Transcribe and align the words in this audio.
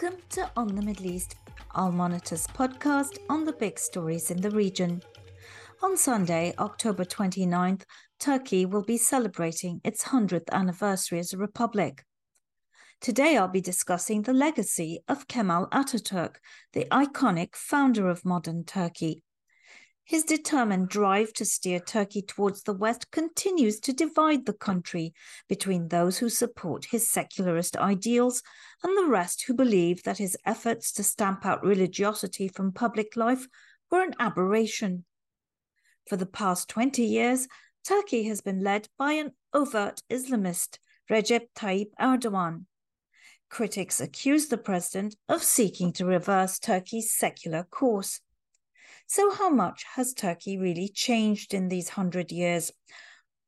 Welcome 0.00 0.22
to 0.30 0.50
On 0.56 0.74
the 0.74 0.80
Middle 0.80 1.06
East, 1.06 1.36
Al 1.76 1.92
Monitor's 1.92 2.46
podcast 2.46 3.18
on 3.28 3.44
the 3.44 3.52
big 3.52 3.78
stories 3.78 4.30
in 4.30 4.40
the 4.40 4.50
region. 4.50 5.02
On 5.82 5.94
Sunday, 5.94 6.54
October 6.58 7.04
29th, 7.04 7.82
Turkey 8.18 8.64
will 8.64 8.82
be 8.82 8.96
celebrating 8.96 9.78
its 9.84 10.04
100th 10.04 10.48
anniversary 10.52 11.18
as 11.18 11.34
a 11.34 11.36
republic. 11.36 12.06
Today, 13.02 13.36
I'll 13.36 13.48
be 13.48 13.60
discussing 13.60 14.22
the 14.22 14.32
legacy 14.32 15.00
of 15.06 15.28
Kemal 15.28 15.68
Ataturk, 15.70 16.36
the 16.72 16.86
iconic 16.90 17.54
founder 17.54 18.08
of 18.08 18.24
modern 18.24 18.64
Turkey. 18.64 19.22
His 20.04 20.24
determined 20.24 20.88
drive 20.88 21.32
to 21.34 21.44
steer 21.44 21.78
Turkey 21.78 22.20
towards 22.22 22.62
the 22.62 22.72
West 22.72 23.10
continues 23.10 23.78
to 23.80 23.92
divide 23.92 24.44
the 24.44 24.52
country 24.52 25.14
between 25.48 25.88
those 25.88 26.18
who 26.18 26.28
support 26.28 26.86
his 26.86 27.08
secularist 27.08 27.76
ideals 27.76 28.42
and 28.82 28.96
the 28.96 29.08
rest 29.08 29.44
who 29.46 29.54
believe 29.54 30.02
that 30.02 30.18
his 30.18 30.36
efforts 30.44 30.92
to 30.92 31.04
stamp 31.04 31.46
out 31.46 31.64
religiosity 31.64 32.48
from 32.48 32.72
public 32.72 33.14
life 33.14 33.46
were 33.90 34.02
an 34.02 34.14
aberration. 34.18 35.04
For 36.08 36.16
the 36.16 36.26
past 36.26 36.68
20 36.68 37.04
years, 37.04 37.46
Turkey 37.84 38.24
has 38.24 38.40
been 38.40 38.62
led 38.62 38.88
by 38.98 39.12
an 39.12 39.32
overt 39.54 40.02
Islamist, 40.10 40.78
Recep 41.10 41.46
Tayyip 41.56 41.90
Erdogan. 42.00 42.66
Critics 43.48 44.00
accuse 44.00 44.46
the 44.46 44.58
president 44.58 45.16
of 45.28 45.42
seeking 45.42 45.92
to 45.94 46.04
reverse 46.04 46.58
Turkey's 46.58 47.12
secular 47.12 47.64
course. 47.64 48.20
So, 49.12 49.32
how 49.32 49.50
much 49.50 49.82
has 49.96 50.14
Turkey 50.14 50.56
really 50.56 50.86
changed 50.86 51.52
in 51.52 51.66
these 51.66 51.88
hundred 51.88 52.30
years? 52.30 52.70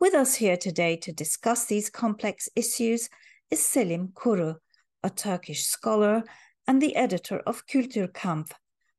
With 0.00 0.12
us 0.12 0.34
here 0.34 0.56
today 0.56 0.96
to 0.96 1.12
discuss 1.12 1.66
these 1.66 1.88
complex 1.88 2.48
issues 2.56 3.08
is 3.48 3.62
Selim 3.62 4.08
Koru, 4.08 4.56
a 5.04 5.10
Turkish 5.10 5.62
scholar 5.66 6.24
and 6.66 6.82
the 6.82 6.96
editor 6.96 7.38
of 7.46 7.64
Kulturkampf, 7.68 8.50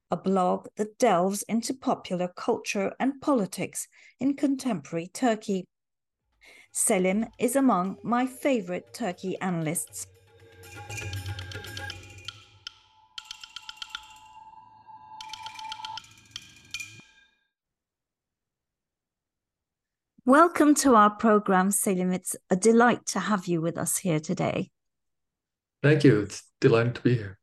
a 0.09 0.15
blog 0.15 0.67
that 0.77 0.97
delves 0.97 1.43
into 1.49 1.73
popular 1.73 2.29
culture 2.29 2.93
and 2.97 3.19
politics 3.19 3.89
in 4.21 4.33
contemporary 4.37 5.09
Turkey. 5.13 5.65
Selim 6.71 7.25
is 7.37 7.57
among 7.57 7.97
my 8.05 8.25
favorite 8.25 8.93
Turkey 8.93 9.37
analysts. 9.41 10.07
Welcome 20.25 20.73
to 20.75 20.95
our 20.95 21.09
program, 21.09 21.69
Selim. 21.69 22.13
It's 22.13 22.33
a 22.49 22.55
delight 22.55 23.05
to 23.07 23.19
have 23.19 23.45
you 23.45 23.59
with 23.59 23.77
us 23.77 23.97
here 23.97 24.21
today. 24.21 24.71
Thank 25.81 26.05
you. 26.05 26.21
It's 26.21 26.43
delighted 26.61 26.95
to 26.95 27.01
be 27.01 27.15
here. 27.15 27.37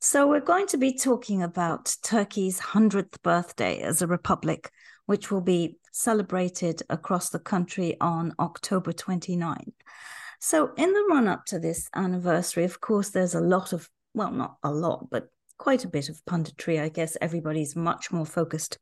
So, 0.00 0.26
we're 0.26 0.40
going 0.40 0.66
to 0.68 0.78
be 0.78 0.96
talking 0.96 1.42
about 1.42 1.94
Turkey's 2.02 2.60
100th 2.60 3.20
birthday 3.22 3.82
as 3.82 4.00
a 4.00 4.06
republic, 4.06 4.70
which 5.04 5.30
will 5.30 5.42
be 5.42 5.76
celebrated 5.92 6.82
across 6.88 7.28
the 7.28 7.38
country 7.38 7.98
on 8.00 8.32
October 8.38 8.94
29th. 8.94 9.74
So, 10.40 10.72
in 10.78 10.94
the 10.94 11.06
run 11.10 11.28
up 11.28 11.44
to 11.48 11.58
this 11.58 11.90
anniversary, 11.94 12.64
of 12.64 12.80
course, 12.80 13.10
there's 13.10 13.34
a 13.34 13.40
lot 13.42 13.74
of, 13.74 13.90
well, 14.14 14.30
not 14.30 14.56
a 14.62 14.70
lot, 14.70 15.08
but 15.10 15.28
quite 15.58 15.84
a 15.84 15.88
bit 15.88 16.08
of 16.08 16.24
punditry. 16.24 16.80
I 16.80 16.88
guess 16.88 17.16
everybody's 17.20 17.76
much 17.76 18.10
more 18.10 18.26
focused 18.26 18.78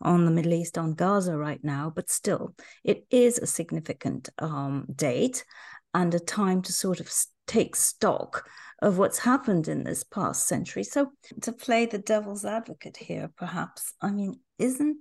on 0.00 0.24
the 0.24 0.30
Middle 0.30 0.54
East, 0.54 0.78
on 0.78 0.94
Gaza 0.94 1.36
right 1.36 1.62
now, 1.62 1.92
but 1.94 2.10
still, 2.10 2.54
it 2.84 3.04
is 3.10 3.38
a 3.38 3.46
significant 3.46 4.28
um, 4.38 4.86
date 4.94 5.44
and 5.92 6.14
a 6.14 6.20
time 6.20 6.62
to 6.62 6.72
sort 6.72 7.00
of 7.00 7.12
take 7.46 7.74
stock 7.74 8.48
of 8.80 8.96
what's 8.96 9.18
happened 9.18 9.68
in 9.68 9.84
this 9.84 10.04
past 10.04 10.46
century. 10.46 10.84
So, 10.84 11.12
to 11.42 11.52
play 11.52 11.86
the 11.86 11.98
devil's 11.98 12.44
advocate 12.44 12.96
here, 12.96 13.30
perhaps, 13.36 13.92
I 14.00 14.10
mean, 14.10 14.40
isn't 14.58 14.98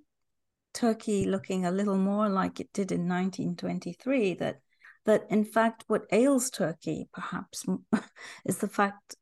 Turkey 0.73 1.25
looking 1.25 1.65
a 1.65 1.71
little 1.71 1.97
more 1.97 2.27
like 2.27 2.59
it 2.59 2.69
did 2.73 2.91
in 2.91 3.07
1923? 3.07 4.33
That 4.35 4.59
that 5.05 5.25
in 5.29 5.45
fact, 5.45 5.85
what 5.87 6.05
ails 6.11 6.49
Turkey, 6.49 7.07
perhaps, 7.13 7.65
is 8.45 8.57
the 8.57 8.67
fact 8.67 9.15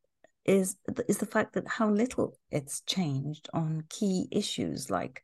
is 0.48 0.78
is 1.08 1.18
the 1.18 1.26
fact 1.26 1.54
that 1.54 1.68
how 1.68 1.90
little 1.90 2.38
it's 2.50 2.82
changed 2.82 3.50
on 3.54 3.84
key 3.90 4.28
issues 4.32 4.90
like, 4.90 5.24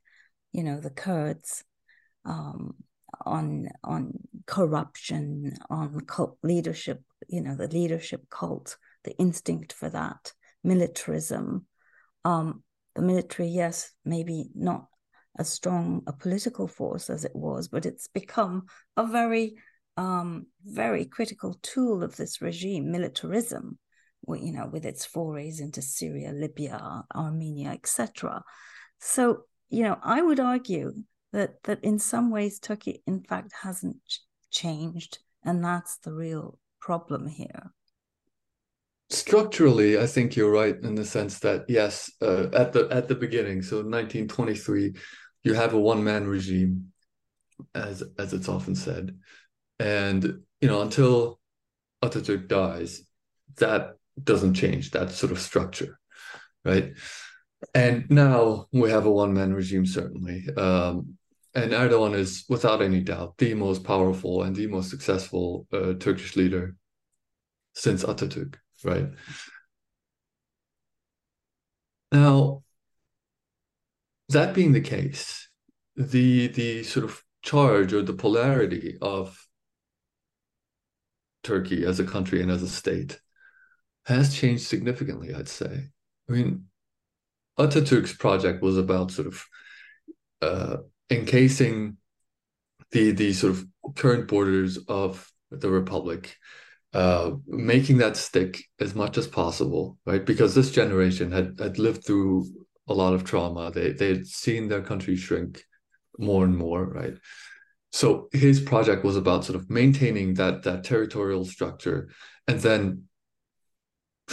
you 0.52 0.64
know, 0.64 0.80
the 0.80 0.90
Kurds, 0.90 1.64
um, 2.26 2.76
on 3.26 3.70
on 3.84 4.14
corruption, 4.46 5.58
on 5.70 6.02
cult 6.02 6.38
leadership, 6.44 7.02
you 7.30 7.42
know, 7.42 7.56
the 7.56 7.70
leadership 7.70 8.30
cult, 8.30 8.78
the 9.06 9.18
instinct 9.18 9.72
for 9.74 9.90
that, 9.90 10.34
militarism. 10.64 11.66
Um, 12.26 12.64
the 12.96 13.02
military, 13.02 13.50
yes, 13.50 13.92
maybe 14.06 14.50
not 14.54 14.88
as 15.40 15.50
strong 15.50 16.04
a 16.06 16.14
political 16.14 16.68
force 16.68 17.10
as 17.10 17.26
it 17.26 17.36
was, 17.36 17.68
but 17.68 17.86
it's 17.86 18.08
become 18.08 18.66
a 18.96 19.08
very, 19.08 19.56
um, 19.98 20.46
very 20.64 21.06
critical 21.06 21.58
tool 21.64 22.04
of 22.04 22.16
this 22.16 22.40
regime, 22.42 22.92
militarism 22.92 23.80
you 24.28 24.54
know, 24.54 24.68
with 24.72 24.86
its 24.86 25.06
forays 25.06 25.60
into 25.60 25.82
Syria, 25.82 26.32
Libya, 26.32 27.04
Armenia, 27.14 27.70
etc. 27.70 28.44
So, 29.00 29.44
you 29.70 29.84
know, 29.84 29.98
I 30.04 30.22
would 30.22 30.40
argue 30.40 30.94
that 31.32 31.64
that 31.64 31.84
in 31.84 32.00
some 32.00 32.32
ways 32.32 32.60
Turkey, 32.60 33.04
in 33.06 33.24
fact, 33.24 33.52
hasn't 33.62 33.98
changed, 34.52 35.20
and 35.44 35.64
that's 35.64 35.98
the 35.98 36.14
real 36.14 36.60
problem 36.80 37.28
here. 37.28 37.72
Structurally, 39.10 40.00
I 40.00 40.08
think 40.08 40.36
you're 40.36 40.52
right 40.52 40.76
in 40.82 40.96
the 40.96 41.06
sense 41.06 41.40
that 41.40 41.66
yes, 41.68 42.12
uh, 42.22 42.48
at 42.54 42.74
the 42.74 42.88
at 42.90 43.08
the 43.08 43.16
beginning, 43.16 43.62
so 43.62 43.78
1923, 43.78 44.94
you 45.44 45.54
have 45.54 45.74
a 45.74 45.80
one 45.80 46.04
man 46.04 46.28
regime, 46.28 46.94
as 47.76 48.04
as 48.18 48.34
it's 48.34 48.50
often 48.50 48.76
said, 48.76 49.18
and 49.80 50.42
you 50.62 50.68
know 50.68 50.82
until 50.82 51.40
Atatürk 52.04 52.48
dies, 52.48 53.04
that 53.58 53.98
doesn't 54.22 54.54
change 54.56 54.92
that 54.92 55.12
sort 55.12 55.32
of 55.32 55.40
structure, 55.40 56.00
right? 56.64 56.94
And 57.74 58.10
now 58.10 58.68
we 58.72 58.90
have 58.90 59.06
a 59.06 59.12
one 59.12 59.34
man 59.34 59.54
regime, 59.54 59.86
certainly. 59.86 60.46
Um, 60.58 61.18
and 61.56 61.72
Erdogan 61.72 62.16
is, 62.16 62.46
without 62.50 62.82
any 62.82 63.02
doubt, 63.02 63.38
the 63.38 63.54
most 63.54 63.84
powerful 63.84 64.44
and 64.44 64.56
the 64.56 64.68
most 64.68 64.90
successful 64.90 65.68
uh, 65.72 65.94
Turkish 66.00 66.36
leader 66.36 66.76
since 67.74 68.04
Atatürk, 68.04 68.56
right? 68.84 69.10
Now, 72.12 72.64
that 74.30 74.54
being 74.54 74.72
the 74.72 74.82
case, 74.82 75.50
the 75.96 76.48
the 76.48 76.84
sort 76.84 77.06
of 77.06 77.24
charge 77.44 77.94
or 77.94 78.02
the 78.02 78.14
polarity 78.14 78.98
of 79.02 79.48
Turkey 81.44 81.86
as 81.86 82.00
a 82.00 82.06
country 82.06 82.42
and 82.42 82.50
as 82.50 82.64
a 82.64 82.70
state 82.70 83.20
has 84.06 84.34
changed 84.34 84.64
significantly, 84.64 85.34
I'd 85.34 85.48
say. 85.48 85.90
I 86.30 86.32
mean, 86.32 86.66
Ataturk's 87.58 88.14
project 88.14 88.62
was 88.62 88.78
about 88.78 89.12
sort 89.12 89.28
of 89.28 89.46
uh, 90.42 90.78
encasing 91.10 91.98
the 92.92 93.12
the 93.12 93.34
sort 93.34 93.54
of 93.54 93.66
current 93.96 94.28
borders 94.28 94.78
of 94.88 95.32
the 95.52 95.70
republic, 95.70 96.36
uh, 96.94 97.32
making 97.48 97.98
that 97.98 98.18
stick 98.18 98.64
as 98.80 98.96
much 98.96 99.18
as 99.18 99.28
possible, 99.28 99.98
right? 100.06 100.26
Because 100.26 100.56
this 100.56 100.72
generation 100.72 101.32
had 101.32 101.60
had 101.60 101.80
lived 101.80 102.06
through 102.06 102.46
a 102.88 102.94
lot 102.94 103.14
of 103.14 103.24
trauma. 103.24 103.72
They 103.72 103.92
they 103.92 104.10
had 104.10 104.28
seen 104.28 104.68
their 104.68 104.82
country 104.82 105.16
shrink 105.16 105.64
more 106.18 106.44
and 106.44 106.58
more, 106.58 106.86
right? 106.86 107.16
So 107.92 108.28
his 108.32 108.60
project 108.60 109.04
was 109.04 109.16
about 109.16 109.46
sort 109.46 109.56
of 109.56 109.70
maintaining 109.70 110.34
that 110.36 110.64
that 110.64 110.84
territorial 110.84 111.46
structure 111.46 112.10
and 112.48 112.60
then 112.60 113.04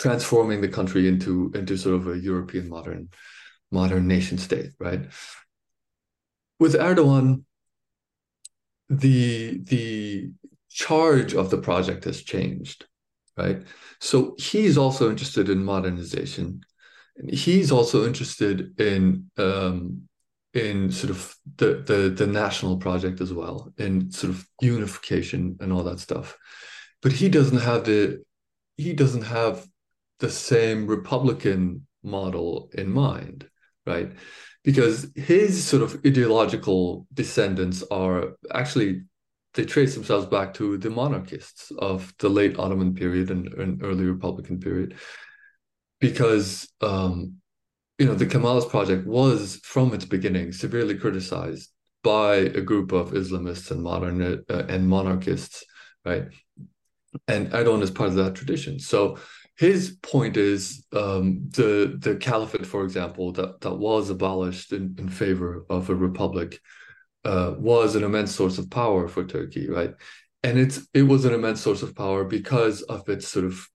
transforming 0.00 0.62
the 0.62 0.68
country 0.68 1.06
into 1.06 1.52
into 1.54 1.76
sort 1.76 1.94
of 1.94 2.08
a 2.08 2.18
European 2.18 2.68
modern 2.68 3.08
modern 3.70 4.08
nation 4.08 4.38
state, 4.38 4.70
right? 4.78 5.02
With 6.58 6.74
Erdogan, 6.74 7.44
the 8.88 9.58
the 9.58 10.30
charge 10.70 11.34
of 11.34 11.50
the 11.50 11.58
project 11.58 12.04
has 12.04 12.22
changed, 12.22 12.86
right? 13.36 13.62
So 14.00 14.34
he's 14.38 14.78
also 14.78 15.10
interested 15.10 15.48
in 15.48 15.64
modernization. 15.64 16.62
He's 17.28 17.70
also 17.70 18.06
interested 18.06 18.80
in 18.80 19.30
um, 19.36 20.08
in 20.54 20.90
sort 20.90 21.10
of 21.10 21.36
the, 21.56 21.84
the 21.86 22.14
the 22.16 22.26
national 22.26 22.78
project 22.78 23.20
as 23.20 23.32
well, 23.32 23.72
in 23.76 24.10
sort 24.10 24.32
of 24.32 24.46
unification 24.62 25.58
and 25.60 25.72
all 25.72 25.84
that 25.84 26.00
stuff. 26.00 26.38
But 27.02 27.12
he 27.12 27.28
doesn't 27.28 27.60
have 27.60 27.84
the 27.84 28.24
he 28.78 28.94
doesn't 28.94 29.22
have 29.22 29.66
the 30.20 30.30
same 30.30 30.86
Republican 30.86 31.86
model 32.02 32.70
in 32.74 32.90
mind, 32.90 33.48
right? 33.86 34.12
Because 34.62 35.10
his 35.16 35.64
sort 35.64 35.82
of 35.82 36.00
ideological 36.06 37.06
descendants 37.14 37.82
are 37.90 38.34
actually 38.54 39.02
they 39.54 39.64
trace 39.64 39.94
themselves 39.94 40.26
back 40.26 40.54
to 40.54 40.78
the 40.78 40.90
monarchists 40.90 41.72
of 41.78 42.14
the 42.20 42.28
late 42.28 42.56
Ottoman 42.56 42.94
period 42.94 43.32
and, 43.32 43.48
and 43.54 43.82
early 43.82 44.04
Republican 44.04 44.60
period. 44.60 44.94
because 46.00 46.68
um, 46.80 47.36
you 47.98 48.06
know 48.06 48.14
the 48.14 48.26
Kemalist 48.26 48.70
project 48.70 49.06
was 49.06 49.60
from 49.62 49.92
its 49.94 50.04
beginning 50.04 50.52
severely 50.52 50.96
criticized 50.96 51.70
by 52.02 52.36
a 52.36 52.60
group 52.60 52.92
of 52.92 53.12
Islamists 53.12 53.70
and 53.70 53.82
modern 53.82 54.22
uh, 54.22 54.64
and 54.68 54.88
monarchists, 54.88 55.64
right? 56.04 56.24
And 57.28 57.50
Erdogan 57.52 57.82
is 57.82 57.90
part 57.90 58.08
of 58.08 58.14
that 58.16 58.34
tradition. 58.34 58.78
So 58.78 59.18
his 59.60 59.98
point 60.00 60.38
is 60.38 60.86
um, 60.94 61.42
the 61.50 61.94
the 61.98 62.16
caliphate, 62.16 62.64
for 62.64 62.82
example, 62.82 63.30
that 63.32 63.60
that 63.60 63.74
was 63.74 64.08
abolished 64.08 64.72
in, 64.72 64.96
in 64.98 65.10
favor 65.10 65.66
of 65.68 65.90
a 65.90 65.94
republic, 65.94 66.58
uh, 67.26 67.52
was 67.58 67.94
an 67.94 68.02
immense 68.02 68.34
source 68.34 68.56
of 68.56 68.70
power 68.70 69.06
for 69.06 69.22
Turkey, 69.22 69.68
right? 69.68 69.92
And 70.42 70.58
it's 70.58 70.88
it 70.94 71.02
was 71.02 71.26
an 71.26 71.34
immense 71.34 71.60
source 71.60 71.82
of 71.82 71.94
power 71.94 72.24
because 72.24 72.80
of 72.80 73.06
its 73.10 73.28
sort 73.28 73.44
of 73.44 73.68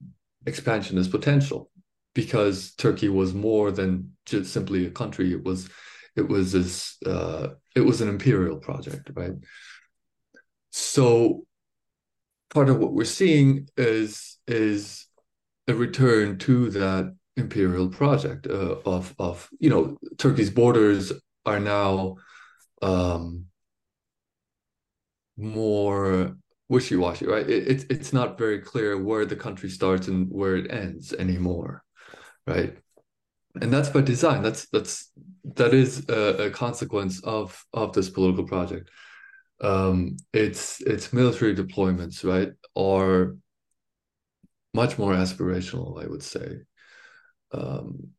expansionist 0.44 1.12
potential, 1.12 1.70
because 2.16 2.74
Turkey 2.74 3.08
was 3.08 3.32
more 3.32 3.70
than 3.70 4.16
just 4.24 4.52
simply 4.52 4.86
a 4.86 4.90
country. 4.90 5.32
It 5.32 5.44
was 5.44 5.68
it 6.16 6.28
was 6.28 6.50
this 6.50 6.96
uh, 7.06 7.50
it 7.76 7.82
was 7.82 8.00
an 8.00 8.08
imperial 8.08 8.56
project, 8.56 9.12
right? 9.14 9.34
So 10.72 11.46
part 12.52 12.70
of 12.70 12.78
what 12.78 12.92
we're 12.92 13.04
seeing 13.04 13.68
is 13.76 14.36
is 14.48 15.05
a 15.68 15.74
return 15.74 16.38
to 16.38 16.70
that 16.70 17.14
imperial 17.36 17.88
project 17.88 18.46
uh, 18.46 18.76
of 18.84 19.14
of 19.18 19.48
you 19.58 19.70
know 19.70 19.96
Turkey's 20.16 20.50
borders 20.50 21.12
are 21.44 21.60
now 21.60 22.16
um, 22.82 23.46
more 25.36 26.36
wishy-washy, 26.68 27.26
right? 27.26 27.48
It, 27.48 27.68
it, 27.68 27.86
it's 27.90 28.12
not 28.12 28.38
very 28.38 28.60
clear 28.60 29.00
where 29.00 29.24
the 29.24 29.36
country 29.36 29.68
starts 29.70 30.08
and 30.08 30.28
where 30.30 30.56
it 30.56 30.70
ends 30.70 31.12
anymore, 31.12 31.84
right? 32.46 32.76
And 33.60 33.72
that's 33.72 33.88
by 33.88 34.02
design. 34.02 34.42
That's 34.42 34.68
that's 34.68 35.10
that 35.54 35.72
is 35.72 36.06
a, 36.08 36.46
a 36.46 36.50
consequence 36.50 37.22
of 37.22 37.64
of 37.72 37.92
this 37.92 38.10
political 38.10 38.44
project. 38.44 38.90
Um, 39.60 40.16
its 40.34 40.82
its 40.82 41.12
military 41.12 41.54
deployments, 41.54 42.22
right, 42.24 42.52
are 42.76 43.36
much 44.82 44.98
more 44.98 45.14
aspirational, 45.14 46.02
I 46.02 46.06
would 46.06 46.22
say. 46.22 46.48
Um, 47.52 48.10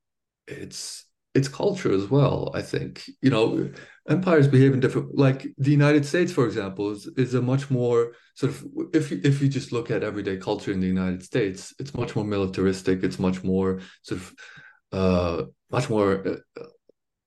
it's 0.48 1.06
it's 1.38 1.48
culture 1.48 1.94
as 1.94 2.06
well. 2.10 2.52
I 2.60 2.64
think 2.72 2.92
you 3.22 3.30
know 3.30 3.70
empires 4.10 4.48
behave 4.48 4.74
in 4.74 4.80
different. 4.80 5.08
Like 5.16 5.40
the 5.58 5.76
United 5.82 6.06
States, 6.06 6.32
for 6.32 6.46
example, 6.46 6.92
is 6.92 7.08
is 7.16 7.34
a 7.36 7.42
much 7.42 7.70
more 7.70 8.00
sort 8.34 8.52
of 8.54 8.66
if 8.94 9.12
you, 9.12 9.22
if 9.24 9.42
you 9.42 9.48
just 9.48 9.72
look 9.72 9.92
at 9.92 10.04
everyday 10.04 10.38
culture 10.38 10.72
in 10.72 10.82
the 10.82 10.94
United 10.98 11.22
States, 11.24 11.74
it's 11.80 11.94
much 11.94 12.16
more 12.16 12.26
militaristic. 12.26 13.04
It's 13.04 13.20
much 13.20 13.44
more 13.44 13.70
sort 14.02 14.22
of 14.22 14.34
uh, 15.00 15.44
much 15.72 15.90
more. 15.90 16.10
Uh, 16.28 16.64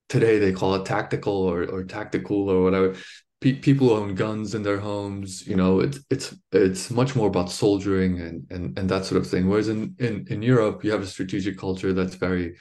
today 0.08 0.40
they 0.40 0.52
call 0.52 0.74
it 0.74 0.84
tactical 0.84 1.38
or 1.50 1.58
or 1.64 1.84
tactical 1.84 2.48
or 2.50 2.62
whatever. 2.64 2.96
Pe- 3.40 3.54
people 3.54 3.90
own 3.90 4.14
guns 4.14 4.54
in 4.54 4.62
their 4.62 4.78
homes. 4.80 5.46
You 5.46 5.56
know, 5.56 5.80
it's 5.80 5.98
it's 6.10 6.34
it's 6.52 6.90
much 6.90 7.16
more 7.16 7.28
about 7.28 7.50
soldiering 7.50 8.20
and 8.20 8.46
and 8.50 8.78
and 8.78 8.88
that 8.90 9.04
sort 9.04 9.20
of 9.20 9.28
thing. 9.28 9.48
Whereas 9.48 9.68
in 9.68 9.94
in 9.98 10.26
in 10.28 10.42
Europe, 10.42 10.84
you 10.84 10.90
have 10.92 11.02
a 11.02 11.06
strategic 11.06 11.58
culture 11.58 11.92
that's 11.92 12.14
very 12.16 12.56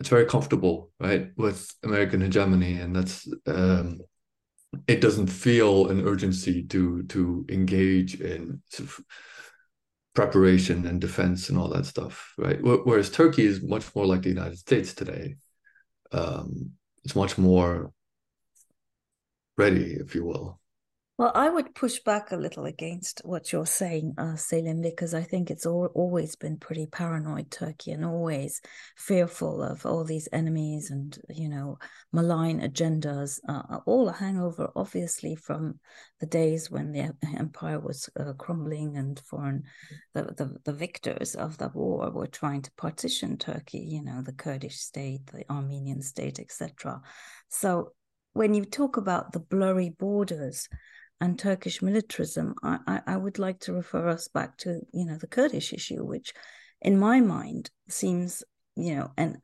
it's 0.00 0.08
very 0.08 0.24
comfortable, 0.24 0.90
right, 0.98 1.30
with 1.36 1.70
American 1.82 2.22
hegemony, 2.22 2.74
and 2.74 2.96
that's 2.96 3.28
um, 3.46 4.00
it 4.86 5.00
doesn't 5.00 5.26
feel 5.26 5.88
an 5.88 6.06
urgency 6.06 6.62
to 6.64 7.02
to 7.04 7.44
engage 7.48 8.20
in 8.20 8.62
sort 8.68 8.88
of 8.88 9.00
preparation 10.14 10.86
and 10.86 11.00
defense 11.00 11.48
and 11.48 11.58
all 11.58 11.68
that 11.68 11.86
stuff, 11.86 12.32
right? 12.38 12.58
Whereas 12.62 13.10
Turkey 13.10 13.44
is 13.44 13.62
much 13.62 13.94
more 13.94 14.06
like 14.06 14.22
the 14.22 14.28
United 14.28 14.58
States 14.58 14.94
today. 14.94 15.36
Um, 16.12 16.72
it's 17.04 17.14
much 17.14 17.38
more 17.38 17.92
ready, 19.56 19.94
if 19.94 20.14
you 20.14 20.24
will. 20.24 20.60
Well, 21.20 21.32
I 21.34 21.50
would 21.50 21.74
push 21.74 21.98
back 21.98 22.32
a 22.32 22.36
little 22.36 22.64
against 22.64 23.20
what 23.26 23.52
you're 23.52 23.66
saying, 23.66 24.14
uh, 24.16 24.36
Selim, 24.36 24.80
because 24.80 25.12
I 25.12 25.20
think 25.22 25.50
it's 25.50 25.66
all, 25.66 25.90
always 25.94 26.34
been 26.34 26.56
pretty 26.56 26.86
paranoid, 26.86 27.50
Turkey, 27.50 27.90
and 27.90 28.06
always 28.06 28.62
fearful 28.96 29.62
of 29.62 29.84
all 29.84 30.02
these 30.02 30.30
enemies 30.32 30.90
and, 30.90 31.18
you 31.28 31.50
know, 31.50 31.78
malign 32.10 32.62
agendas. 32.62 33.38
Uh, 33.46 33.80
all 33.84 34.08
a 34.08 34.14
hangover, 34.14 34.70
obviously, 34.74 35.34
from 35.34 35.78
the 36.20 36.26
days 36.26 36.70
when 36.70 36.92
the 36.92 37.12
empire 37.36 37.80
was 37.80 38.08
uh, 38.18 38.32
crumbling 38.32 38.96
and 38.96 39.20
foreign, 39.20 39.64
the, 40.14 40.22
the, 40.22 40.56
the 40.64 40.72
victors 40.72 41.34
of 41.34 41.58
the 41.58 41.68
war 41.68 42.10
were 42.12 42.28
trying 42.28 42.62
to 42.62 42.72
partition 42.78 43.36
Turkey, 43.36 43.80
you 43.80 44.02
know, 44.02 44.22
the 44.22 44.32
Kurdish 44.32 44.78
state, 44.78 45.26
the 45.26 45.44
Armenian 45.52 46.00
state, 46.00 46.40
etc. 46.40 47.02
So 47.50 47.92
when 48.32 48.54
you 48.54 48.64
talk 48.64 48.96
about 48.96 49.32
the 49.32 49.40
blurry 49.40 49.90
borders, 49.90 50.68
and 51.20 51.38
Turkish 51.38 51.82
militarism, 51.82 52.54
I, 52.62 52.78
I, 52.86 53.00
I, 53.08 53.16
would 53.16 53.38
like 53.38 53.60
to 53.60 53.74
refer 53.74 54.08
us 54.08 54.28
back 54.28 54.56
to, 54.58 54.80
you 54.92 55.04
know, 55.04 55.16
the 55.16 55.26
Kurdish 55.26 55.72
issue, 55.72 56.02
which 56.02 56.32
in 56.80 56.98
my 56.98 57.20
mind 57.20 57.70
seems, 57.88 58.42
you 58.74 58.96
know, 58.96 59.12
an 59.18 59.42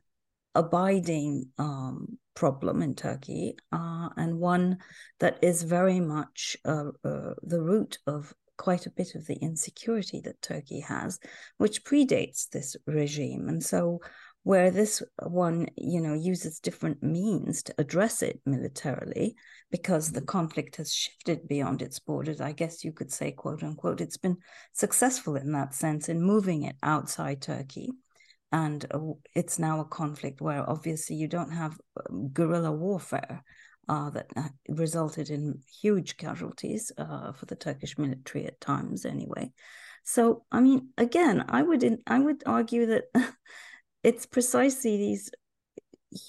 abiding 0.55 1.45
um, 1.59 2.17
problem 2.33 2.81
in 2.81 2.95
Turkey 2.95 3.55
uh, 3.71 4.09
and 4.17 4.39
one 4.39 4.77
that 5.19 5.37
is 5.43 5.61
very 5.61 5.99
much 5.99 6.57
uh, 6.65 6.89
uh, 7.03 7.33
the 7.43 7.61
root 7.61 7.99
of 8.07 8.33
quite 8.57 8.87
a 8.87 8.91
bit 8.91 9.13
of 9.13 9.27
the 9.27 9.35
insecurity 9.35 10.19
that 10.21 10.41
Turkey 10.41 10.79
has, 10.79 11.19
which 11.57 11.83
predates 11.83 12.49
this 12.49 12.75
regime. 12.87 13.49
And 13.49 13.63
so 13.63 13.99
where 14.47 14.71
this 14.71 15.03
one, 15.23 15.67
you 15.75 15.99
know, 15.99 16.13
uses 16.13 16.61
different 16.61 17.03
means 17.03 17.61
to 17.61 17.75
address 17.77 18.21
it 18.21 18.39
militarily 18.45 19.35
because 19.71 20.09
the 20.09 20.21
conflict 20.21 20.77
has 20.77 20.93
shifted 20.93 21.45
beyond 21.49 21.81
its 21.81 21.99
borders. 21.99 22.39
I 22.39 22.53
guess 22.53 22.85
you 22.85 22.93
could 22.93 23.11
say, 23.11 23.33
quote 23.33 23.61
unquote, 23.61 23.99
it's 23.99 24.15
been 24.15 24.37
successful 24.71 25.35
in 25.35 25.51
that 25.51 25.75
sense 25.75 26.07
in 26.07 26.21
moving 26.21 26.63
it 26.63 26.77
outside 26.81 27.41
Turkey. 27.41 27.91
And 28.53 28.85
uh, 28.89 29.15
it's 29.35 29.59
now 29.59 29.81
a 29.81 29.85
conflict 29.85 30.39
where 30.39 30.63
obviously 30.69 31.17
you 31.17 31.27
don't 31.27 31.51
have 31.51 31.77
um, 32.09 32.29
guerrilla 32.29 32.71
warfare 32.71 33.43
uh, 33.89 34.11
that 34.11 34.27
uh, 34.37 34.47
resulted 34.69 35.29
in 35.29 35.59
huge 35.81 36.15
casualties 36.15 36.89
uh, 36.97 37.33
for 37.33 37.47
the 37.47 37.57
Turkish 37.57 37.97
military 37.97 38.45
at 38.45 38.61
times, 38.61 39.05
anyway. 39.05 39.51
So, 40.05 40.45
I 40.53 40.61
mean, 40.61 40.91
again, 40.97 41.43
I 41.49 41.63
would 41.63 41.83
in, 41.83 41.99
I 42.07 42.19
would 42.19 42.43
argue 42.45 42.85
that 42.85 43.03
it's 44.07 44.25
precisely 44.25 44.95
these 44.95 45.29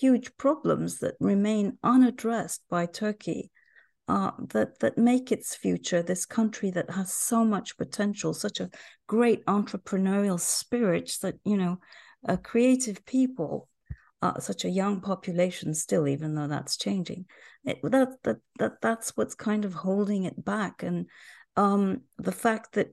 huge 0.01 0.37
problems 0.37 0.99
that 0.99 1.15
remain 1.21 1.79
unaddressed 1.85 2.61
by 2.69 2.85
Turkey 2.87 3.53
uh, 4.09 4.33
that 4.49 4.81
that 4.81 4.99
make 4.99 5.31
its 5.31 5.55
future 5.55 6.03
this 6.03 6.27
country 6.27 6.73
that 6.73 6.91
has 6.91 7.15
so 7.15 7.45
much 7.45 7.77
potential, 7.77 8.35
such 8.35 8.59
a 8.59 8.71
great 9.07 9.47
entrepreneurial 9.47 10.41
spirit, 10.41 11.13
that 11.23 11.37
you 11.45 11.57
know, 11.57 11.79
a 12.25 12.37
creative 12.37 13.05
people, 13.07 13.69
uh, 14.23 14.41
such 14.41 14.65
a 14.65 14.71
young 14.71 15.01
population 15.01 15.73
still, 15.73 16.09
even 16.09 16.35
though 16.35 16.49
that's 16.49 16.77
changing. 16.77 17.27
It, 17.65 17.79
that 17.85 18.09
that 18.25 18.39
that 18.59 18.81
that's 18.83 19.17
what's 19.17 19.37
kind 19.37 19.65
of 19.65 19.73
holding 19.73 20.25
it 20.25 20.45
back, 20.45 20.83
and 20.83 21.07
um, 21.55 22.01
the 22.17 22.33
fact 22.33 22.73
that 22.73 22.89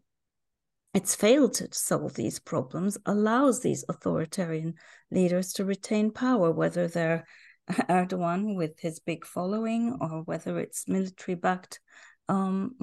it's 0.96 1.14
failed 1.14 1.54
to 1.56 1.68
solve 1.74 2.14
these 2.14 2.40
problems 2.40 2.98
allows 3.06 3.60
these 3.60 3.84
authoritarian 3.90 4.76
leaders 5.12 5.52
to 5.54 5.66
retain 5.66 6.10
power, 6.10 6.52
whether 6.52 6.88
they're 6.88 7.26
Erdogan 7.90 8.56
with 8.56 8.80
his 8.80 9.00
big 9.00 9.26
following 9.26 9.98
or 10.00 10.22
whether 10.24 10.58
it's 10.58 10.88
military 10.88 11.36
backed, 11.36 11.82
um, 12.30 12.76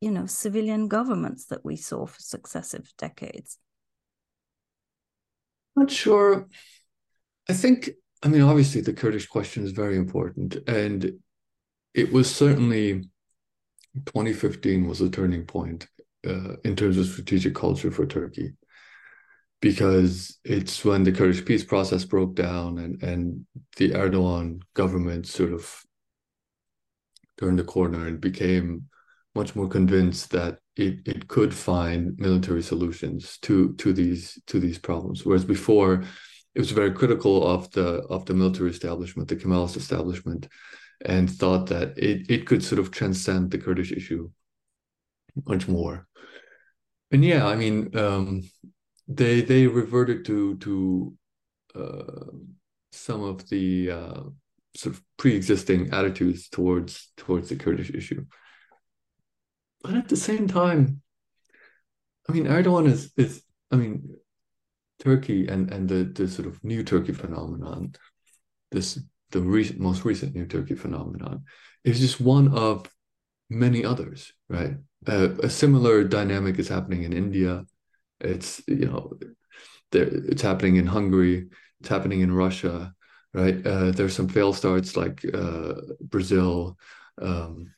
you 0.00 0.10
know, 0.10 0.24
civilian 0.24 0.88
governments 0.88 1.44
that 1.46 1.62
we 1.62 1.76
saw 1.76 2.06
for 2.06 2.20
successive 2.20 2.90
decades. 2.96 3.58
Not 5.76 5.90
sure. 5.90 6.48
I 7.50 7.52
think, 7.52 7.90
I 8.22 8.28
mean, 8.28 8.42
obviously, 8.42 8.80
the 8.80 8.94
Kurdish 8.94 9.26
question 9.26 9.64
is 9.64 9.72
very 9.72 9.96
important. 9.96 10.56
And 10.66 11.18
it 11.92 12.12
was 12.12 12.34
certainly 12.34 13.02
2015 14.06 14.88
was 14.88 15.02
a 15.02 15.10
turning 15.10 15.44
point 15.44 15.86
uh, 16.26 16.56
in 16.64 16.76
terms 16.76 16.98
of 16.98 17.06
strategic 17.06 17.54
culture 17.54 17.90
for 17.90 18.06
Turkey, 18.06 18.52
because 19.60 20.38
it's 20.44 20.84
when 20.84 21.04
the 21.04 21.12
Kurdish 21.12 21.44
peace 21.44 21.64
process 21.64 22.04
broke 22.04 22.34
down 22.34 22.78
and 22.78 23.02
and 23.02 23.46
the 23.76 23.90
Erdogan 23.90 24.60
government 24.74 25.26
sort 25.26 25.52
of 25.52 25.82
turned 27.38 27.58
the 27.58 27.64
corner 27.64 28.06
and 28.06 28.20
became 28.20 28.84
much 29.34 29.54
more 29.54 29.68
convinced 29.68 30.30
that 30.30 30.58
it, 30.76 31.00
it 31.06 31.28
could 31.28 31.54
find 31.54 32.18
military 32.18 32.62
solutions 32.62 33.38
to 33.42 33.74
to 33.74 33.92
these 33.92 34.38
to 34.46 34.58
these 34.58 34.78
problems. 34.78 35.24
Whereas 35.24 35.44
before, 35.44 36.02
it 36.54 36.58
was 36.58 36.70
very 36.70 36.92
critical 36.92 37.46
of 37.46 37.70
the 37.72 38.02
of 38.08 38.24
the 38.26 38.34
military 38.34 38.70
establishment, 38.70 39.28
the 39.28 39.36
Kemalist 39.36 39.76
establishment, 39.76 40.48
and 41.04 41.30
thought 41.30 41.66
that 41.68 41.98
it, 41.98 42.30
it 42.30 42.46
could 42.46 42.62
sort 42.64 42.78
of 42.78 42.90
transcend 42.90 43.50
the 43.50 43.58
Kurdish 43.58 43.92
issue 43.92 44.30
much 45.46 45.68
more. 45.68 46.06
And 47.10 47.24
yeah, 47.24 47.46
I 47.46 47.56
mean, 47.56 47.96
um, 47.96 48.42
they 49.08 49.40
they 49.40 49.66
reverted 49.66 50.24
to 50.26 50.56
to 50.58 51.14
uh, 51.74 52.30
some 52.92 53.22
of 53.22 53.48
the 53.48 53.90
uh, 53.90 54.22
sort 54.76 54.94
of 54.94 55.02
pre-existing 55.16 55.92
attitudes 55.92 56.48
towards 56.48 57.12
towards 57.16 57.48
the 57.48 57.56
Kurdish 57.56 57.90
issue. 57.90 58.24
But 59.82 59.94
at 59.94 60.08
the 60.08 60.16
same 60.16 60.46
time, 60.46 61.02
I 62.28 62.32
mean, 62.32 62.46
Erdogan 62.46 62.86
is 62.86 63.12
is 63.16 63.42
I 63.70 63.76
mean, 63.76 64.16
Turkey 65.00 65.48
and 65.48 65.72
and 65.72 65.88
the 65.88 66.04
the 66.04 66.28
sort 66.28 66.46
of 66.46 66.62
new 66.62 66.84
Turkey 66.84 67.12
phenomenon, 67.12 67.94
this 68.70 69.00
the 69.30 69.40
recent 69.40 69.80
most 69.80 70.04
recent 70.04 70.34
new 70.34 70.46
Turkey 70.46 70.74
phenomenon, 70.76 71.44
is 71.82 71.98
just 71.98 72.20
one 72.20 72.54
of 72.54 72.86
many 73.48 73.84
others, 73.84 74.32
right? 74.48 74.76
A 75.06 75.48
similar 75.48 76.04
dynamic 76.04 76.58
is 76.58 76.68
happening 76.68 77.04
in 77.04 77.12
India. 77.12 77.64
It's 78.20 78.62
you 78.68 78.86
know, 78.86 79.18
it's 79.92 80.42
happening 80.42 80.76
in 80.76 80.86
Hungary. 80.86 81.48
It's 81.80 81.88
happening 81.88 82.20
in 82.20 82.32
Russia, 82.32 82.94
right? 83.32 83.66
Uh, 83.66 83.90
there's 83.92 84.14
some 84.14 84.28
fail 84.28 84.52
starts 84.52 84.96
like 84.96 85.24
uh, 85.32 85.72
Brazil, 86.02 86.76
um, 87.20 87.72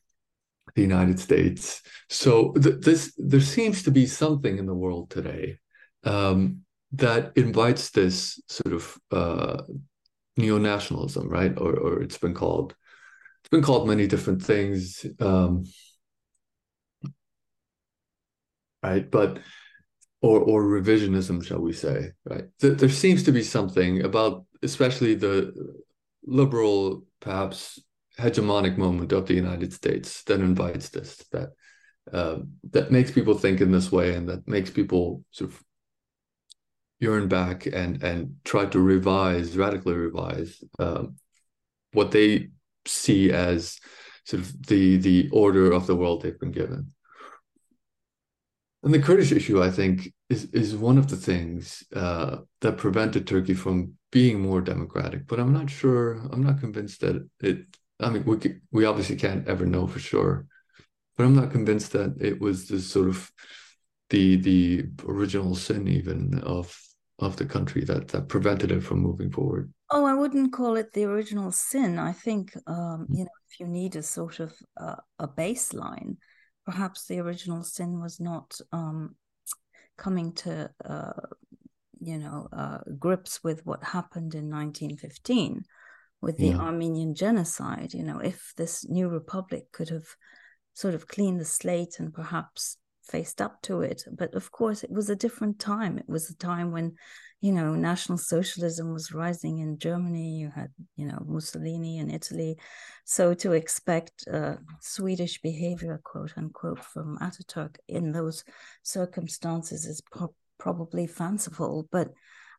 the 0.75 0.83
United 0.83 1.21
States. 1.21 1.83
So 2.09 2.53
th- 2.53 2.81
this 2.81 3.15
there 3.19 3.41
seems 3.41 3.83
to 3.85 3.91
be 3.91 4.07
something 4.07 4.59
in 4.59 4.67
the 4.67 4.75
world 4.75 5.11
today 5.11 5.59
um, 6.05 6.65
that 6.93 7.33
invites 7.37 7.91
this 7.91 8.41
sort 8.49 8.75
of 8.75 8.99
uh, 9.11 9.63
neo 10.37 10.59
nationalism, 10.59 11.29
right? 11.29 11.57
Or 11.59 11.75
or 11.75 12.03
it's 12.03 12.19
been 12.19 12.35
called 12.35 12.75
it's 13.41 13.51
been 13.51 13.63
called 13.63 13.89
many 13.89 14.07
different 14.07 14.43
things, 14.43 15.05
um, 15.21 15.65
right? 18.83 19.11
But 19.11 19.39
or 20.21 20.41
or 20.41 20.65
revisionism, 20.65 21.45
shall 21.45 21.61
we 21.61 21.73
say, 21.73 22.13
right? 22.25 22.45
Th- 22.61 22.79
there 22.79 22.89
seems 22.89 23.23
to 23.25 23.33
be 23.33 23.43
something 23.43 24.03
about, 24.03 24.45
especially 24.63 25.15
the 25.15 25.53
liberal, 26.25 27.05
perhaps 27.21 27.81
hegemonic 28.19 28.77
moment 28.77 29.13
of 29.13 29.27
the 29.27 29.35
United 29.35 29.73
States 29.73 30.23
that 30.25 30.41
invites 30.41 30.91
this, 30.91 31.17
that 31.33 31.51
uh, 32.13 32.39
that 32.71 32.91
makes 32.91 33.11
people 33.11 33.35
think 33.35 33.61
in 33.61 33.73
this 33.73 33.91
way, 33.91 34.15
and 34.15 34.29
that 34.29 34.47
makes 34.49 34.71
people 34.71 35.25
sort 35.31 35.51
of 35.51 35.63
yearn 37.01 37.29
back 37.29 37.67
and 37.67 38.03
and 38.03 38.37
try 38.45 38.65
to 38.67 38.81
revise, 38.81 39.57
radically 39.57 39.95
revise 39.95 40.63
um, 40.79 41.17
what 41.93 42.13
they 42.13 42.51
see 42.87 43.33
as 43.33 43.81
sort 44.25 44.43
of 44.43 44.67
the 44.67 44.97
the 44.97 45.29
order 45.33 45.73
of 45.73 45.87
the 45.87 45.97
world 45.97 46.23
they've 46.23 46.39
been 46.39 46.53
given. 46.53 46.93
And 48.83 48.93
the 48.93 49.01
Kurdish 49.01 49.31
issue, 49.31 49.63
I 49.63 49.71
think, 49.71 50.13
is 50.29 50.47
is 50.47 50.75
one 50.77 50.99
of 50.99 51.09
the 51.09 51.17
things 51.17 51.85
uh, 51.95 52.39
that 52.61 52.79
prevented 52.79 53.27
Turkey 53.27 53.55
from 53.55 53.95
being 54.11 54.41
more 54.41 54.61
democratic. 54.61 55.27
But 55.29 55.39
I'm 55.39 55.53
not 55.53 55.71
sure. 55.71 56.21
I'm 56.33 56.43
not 56.43 56.61
convinced 56.61 57.01
that 57.01 57.29
it. 57.41 57.67
I 58.01 58.11
mean, 58.11 58.25
we 58.25 58.37
we 58.73 58.85
obviously 58.85 59.17
can't 59.17 59.47
ever 59.47 59.67
know 59.67 59.87
for 59.87 60.01
sure, 60.01 60.47
but 61.17 61.25
I'm 61.25 61.37
not 61.37 61.53
convinced 61.53 61.93
that 61.93 62.17
it 62.21 62.41
was 62.41 62.67
the 62.67 62.81
sort 62.81 63.09
of 63.09 63.31
the 64.11 64.37
the 64.37 64.85
original 65.07 65.55
sin 65.55 65.87
even 65.87 66.41
of 66.41 66.77
of 67.21 67.37
the 67.37 67.47
country 67.47 67.85
that 67.85 68.09
that 68.09 68.29
prevented 68.29 68.73
it 68.73 68.83
from 68.83 68.99
moving 68.99 69.31
forward. 69.31 69.73
Oh, 69.91 70.05
I 70.05 70.15
wouldn't 70.15 70.53
call 70.53 70.77
it 70.77 70.93
the 70.93 71.05
original 71.05 71.53
sin. 71.53 72.01
I 72.01 72.13
think 72.13 72.57
um, 72.67 73.07
you 73.11 73.25
know 73.25 73.37
if 73.49 73.61
you 73.61 73.69
need 73.69 73.95
a 73.95 74.03
sort 74.03 74.41
of 74.41 74.53
uh, 74.77 74.97
a 75.21 75.29
baseline 75.29 76.17
perhaps 76.65 77.07
the 77.07 77.19
original 77.19 77.63
sin 77.63 78.01
was 78.01 78.21
not 78.21 78.59
um, 78.73 79.17
coming 79.97 80.33
to 80.33 80.71
uh, 80.85 81.13
you 82.01 82.19
know 82.19 82.49
uh, 82.53 82.79
grips 82.99 83.43
with 83.45 83.65
what 83.65 83.83
happened 83.83 84.35
in 84.35 84.51
1915 84.51 85.65
with 86.21 86.39
the 86.39 86.49
yeah. 86.49 86.59
Armenian 86.59 87.15
genocide. 87.15 87.93
You 87.93 88.05
know, 88.05 88.19
if 88.19 88.53
this 88.57 88.89
new 88.89 89.09
republic 89.09 89.73
could 89.73 89.91
have 89.91 90.07
sort 90.75 90.95
of 90.95 91.07
cleaned 91.07 91.41
the 91.41 91.45
slate 91.45 91.97
and 91.99 92.15
perhaps 92.15 92.79
faced 93.03 93.41
up 93.41 93.61
to 93.63 93.83
it, 93.83 94.05
but 94.13 94.35
of 94.35 94.51
course 94.51 94.85
it 94.85 94.91
was 94.91 95.11
a 95.11 95.17
different 95.17 95.59
time. 95.59 95.99
It 95.99 96.09
was 96.09 96.31
a 96.31 96.37
time 96.37 96.73
when 96.73 96.97
you 97.43 97.51
know, 97.51 97.75
National 97.75 98.19
Socialism 98.19 98.93
was 98.93 99.13
rising 99.13 99.59
in 99.59 99.77
Germany. 99.77 100.37
You 100.37 100.53
had, 100.55 100.71
you 100.95 101.07
know, 101.07 101.25
Mussolini 101.27 101.99
in 101.99 102.09
Italy. 102.09 102.57
So 103.05 103.35
to 103.35 103.53
expect 103.53 104.25
uh, 104.33 104.55
Swedish 104.81 105.41
behavior, 105.43 106.01
quote 106.05 106.35
unquote, 106.37 106.85
from 106.85 107.19
Ataturk 107.19 107.79
in 107.89 108.13
those 108.13 108.45
circumstances 108.85 109.87
is 109.87 110.01
pro- 110.01 110.33
probably 110.59 111.09
fanciful. 111.09 111.89
But 111.91 112.13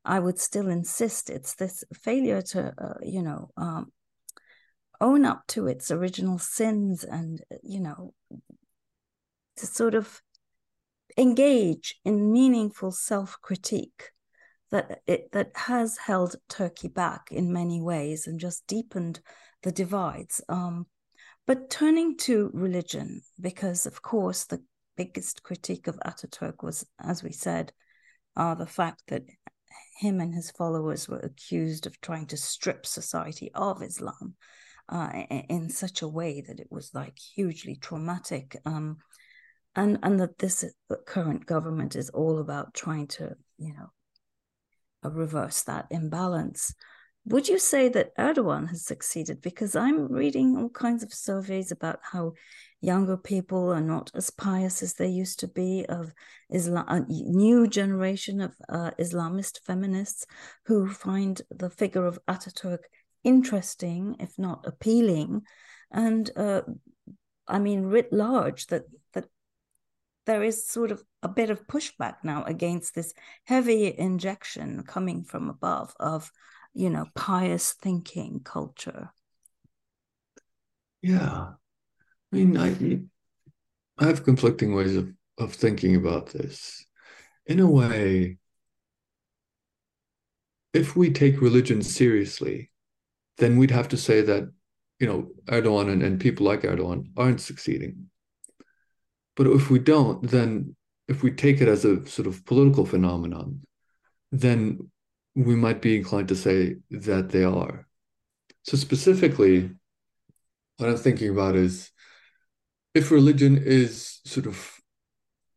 I 0.03 0.19
would 0.19 0.37
still 0.37 0.67
insist 0.67 1.29
it's 1.29 1.55
this 1.55 1.85
failure 1.93 2.41
to, 2.41 2.73
uh, 2.77 2.99
you 3.01 3.23
know, 3.23 3.51
um, 3.55 3.93
own 4.99 5.23
up 5.23 5.47
to 5.47 5.67
its 5.67 5.91
original 5.91 6.39
sins 6.39 7.05
and, 7.05 7.41
you 7.63 7.79
know, 7.79 8.13
to 9.55 9.65
sort 9.65 9.95
of 9.95 10.21
engage 11.17 11.95
in 12.05 12.31
meaningful 12.31 12.91
self 12.91 13.37
critique 13.41 14.11
that 14.71 15.01
it 15.05 15.31
that 15.31 15.51
has 15.55 15.97
held 15.97 16.35
Turkey 16.49 16.87
back 16.87 17.31
in 17.31 17.53
many 17.53 17.81
ways 17.81 18.27
and 18.27 18.39
just 18.39 18.65
deepened 18.67 19.19
the 19.61 19.71
divides. 19.71 20.41
Um, 20.49 20.87
but 21.45 21.69
turning 21.69 22.17
to 22.17 22.49
religion, 22.53 23.21
because 23.39 23.85
of 23.85 24.01
course 24.01 24.45
the 24.45 24.63
biggest 24.95 25.43
critique 25.43 25.87
of 25.87 25.99
Ataturk 26.05 26.63
was, 26.63 26.85
as 26.99 27.23
we 27.23 27.31
said, 27.31 27.73
uh, 28.35 28.55
the 28.55 28.65
fact 28.65 29.03
that 29.07 29.23
him 29.99 30.19
and 30.19 30.33
his 30.33 30.51
followers 30.51 31.07
were 31.07 31.19
accused 31.19 31.85
of 31.85 31.99
trying 32.01 32.27
to 32.27 32.37
strip 32.37 32.85
society 32.85 33.51
of 33.53 33.81
Islam 33.81 34.35
uh, 34.89 35.09
in 35.49 35.69
such 35.69 36.01
a 36.01 36.07
way 36.07 36.41
that 36.41 36.59
it 36.59 36.67
was 36.69 36.93
like 36.93 37.17
hugely 37.17 37.75
traumatic. 37.75 38.57
Um, 38.65 38.97
and 39.75 39.99
and 40.03 40.19
that 40.19 40.37
this 40.39 40.65
current 41.05 41.45
government 41.45 41.95
is 41.95 42.09
all 42.09 42.39
about 42.39 42.73
trying 42.73 43.07
to, 43.07 43.35
you 43.57 43.73
know, 43.73 43.91
reverse 45.09 45.63
that 45.63 45.87
imbalance. 45.89 46.73
Would 47.25 47.47
you 47.47 47.57
say 47.57 47.87
that 47.89 48.15
Erdogan 48.17 48.67
has 48.67 48.85
succeeded? 48.85 49.41
Because 49.41 49.77
I'm 49.77 50.11
reading 50.11 50.57
all 50.57 50.69
kinds 50.69 51.03
of 51.03 51.13
surveys 51.13 51.71
about 51.71 51.99
how 52.01 52.33
younger 52.81 53.15
people 53.15 53.71
are 53.71 53.79
not 53.81 54.11
as 54.13 54.29
pious 54.29 54.83
as 54.83 54.95
they 54.95 55.07
used 55.07 55.39
to 55.39 55.47
be, 55.47 55.85
of 55.87 56.13
Islam, 56.51 56.85
a 56.89 56.99
new 57.07 57.65
generation 57.65 58.41
of 58.41 58.53
uh, 58.67 58.91
Islamist 58.99 59.61
feminists 59.65 60.25
who 60.65 60.89
find 60.89 61.41
the 61.49 61.69
figure 61.69 62.05
of 62.05 62.19
Ataturk 62.27 62.79
interesting, 63.23 64.17
if 64.19 64.37
not 64.37 64.65
appealing. 64.67 65.43
And 65.91 66.29
uh, 66.35 66.63
I 67.47 67.59
mean, 67.59 67.83
writ 67.85 68.11
large, 68.11 68.67
that 68.67 68.83
that 69.13 69.27
there 70.25 70.43
is 70.43 70.67
sort 70.67 70.91
of 70.91 71.03
a 71.21 71.27
bit 71.27 71.49
of 71.49 71.67
pushback 71.67 72.15
now 72.23 72.43
against 72.43 72.95
this 72.95 73.13
heavy 73.43 73.93
injection 73.97 74.83
coming 74.83 75.23
from 75.23 75.49
above 75.49 75.93
of 75.99 76.31
you 76.73 76.89
know 76.89 77.05
pious 77.15 77.73
thinking 77.73 78.41
culture. 78.43 79.09
Yeah. 81.01 81.51
I 82.31 82.35
mean 82.35 82.57
i 82.57 82.75
i 83.99 84.07
have 84.07 84.23
conflicting 84.23 84.73
ways 84.73 84.95
of 84.95 85.11
of 85.37 85.53
thinking 85.53 85.95
about 85.95 86.27
this. 86.27 86.85
In 87.45 87.59
a 87.59 87.69
way 87.69 88.37
if 90.73 90.95
we 90.95 91.11
take 91.11 91.41
religion 91.41 91.83
seriously 91.83 92.71
then 93.37 93.57
we'd 93.57 93.71
have 93.71 93.89
to 93.89 93.97
say 93.97 94.21
that 94.21 94.49
you 94.99 95.07
know 95.07 95.27
erdogan 95.47 95.91
and, 95.91 96.01
and 96.01 96.19
people 96.19 96.45
like 96.45 96.61
erdogan 96.61 97.09
aren't 97.17 97.41
succeeding 97.41 98.09
but 99.35 99.47
if 99.47 99.69
we 99.69 99.79
don't, 99.79 100.29
then 100.29 100.75
if 101.07 101.23
we 101.23 101.31
take 101.31 101.61
it 101.61 101.67
as 101.67 101.85
a 101.85 102.05
sort 102.07 102.27
of 102.27 102.45
political 102.45 102.85
phenomenon, 102.85 103.61
then 104.31 104.91
we 105.35 105.55
might 105.55 105.81
be 105.81 105.97
inclined 105.97 106.27
to 106.27 106.35
say 106.35 106.77
that 106.91 107.29
they 107.29 107.43
are. 107.43 107.87
So, 108.63 108.77
specifically, 108.77 109.71
what 110.77 110.89
I'm 110.89 110.97
thinking 110.97 111.29
about 111.29 111.55
is 111.55 111.91
if 112.93 113.11
religion 113.11 113.57
is 113.57 114.19
sort 114.25 114.45
of 114.45 114.79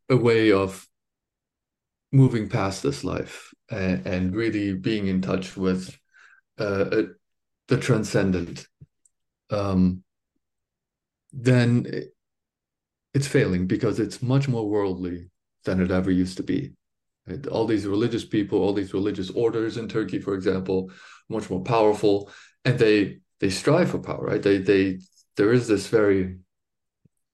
a 0.08 0.16
way 0.16 0.52
of 0.52 0.86
moving 2.12 2.48
past 2.48 2.82
this 2.82 3.04
life 3.04 3.52
and, 3.70 4.06
and 4.06 4.34
really 4.34 4.72
being 4.74 5.06
in 5.06 5.20
touch 5.20 5.56
with 5.56 5.96
uh, 6.58 7.02
the 7.68 7.76
transcendent, 7.78 8.66
um, 9.50 10.02
then 11.32 11.86
it's 13.16 13.26
failing 13.26 13.66
because 13.66 13.98
it's 13.98 14.20
much 14.20 14.46
more 14.46 14.68
worldly 14.68 15.30
than 15.64 15.80
it 15.80 15.90
ever 15.90 16.10
used 16.10 16.36
to 16.36 16.42
be. 16.42 16.74
Right? 17.26 17.46
All 17.46 17.66
these 17.66 17.86
religious 17.86 18.26
people, 18.26 18.58
all 18.58 18.74
these 18.74 18.92
religious 18.92 19.30
orders 19.30 19.78
in 19.78 19.88
Turkey, 19.88 20.18
for 20.20 20.34
example, 20.34 20.90
much 21.30 21.48
more 21.48 21.62
powerful, 21.62 22.30
and 22.66 22.78
they 22.78 23.20
they 23.40 23.48
strive 23.48 23.90
for 23.90 24.00
power. 24.00 24.24
Right? 24.30 24.42
They 24.42 24.58
they 24.58 24.98
there 25.38 25.52
is 25.54 25.66
this 25.66 25.88
very 25.88 26.36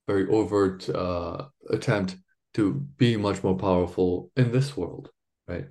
very 0.07 0.29
overt 0.29 0.89
uh, 0.89 1.47
attempt 1.69 2.17
to 2.55 2.75
be 2.97 3.17
much 3.17 3.43
more 3.43 3.57
powerful 3.57 4.31
in 4.37 4.53
this 4.53 4.77
world, 4.77 5.11
right? 5.49 5.67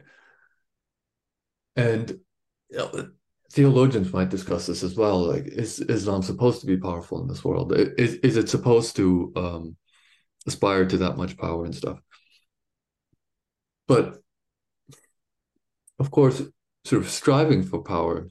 And 1.77 2.19
you 2.69 2.77
know, 2.77 3.09
theologians 3.53 4.11
might 4.11 4.29
discuss 4.29 4.67
this 4.67 4.83
as 4.83 4.95
well. 4.95 5.19
Like, 5.33 5.47
is 5.47 5.79
Islam 5.79 6.21
supposed 6.21 6.59
to 6.61 6.67
be 6.67 6.77
powerful 6.77 7.21
in 7.21 7.27
this 7.29 7.45
world? 7.45 7.71
Is 7.75 8.15
is 8.29 8.35
it 8.35 8.49
supposed 8.49 8.97
to 8.97 9.31
um, 9.37 9.77
aspire 10.47 10.85
to 10.85 10.97
that 10.99 11.17
much 11.17 11.37
power 11.37 11.65
and 11.65 11.75
stuff? 11.75 11.99
But 13.87 14.21
of 15.99 16.11
course, 16.11 16.41
sort 16.85 17.03
of 17.03 17.09
striving 17.09 17.63
for 17.63 17.83
power 17.83 18.27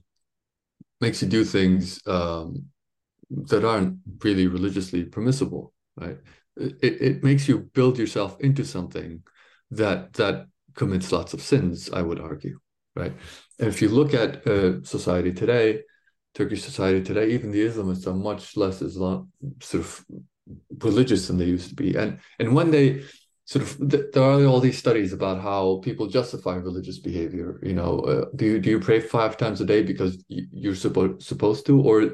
makes 1.01 1.23
you 1.23 1.29
do 1.29 1.45
things 1.45 2.01
um, 2.07 2.67
that 3.31 3.65
aren't 3.65 3.99
really 4.25 4.47
religiously 4.47 5.05
permissible, 5.05 5.73
right? 5.97 6.19
It, 6.57 6.77
it 6.83 7.25
makes 7.25 7.49
you 7.49 7.71
build 7.75 7.99
yourself 7.99 8.41
into 8.41 8.65
something 8.65 9.23
that 9.71 10.15
that 10.15 10.47
commits 10.75 11.13
lots 11.13 11.33
of 11.33 11.41
sins. 11.41 11.91
I 11.93 12.03
would 12.03 12.21
argue, 12.21 12.59
right? 12.97 13.13
And 13.59 13.69
if 13.69 13.81
you 13.81 13.89
look 13.89 14.15
at 14.15 14.47
uh, 14.47 14.83
society 14.83 15.33
today, 15.33 15.83
Turkish 16.35 16.63
society 16.63 17.03
today, 17.03 17.31
even 17.31 17.51
the 17.51 17.67
Islamists 17.67 18.07
are 18.07 18.15
much 18.15 18.57
less 18.57 18.83
Islam 18.83 19.31
sort 19.61 19.85
of 19.85 20.05
religious 20.79 21.27
than 21.27 21.39
they 21.39 21.47
used 21.47 21.69
to 21.71 21.75
be. 21.75 21.97
And 21.97 22.19
and 22.39 22.55
when 22.55 22.71
they 22.71 23.03
sort 23.51 23.65
of 23.65 23.91
there 23.91 24.23
are 24.23 24.45
all 24.45 24.61
these 24.61 24.79
studies 24.79 25.13
about 25.13 25.41
how 25.43 25.81
people 25.83 26.07
justify 26.07 26.55
religious 26.55 27.01
behavior 27.01 27.59
you 27.65 27.75
know 27.75 27.99
uh, 28.11 28.25
do 28.37 28.45
you 28.45 28.61
do 28.61 28.71
you 28.71 28.79
pray 28.79 29.01
five 29.01 29.37
times 29.37 29.61
a 29.61 29.65
day 29.65 29.83
because 29.83 30.23
you're 30.29 30.77
supposed 30.77 31.23
supposed 31.23 31.67
to? 31.67 31.81
Or 31.81 32.11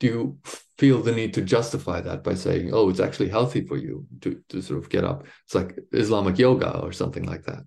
do 0.00 0.06
you 0.08 0.38
feel 0.78 1.00
the 1.00 1.12
need 1.12 1.32
to 1.34 1.42
justify 1.42 2.00
that 2.00 2.24
by 2.24 2.34
saying 2.34 2.74
oh 2.74 2.88
it's 2.88 2.98
actually 2.98 3.28
healthy 3.28 3.64
for 3.64 3.76
you 3.76 4.04
to 4.22 4.42
to 4.48 4.60
sort 4.60 4.80
of 4.80 4.90
get 4.90 5.04
up? 5.04 5.24
It's 5.44 5.54
like 5.54 5.78
islamic 5.92 6.36
yoga 6.38 6.80
or 6.80 6.90
something 6.92 7.22
like 7.22 7.44
that. 7.44 7.62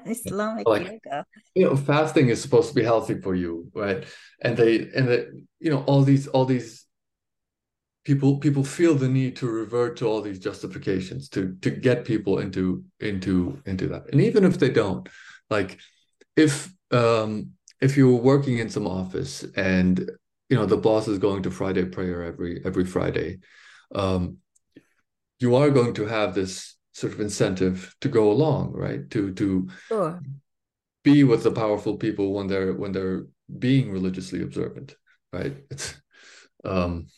Islamic 0.06 0.66
like, 0.66 0.86
yoga. 0.86 1.26
you 1.54 1.64
know 1.66 1.76
fasting 1.76 2.30
is 2.30 2.40
supposed 2.40 2.70
to 2.70 2.74
be 2.74 2.82
healthy 2.82 3.20
for 3.20 3.34
you 3.34 3.70
right? 3.74 4.04
And 4.40 4.56
they 4.56 4.88
and 4.96 5.06
they 5.08 5.26
you 5.60 5.70
know 5.70 5.82
all 5.84 6.02
these 6.02 6.26
all 6.28 6.46
these 6.46 6.85
people 8.06 8.38
people 8.38 8.62
feel 8.62 8.94
the 8.94 9.08
need 9.08 9.34
to 9.34 9.48
revert 9.48 9.96
to 9.96 10.06
all 10.06 10.22
these 10.22 10.38
justifications 10.38 11.28
to 11.28 11.56
to 11.60 11.70
get 11.70 12.04
people 12.04 12.38
into 12.38 12.84
into 13.00 13.60
into 13.66 13.88
that. 13.88 14.04
And 14.12 14.20
even 14.20 14.44
if 14.44 14.60
they 14.60 14.70
don't 14.70 15.08
like 15.50 15.78
if 16.36 16.72
um 16.92 17.50
if 17.80 17.96
you're 17.96 18.22
working 18.32 18.58
in 18.58 18.70
some 18.70 18.86
office 18.86 19.44
and 19.56 20.08
you 20.48 20.56
know 20.56 20.66
the 20.66 20.76
boss 20.76 21.08
is 21.08 21.18
going 21.18 21.42
to 21.42 21.50
friday 21.50 21.84
prayer 21.84 22.22
every 22.22 22.62
every 22.64 22.84
friday 22.84 23.38
um 23.96 24.36
you 25.40 25.56
are 25.56 25.70
going 25.70 25.92
to 25.92 26.06
have 26.06 26.32
this 26.32 26.76
sort 26.92 27.12
of 27.12 27.20
incentive 27.20 27.94
to 28.00 28.08
go 28.08 28.30
along 28.30 28.72
right? 28.72 29.10
To 29.10 29.34
to 29.34 29.68
sure. 29.88 30.20
be 31.02 31.24
with 31.24 31.42
the 31.42 31.50
powerful 31.50 31.96
people 31.96 32.34
when 32.34 32.46
they're 32.46 32.72
when 32.72 32.92
they're 32.92 33.26
being 33.58 33.90
religiously 33.90 34.42
observant 34.42 34.94
right? 35.32 35.56
It's 35.72 36.00
um 36.64 37.08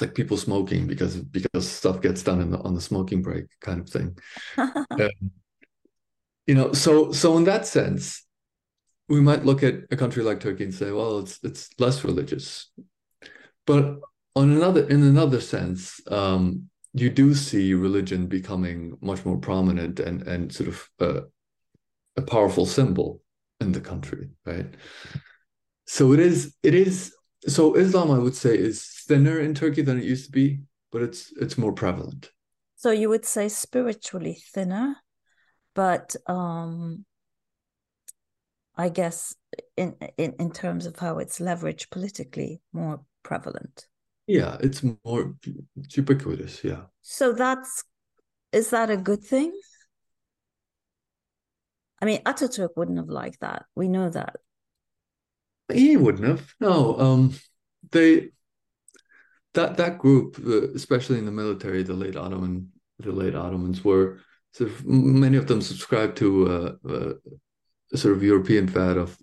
it's 0.00 0.08
like 0.08 0.14
people 0.14 0.36
smoking 0.36 0.86
because 0.86 1.16
because 1.16 1.68
stuff 1.68 2.00
gets 2.00 2.22
done 2.22 2.40
in 2.40 2.50
the, 2.50 2.58
on 2.60 2.74
the 2.74 2.80
smoking 2.80 3.22
break 3.22 3.44
kind 3.60 3.80
of 3.80 3.88
thing. 3.88 4.16
Um, 4.90 5.30
you 6.46 6.54
know 6.54 6.72
so 6.72 7.12
so 7.12 7.36
in 7.36 7.44
that 7.44 7.64
sense 7.64 8.26
we 9.08 9.20
might 9.20 9.44
look 9.44 9.62
at 9.62 9.74
a 9.90 9.96
country 9.96 10.22
like 10.22 10.40
turkey 10.40 10.64
and 10.64 10.74
say 10.74 10.90
well 10.90 11.20
it's 11.20 11.38
it's 11.42 11.68
less 11.78 12.02
religious. 12.04 12.70
But 13.66 14.00
on 14.34 14.50
another 14.50 14.86
in 14.88 15.02
another 15.02 15.40
sense 15.40 16.00
um, 16.08 16.68
you 16.92 17.08
do 17.10 17.34
see 17.34 17.74
religion 17.74 18.26
becoming 18.26 18.96
much 19.00 19.24
more 19.24 19.38
prominent 19.38 20.00
and 20.00 20.22
and 20.22 20.52
sort 20.52 20.68
of 20.68 20.88
uh, 21.00 21.20
a 22.16 22.22
powerful 22.22 22.66
symbol 22.66 23.22
in 23.60 23.72
the 23.72 23.80
country 23.80 24.30
right? 24.44 24.74
So 25.86 26.12
it 26.12 26.20
is 26.20 26.54
it 26.62 26.74
is 26.74 27.14
so 27.46 27.74
Islam, 27.74 28.10
I 28.10 28.18
would 28.18 28.34
say, 28.34 28.56
is 28.56 28.84
thinner 29.06 29.40
in 29.40 29.54
Turkey 29.54 29.82
than 29.82 29.98
it 29.98 30.04
used 30.04 30.26
to 30.26 30.32
be, 30.32 30.60
but 30.92 31.02
it's 31.02 31.32
it's 31.40 31.56
more 31.56 31.72
prevalent. 31.72 32.30
So 32.76 32.90
you 32.90 33.08
would 33.08 33.24
say 33.24 33.48
spiritually 33.48 34.42
thinner, 34.52 34.96
but 35.74 36.16
um, 36.26 37.04
I 38.76 38.88
guess 38.88 39.34
in, 39.76 39.96
in 40.16 40.34
in 40.38 40.50
terms 40.52 40.86
of 40.86 40.98
how 40.98 41.18
it's 41.18 41.38
leveraged 41.38 41.90
politically, 41.90 42.60
more 42.72 43.00
prevalent. 43.22 43.86
Yeah, 44.26 44.58
it's 44.60 44.82
more 45.04 45.34
ubiquitous. 45.94 46.62
Yeah. 46.62 46.82
So 47.02 47.32
that's 47.32 47.84
is 48.52 48.70
that 48.70 48.90
a 48.90 48.96
good 48.96 49.22
thing? 49.22 49.52
I 52.02 52.06
mean, 52.06 52.22
Ataturk 52.24 52.70
wouldn't 52.76 52.98
have 52.98 53.08
liked 53.08 53.40
that. 53.40 53.66
We 53.74 53.88
know 53.88 54.08
that. 54.08 54.36
He 55.72 55.96
wouldn't 55.96 56.26
have. 56.26 56.54
No, 56.60 56.98
um, 56.98 57.34
they 57.90 58.30
that 59.54 59.76
that 59.76 59.98
group, 59.98 60.38
uh, 60.46 60.72
especially 60.74 61.18
in 61.18 61.24
the 61.24 61.32
military, 61.32 61.82
the 61.82 61.94
late 61.94 62.16
Ottoman, 62.16 62.72
the 62.98 63.12
late 63.12 63.34
Ottomans 63.34 63.84
were 63.84 64.18
sort 64.52 64.70
of 64.70 64.84
many 64.86 65.36
of 65.36 65.46
them 65.46 65.60
subscribed 65.60 66.16
to 66.18 66.48
uh, 66.48 66.72
uh, 66.88 67.12
a 67.92 67.96
sort 67.96 68.16
of 68.16 68.22
European 68.22 68.68
fad 68.68 68.96
of 68.96 69.16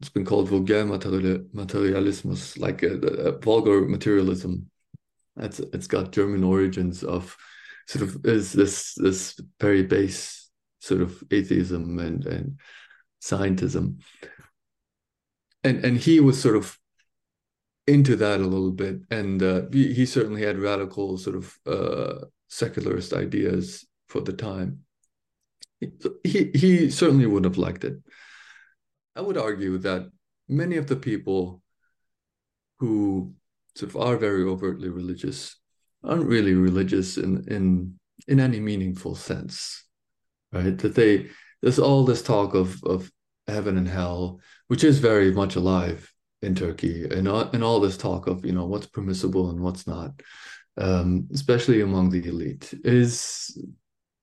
it's 0.00 0.10
been 0.10 0.24
called 0.24 0.48
vulgar 0.48 0.84
materialismus, 0.84 2.58
like 2.58 2.82
a, 2.82 2.94
a 2.96 3.38
vulgar 3.38 3.82
materialism. 3.82 4.68
It's 5.36 5.60
it's 5.60 5.86
got 5.86 6.10
German 6.10 6.42
origins 6.42 7.04
of 7.04 7.36
sort 7.86 8.02
of 8.02 8.26
is 8.26 8.52
this 8.52 8.94
this 8.96 9.38
very 9.60 9.84
base 9.84 10.50
sort 10.80 11.02
of 11.02 11.22
atheism 11.30 12.00
and 12.00 12.26
and 12.26 12.58
scientism 13.22 14.02
and 15.64 15.84
and 15.84 15.98
he 15.98 16.20
was 16.20 16.40
sort 16.40 16.56
of 16.56 16.78
into 17.86 18.16
that 18.16 18.40
a 18.40 18.44
little 18.46 18.70
bit, 18.70 19.00
and 19.10 19.42
uh, 19.42 19.62
he, 19.72 19.92
he, 19.92 20.06
certainly 20.06 20.42
had 20.42 20.58
radical 20.58 21.18
sort 21.18 21.36
of 21.36 21.58
uh, 21.66 22.26
secularist 22.48 23.12
ideas 23.12 23.84
for 24.08 24.20
the 24.20 24.32
time. 24.32 24.80
He 26.22 26.50
he 26.54 26.90
certainly 26.90 27.26
would 27.26 27.44
have 27.44 27.58
liked 27.58 27.84
it. 27.84 27.94
I 29.16 29.20
would 29.20 29.36
argue 29.36 29.78
that 29.78 30.10
many 30.48 30.76
of 30.76 30.86
the 30.86 30.96
people 30.96 31.62
who 32.78 33.34
sort 33.74 33.90
of 33.90 33.96
are 33.96 34.16
very 34.16 34.44
overtly 34.44 34.88
religious 34.88 35.56
aren't 36.04 36.26
really 36.26 36.54
religious 36.54 37.16
in 37.16 37.44
in 37.48 37.98
in 38.28 38.38
any 38.38 38.60
meaningful 38.60 39.14
sense, 39.14 39.84
right? 40.52 40.78
That 40.78 40.94
they 40.94 41.30
there's 41.62 41.78
all 41.78 42.04
this 42.04 42.22
talk 42.22 42.54
of 42.54 42.82
of 42.84 43.10
heaven 43.46 43.76
and 43.76 43.88
hell, 43.88 44.40
which 44.68 44.84
is 44.84 44.98
very 44.98 45.32
much 45.32 45.56
alive 45.56 46.12
in 46.42 46.54
Turkey, 46.54 47.04
and 47.04 47.28
and 47.28 47.64
all 47.64 47.80
this 47.80 47.96
talk 47.96 48.26
of 48.26 48.44
you 48.44 48.52
know 48.52 48.66
what's 48.66 48.86
permissible 48.86 49.50
and 49.50 49.60
what's 49.60 49.86
not, 49.86 50.20
um, 50.76 51.28
especially 51.32 51.80
among 51.80 52.10
the 52.10 52.26
elite, 52.26 52.74
is 52.84 53.56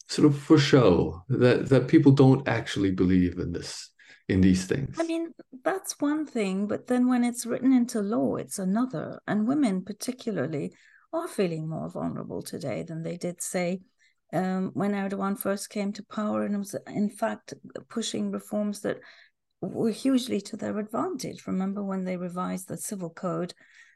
sort 0.07 0.25
of 0.25 0.37
for 0.37 0.57
show 0.57 1.23
that 1.29 1.69
that 1.69 1.87
people 1.87 2.11
don't 2.11 2.47
actually 2.47 2.91
believe 2.91 3.39
in 3.39 3.53
this 3.53 3.89
in 4.27 4.41
these 4.41 4.65
things. 4.65 4.97
I 4.99 5.03
mean, 5.03 5.33
that's 5.63 5.99
one 5.99 6.25
thing, 6.25 6.67
but 6.67 6.87
then 6.87 7.07
when 7.07 7.23
it's 7.23 7.45
written 7.45 7.73
into 7.73 8.01
law, 8.01 8.35
it's 8.35 8.59
another. 8.59 9.19
And 9.27 9.47
women, 9.47 9.83
particularly, 9.83 10.73
are 11.11 11.27
feeling 11.27 11.67
more 11.67 11.89
vulnerable 11.89 12.43
today 12.43 12.83
than 12.83 13.01
they 13.01 13.17
did, 13.17 13.41
say, 13.41 13.81
um, 14.33 14.71
when 14.73 14.91
Erdogan 14.91 15.37
first 15.37 15.69
came 15.69 15.91
to 15.93 16.03
power 16.03 16.43
and 16.43 16.57
was, 16.57 16.75
in 16.87 17.09
fact, 17.09 17.53
pushing 17.89 18.31
reforms 18.31 18.81
that 18.81 18.99
were 19.61 19.91
hugely 19.91 20.39
to 20.41 20.57
their 20.57 20.77
advantage. 20.77 21.47
Remember 21.47 21.83
when 21.83 22.05
they 22.05 22.17
revised 22.17 22.67
the 22.67 22.77
civil 22.77 23.09
code, 23.09 23.53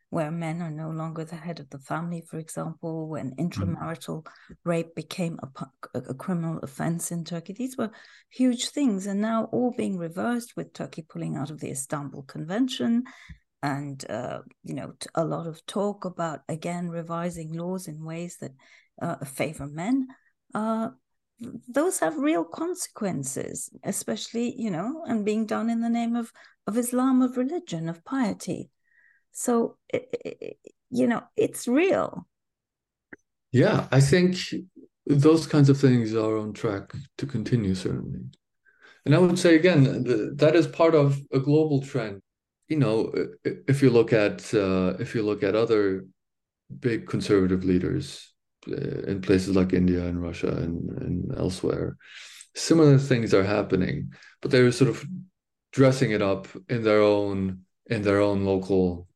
where 0.09 0.31
men 0.31 0.61
are 0.61 0.71
no 0.71 0.89
longer 0.89 1.23
the 1.23 1.35
head 1.35 1.59
of 1.59 1.69
the 1.69 1.79
family, 1.79 2.21
for 2.21 2.37
example, 2.37 3.07
when 3.07 3.31
mm. 3.31 3.37
intramarital 3.37 4.25
rape 4.63 4.93
became 4.95 5.39
a, 5.41 5.99
a, 5.99 6.13
criminal 6.13 6.59
offense 6.59 7.11
in 7.11 7.23
Turkey. 7.23 7.53
These 7.53 7.77
were 7.77 7.91
huge 8.29 8.69
things, 8.69 9.07
and 9.07 9.21
now 9.21 9.45
all 9.45 9.73
being 9.75 9.97
reversed 9.97 10.53
with 10.55 10.73
Turkey 10.73 11.05
pulling 11.07 11.35
out 11.35 11.49
of 11.49 11.59
the 11.59 11.71
Istanbul 11.71 12.23
Convention, 12.23 13.05
and 13.63 14.03
uh, 14.09 14.39
you 14.63 14.75
know 14.75 14.93
a 15.15 15.23
lot 15.23 15.47
of 15.47 15.65
talk 15.65 16.05
about 16.05 16.41
again 16.49 16.89
revising 16.89 17.53
laws 17.53 17.87
in 17.87 18.03
ways 18.03 18.37
that 18.41 18.51
uh, 19.01 19.23
favor 19.25 19.67
men 19.67 20.07
uh, 20.53 20.89
those 21.67 21.99
have 21.99 22.17
real 22.17 22.43
consequences, 22.43 23.69
especially, 23.83 24.55
you 24.59 24.71
know, 24.71 25.03
and 25.07 25.25
being 25.25 25.45
done 25.45 25.69
in 25.69 25.81
the 25.81 25.89
name 25.89 26.15
of, 26.15 26.31
of 26.67 26.77
Islam, 26.77 27.21
of 27.21 27.37
religion, 27.37 27.89
of 27.89 28.03
piety. 28.03 28.69
So, 29.31 29.77
it, 29.89 30.07
it, 30.23 30.57
you 30.89 31.07
know, 31.07 31.23
it's 31.35 31.67
real. 31.67 32.27
Yeah, 33.51 33.87
I 33.91 33.99
think 33.99 34.37
those 35.05 35.47
kinds 35.47 35.69
of 35.69 35.79
things 35.79 36.15
are 36.15 36.37
on 36.37 36.53
track 36.53 36.93
to 37.17 37.25
continue, 37.25 37.75
certainly. 37.75 38.21
And 39.05 39.13
I 39.13 39.17
would 39.17 39.37
say 39.37 39.55
again, 39.55 40.03
that 40.37 40.55
is 40.55 40.67
part 40.67 40.95
of 40.95 41.19
a 41.31 41.39
global 41.39 41.81
trend. 41.81 42.21
You 42.69 42.77
know, 42.77 43.11
if 43.43 43.81
you 43.81 43.89
look 43.89 44.13
at 44.13 44.53
uh, 44.53 44.95
if 44.99 45.13
you 45.13 45.23
look 45.23 45.43
at 45.43 45.55
other 45.55 46.05
big 46.79 47.07
conservative 47.07 47.63
leaders, 47.65 48.32
in 48.67 49.21
places 49.21 49.55
like 49.55 49.73
India 49.73 50.05
and 50.05 50.21
Russia 50.21 50.49
and, 50.49 50.89
and 51.01 51.35
elsewhere. 51.37 51.97
similar 52.55 52.97
things 52.97 53.33
are 53.33 53.43
happening, 53.43 54.13
but 54.41 54.51
they're 54.51 54.71
sort 54.71 54.89
of 54.89 55.03
dressing 55.71 56.11
it 56.11 56.21
up 56.21 56.47
in 56.69 56.83
their 56.83 57.01
own 57.01 57.65
in 57.87 58.01
their 58.03 58.21
own 58.21 58.45
local 58.45 59.07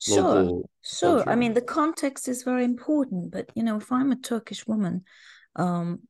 sure 0.00 0.22
local 0.22 0.70
sure 0.82 1.16
culture. 1.18 1.30
i 1.30 1.36
mean 1.36 1.54
the 1.54 1.60
context 1.60 2.28
is 2.28 2.42
very 2.42 2.64
important 2.64 3.30
but 3.30 3.50
you 3.54 3.62
know 3.62 3.76
if 3.76 3.92
i'm 3.92 4.10
a 4.10 4.16
turkish 4.16 4.66
woman 4.66 5.04
um 5.56 6.00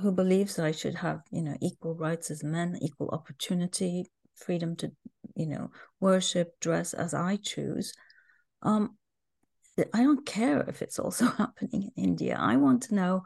who 0.00 0.10
believes 0.10 0.56
that 0.56 0.66
i 0.66 0.72
should 0.72 0.96
have 0.96 1.20
you 1.30 1.42
know 1.42 1.56
equal 1.60 1.94
rights 1.94 2.30
as 2.30 2.42
men 2.42 2.76
equal 2.82 3.08
opportunity 3.10 4.10
freedom 4.34 4.74
to 4.74 4.90
you 5.36 5.46
know 5.46 5.70
worship 6.00 6.58
dress 6.60 6.92
as 6.94 7.14
i 7.14 7.36
choose 7.36 7.92
um 8.62 8.96
i 9.94 10.02
don't 10.02 10.26
care 10.26 10.60
if 10.68 10.82
it's 10.82 10.98
also 10.98 11.26
happening 11.38 11.90
in 11.96 12.04
india 12.04 12.36
i 12.38 12.56
want 12.56 12.82
to 12.82 12.94
know 12.94 13.22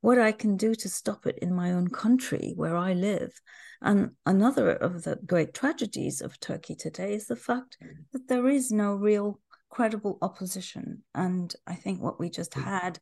what 0.00 0.18
I 0.18 0.32
can 0.32 0.56
do 0.56 0.74
to 0.74 0.88
stop 0.88 1.26
it 1.26 1.38
in 1.38 1.54
my 1.54 1.72
own 1.72 1.88
country 1.88 2.52
where 2.56 2.76
I 2.76 2.92
live. 2.92 3.40
And 3.82 4.12
another 4.26 4.70
of 4.70 5.04
the 5.04 5.18
great 5.26 5.54
tragedies 5.54 6.20
of 6.20 6.38
Turkey 6.40 6.74
today 6.74 7.14
is 7.14 7.26
the 7.26 7.36
fact 7.36 7.76
that 8.12 8.28
there 8.28 8.48
is 8.48 8.70
no 8.70 8.94
real 8.94 9.40
credible 9.70 10.18
opposition. 10.22 11.02
And 11.14 11.54
I 11.66 11.74
think 11.74 12.00
what 12.00 12.18
we 12.18 12.30
just 12.30 12.54
had 12.54 12.98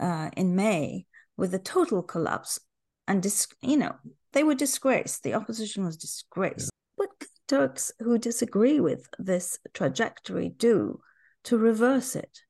uh, 0.00 0.30
in 0.36 0.56
May 0.56 1.06
with 1.36 1.50
the 1.50 1.58
total 1.58 2.02
collapse 2.02 2.58
and, 3.06 3.22
dis- 3.22 3.48
you 3.62 3.76
know, 3.76 3.94
they 4.32 4.44
were 4.44 4.54
disgraced. 4.54 5.22
The 5.22 5.34
opposition 5.34 5.84
was 5.84 5.96
disgraced. 5.96 6.70
What 6.96 7.10
can 7.18 7.28
Turks 7.48 7.90
who 8.00 8.18
disagree 8.18 8.78
with 8.78 9.08
this 9.18 9.58
trajectory 9.72 10.50
do 10.50 11.00
to 11.48 11.58
reverse 11.58 12.16
it? 12.16 12.42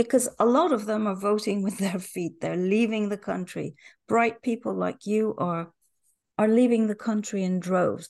because 0.00 0.30
a 0.38 0.46
lot 0.46 0.72
of 0.72 0.86
them 0.86 1.06
are 1.06 1.14
voting 1.14 1.62
with 1.62 1.76
their 1.76 1.98
feet. 1.98 2.40
They're 2.40 2.56
leaving 2.56 3.10
the 3.10 3.18
country. 3.18 3.74
Bright 4.08 4.40
people 4.40 4.74
like 4.74 5.06
you 5.06 5.34
are 5.36 5.72
are 6.38 6.48
leaving 6.48 6.86
the 6.86 6.94
country 6.94 7.44
in 7.44 7.60
droves. 7.60 8.08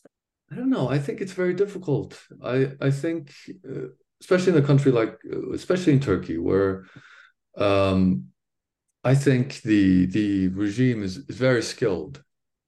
I 0.53 0.55
don't 0.55 0.71
know. 0.71 0.89
I 0.89 1.01
think 1.01 1.21
it's 1.21 1.33
very 1.33 1.55
difficult. 1.55 2.11
I 2.45 2.73
I 2.81 2.91
think, 2.93 3.33
uh, 3.69 3.89
especially 4.21 4.53
in 4.53 4.63
a 4.63 4.67
country 4.71 4.93
like, 4.93 5.19
uh, 5.33 5.51
especially 5.53 5.95
in 5.95 6.01
Turkey, 6.01 6.39
where 6.39 6.85
um, 7.57 8.27
I 9.03 9.17
think 9.17 9.63
the 9.63 10.07
the 10.07 10.49
regime 10.49 11.03
is, 11.03 11.17
is 11.29 11.37
very 11.37 11.63
skilled. 11.63 12.23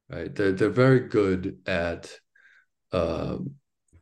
Right, 0.08 0.34
they're 0.34 0.52
they're 0.52 0.80
very 0.86 1.02
good 1.08 1.42
at 1.66 2.10
uh, 2.90 3.36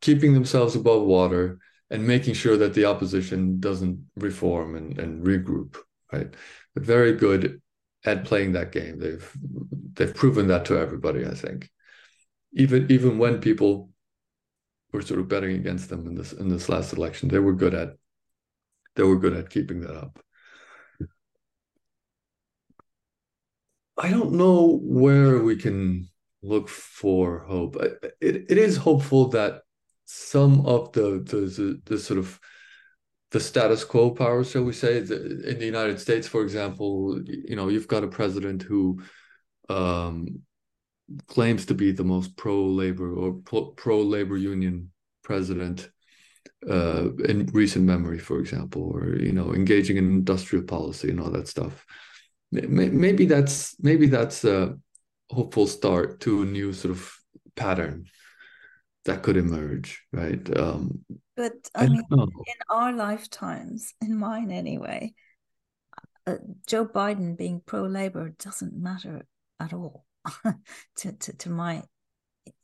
keeping 0.00 0.32
themselves 0.32 0.76
above 0.76 1.02
water 1.02 1.58
and 1.90 2.06
making 2.06 2.34
sure 2.34 2.56
that 2.56 2.74
the 2.74 2.84
opposition 2.84 3.58
doesn't 3.58 4.04
reform 4.16 4.76
and, 4.76 4.98
and 4.98 5.26
regroup, 5.26 5.76
right? 6.12 6.32
But 6.74 6.84
very 6.84 7.14
good 7.14 7.60
at 8.04 8.24
playing 8.24 8.52
that 8.52 8.72
game. 8.72 8.98
They've 8.98 9.30
they've 9.94 10.14
proven 10.14 10.46
that 10.48 10.64
to 10.66 10.78
everybody, 10.78 11.26
I 11.26 11.34
think. 11.34 11.68
Even 12.52 12.90
even 12.90 13.18
when 13.18 13.40
people 13.40 13.90
were 14.92 15.02
sort 15.02 15.20
of 15.20 15.28
betting 15.28 15.56
against 15.56 15.88
them 15.88 16.06
in 16.06 16.14
this 16.14 16.32
in 16.32 16.48
this 16.48 16.68
last 16.68 16.92
election, 16.92 17.28
they 17.28 17.38
were 17.38 17.54
good 17.54 17.74
at 17.74 17.96
they 18.96 19.02
were 19.02 19.18
good 19.18 19.34
at 19.34 19.50
keeping 19.50 19.80
that 19.80 19.96
up. 19.96 20.18
I 23.98 24.10
don't 24.10 24.32
know 24.32 24.80
where 24.82 25.42
we 25.42 25.56
can 25.56 26.08
look 26.42 26.68
for 26.68 27.40
hope. 27.40 27.76
It, 28.20 28.46
it 28.48 28.58
is 28.58 28.78
hopeful 28.78 29.28
that 29.28 29.62
some 30.12 30.66
of 30.66 30.92
the 30.92 31.22
the, 31.24 31.80
the, 31.84 31.98
sort 31.98 32.18
of 32.18 32.40
the 33.30 33.38
status 33.38 33.84
quo 33.84 34.10
power, 34.10 34.42
shall 34.42 34.64
we 34.64 34.72
say, 34.72 35.00
the, 35.00 35.48
in 35.48 35.58
the 35.58 35.66
United 35.66 36.00
States, 36.00 36.26
for 36.26 36.42
example, 36.42 37.20
you 37.24 37.54
know, 37.54 37.68
you've 37.68 37.86
got 37.86 38.02
a 38.02 38.08
president 38.08 38.62
who 38.62 39.00
um, 39.68 40.40
claims 41.28 41.66
to 41.66 41.74
be 41.74 41.92
the 41.92 42.02
most 42.02 42.36
pro-labor 42.36 43.14
or 43.14 43.34
pro-labor 43.76 44.36
union 44.36 44.90
president 45.22 45.88
uh, 46.68 47.08
in 47.28 47.46
recent 47.52 47.84
memory, 47.84 48.18
for 48.18 48.40
example, 48.40 48.90
or 48.92 49.14
you 49.14 49.32
know, 49.32 49.54
engaging 49.54 49.96
in 49.96 50.10
industrial 50.10 50.64
policy 50.64 51.08
and 51.10 51.20
all 51.20 51.30
that 51.30 51.46
stuff. 51.46 51.86
Maybe 52.50 53.26
that's 53.26 53.76
maybe 53.80 54.06
that's 54.06 54.44
a 54.44 54.76
hopeful 55.30 55.68
start 55.68 56.18
to 56.22 56.42
a 56.42 56.46
new 56.46 56.72
sort 56.72 56.90
of 56.90 57.14
pattern 57.54 58.06
that 59.04 59.22
could 59.22 59.36
emerge, 59.36 60.02
right? 60.12 60.58
Um, 60.58 61.04
but 61.36 61.52
I, 61.74 61.84
I 61.84 61.88
mean, 61.88 62.02
in 62.10 62.54
our 62.68 62.92
lifetimes, 62.92 63.94
in 64.02 64.18
mine 64.18 64.50
anyway, 64.50 65.14
uh, 66.26 66.36
Joe 66.66 66.86
Biden 66.86 67.36
being 67.36 67.62
pro 67.64 67.84
labor 67.84 68.34
doesn't 68.38 68.74
matter 68.76 69.22
at 69.58 69.72
all 69.72 70.04
to, 70.96 71.12
to, 71.12 71.36
to 71.38 71.50
my 71.50 71.82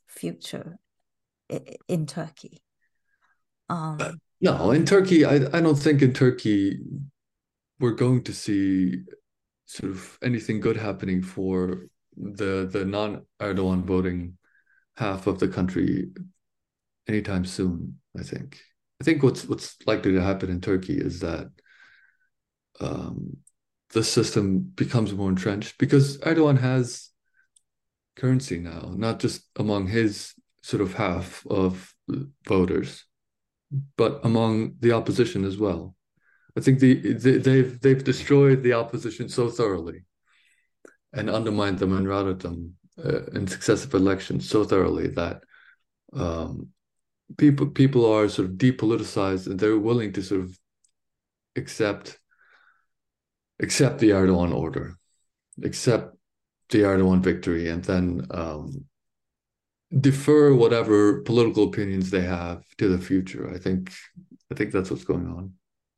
future 0.06 0.78
in 1.88 2.06
Turkey. 2.06 2.62
Um, 3.68 3.98
uh, 4.00 4.12
no, 4.40 4.70
in 4.70 4.84
Turkey, 4.84 5.24
I, 5.24 5.36
I 5.36 5.60
don't 5.60 5.78
think 5.78 6.02
in 6.02 6.12
Turkey 6.12 6.78
we're 7.80 7.92
going 7.92 8.22
to 8.24 8.32
see 8.32 9.02
sort 9.66 9.92
of 9.92 10.18
anything 10.22 10.60
good 10.60 10.76
happening 10.76 11.22
for 11.22 11.88
the 12.16 12.68
the 12.70 12.84
non 12.84 13.26
Erdogan 13.40 13.84
voting 13.84 14.38
half 14.96 15.26
of 15.26 15.38
the 15.38 15.48
country 15.48 16.08
anytime 17.08 17.44
soon. 17.44 17.98
I 18.18 18.22
think. 18.22 18.60
I 19.00 19.04
think 19.04 19.22
what's 19.22 19.46
what's 19.46 19.76
likely 19.86 20.12
to 20.12 20.22
happen 20.22 20.50
in 20.50 20.60
Turkey 20.60 20.96
is 20.96 21.20
that 21.20 21.48
um, 22.80 23.36
the 23.90 24.02
system 24.02 24.60
becomes 24.60 25.12
more 25.12 25.28
entrenched 25.28 25.78
because 25.78 26.18
Erdogan 26.18 26.58
has 26.60 27.10
currency 28.16 28.58
now, 28.58 28.92
not 28.96 29.20
just 29.20 29.42
among 29.56 29.86
his 29.86 30.32
sort 30.62 30.80
of 30.80 30.94
half 30.94 31.46
of 31.48 31.94
voters, 32.46 33.04
but 33.96 34.20
among 34.24 34.74
the 34.80 34.92
opposition 34.92 35.44
as 35.44 35.58
well. 35.58 35.94
I 36.56 36.60
think 36.60 36.80
the, 36.80 37.12
the 37.14 37.38
they've 37.38 37.80
they've 37.80 38.02
destroyed 38.02 38.62
the 38.62 38.72
opposition 38.72 39.28
so 39.28 39.50
thoroughly 39.50 40.04
and 41.12 41.28
undermined 41.28 41.78
them 41.78 41.92
and 41.96 42.08
routed 42.08 42.40
them 42.40 42.74
uh, 43.04 43.24
in 43.34 43.46
successive 43.46 43.94
elections 43.94 44.48
so 44.48 44.64
thoroughly 44.64 45.08
that 45.08 45.42
um, 46.12 46.68
people 47.36 47.66
people 47.66 48.10
are 48.10 48.28
sort 48.28 48.48
of 48.48 48.54
depoliticized 48.54 49.46
and 49.46 49.58
they're 49.58 49.78
willing 49.78 50.12
to 50.12 50.22
sort 50.22 50.42
of 50.42 50.58
accept 51.56 52.18
accept 53.60 53.98
the 53.98 54.10
Erdogan 54.10 54.54
order, 54.54 54.96
accept 55.62 56.16
the 56.70 56.80
Erdogan 56.80 57.20
victory, 57.20 57.68
and 57.68 57.84
then 57.84 58.26
um, 58.30 58.84
defer 60.00 60.54
whatever 60.54 61.22
political 61.22 61.64
opinions 61.64 62.10
they 62.10 62.22
have 62.22 62.62
to 62.78 62.88
the 62.88 62.98
future. 62.98 63.52
I 63.52 63.58
think 63.58 63.92
I 64.50 64.54
think 64.54 64.72
that's 64.72 64.90
what's 64.90 65.04
going 65.04 65.26
on. 65.26 65.52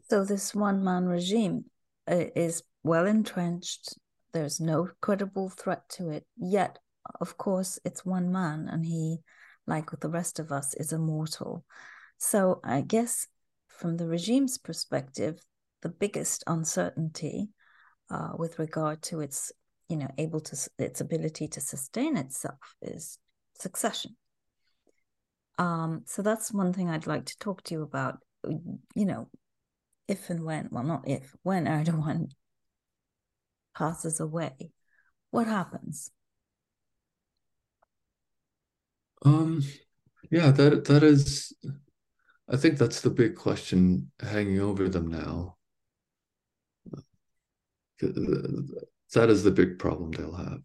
So 0.08 0.24
this 0.24 0.54
one 0.54 0.82
man 0.82 1.06
regime 1.06 1.66
uh, 2.10 2.24
is 2.34 2.62
well 2.82 3.06
entrenched. 3.06 3.98
There's 4.32 4.60
no 4.60 4.90
credible 5.00 5.50
threat 5.50 5.88
to 5.90 6.10
it. 6.10 6.26
Yet, 6.36 6.78
of 7.20 7.36
course, 7.36 7.78
it's 7.84 8.04
one 8.04 8.32
man, 8.32 8.68
and 8.70 8.84
he 8.84 9.18
like 9.68 9.90
with 9.90 10.00
the 10.00 10.08
rest 10.08 10.40
of 10.40 10.50
us, 10.50 10.74
is 10.74 10.92
immortal. 10.92 11.64
So 12.16 12.60
I 12.64 12.80
guess 12.80 13.28
from 13.68 13.96
the 13.96 14.08
regime's 14.08 14.58
perspective, 14.58 15.40
the 15.82 15.90
biggest 15.90 16.42
uncertainty 16.46 17.50
uh, 18.10 18.30
with 18.36 18.58
regard 18.58 19.02
to 19.02 19.20
its, 19.20 19.52
you 19.88 19.96
know, 19.96 20.10
able 20.16 20.40
to 20.40 20.68
its 20.78 21.00
ability 21.00 21.46
to 21.48 21.60
sustain 21.60 22.16
itself 22.16 22.74
is 22.82 23.18
succession. 23.54 24.16
Um, 25.58 26.02
so 26.06 26.22
that's 26.22 26.52
one 26.52 26.72
thing 26.72 26.88
I'd 26.88 27.06
like 27.06 27.26
to 27.26 27.38
talk 27.38 27.62
to 27.64 27.74
you 27.74 27.82
about. 27.82 28.18
You 28.94 29.04
know, 29.04 29.28
if 30.08 30.30
and 30.30 30.42
when, 30.44 30.68
well, 30.72 30.84
not 30.84 31.06
if, 31.06 31.34
when 31.42 31.64
Erdogan 31.66 32.30
passes 33.76 34.18
away, 34.18 34.72
what 35.30 35.46
happens? 35.46 36.10
Um, 39.24 39.62
yeah, 40.30 40.50
that 40.50 40.84
that 40.86 41.02
is. 41.02 41.52
I 42.50 42.56
think 42.56 42.78
that's 42.78 43.00
the 43.00 43.10
big 43.10 43.36
question 43.36 44.10
hanging 44.20 44.60
over 44.60 44.88
them 44.88 45.08
now. 45.08 45.56
That 48.00 49.30
is 49.30 49.42
the 49.42 49.50
big 49.50 49.78
problem 49.78 50.12
they'll 50.12 50.34
have. 50.34 50.60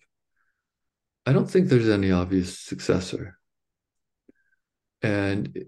I 1.25 1.33
don't 1.33 1.49
think 1.49 1.67
there's 1.67 1.89
any 1.89 2.11
obvious 2.11 2.59
successor. 2.59 3.37
And 5.01 5.65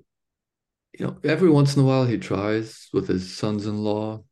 you 0.98 1.06
know, 1.06 1.18
every 1.24 1.50
once 1.50 1.76
in 1.76 1.82
a 1.82 1.86
while 1.86 2.06
he 2.06 2.18
tries 2.18 2.88
with 2.94 3.08
his 3.08 3.36
sons-in-law 3.36 4.24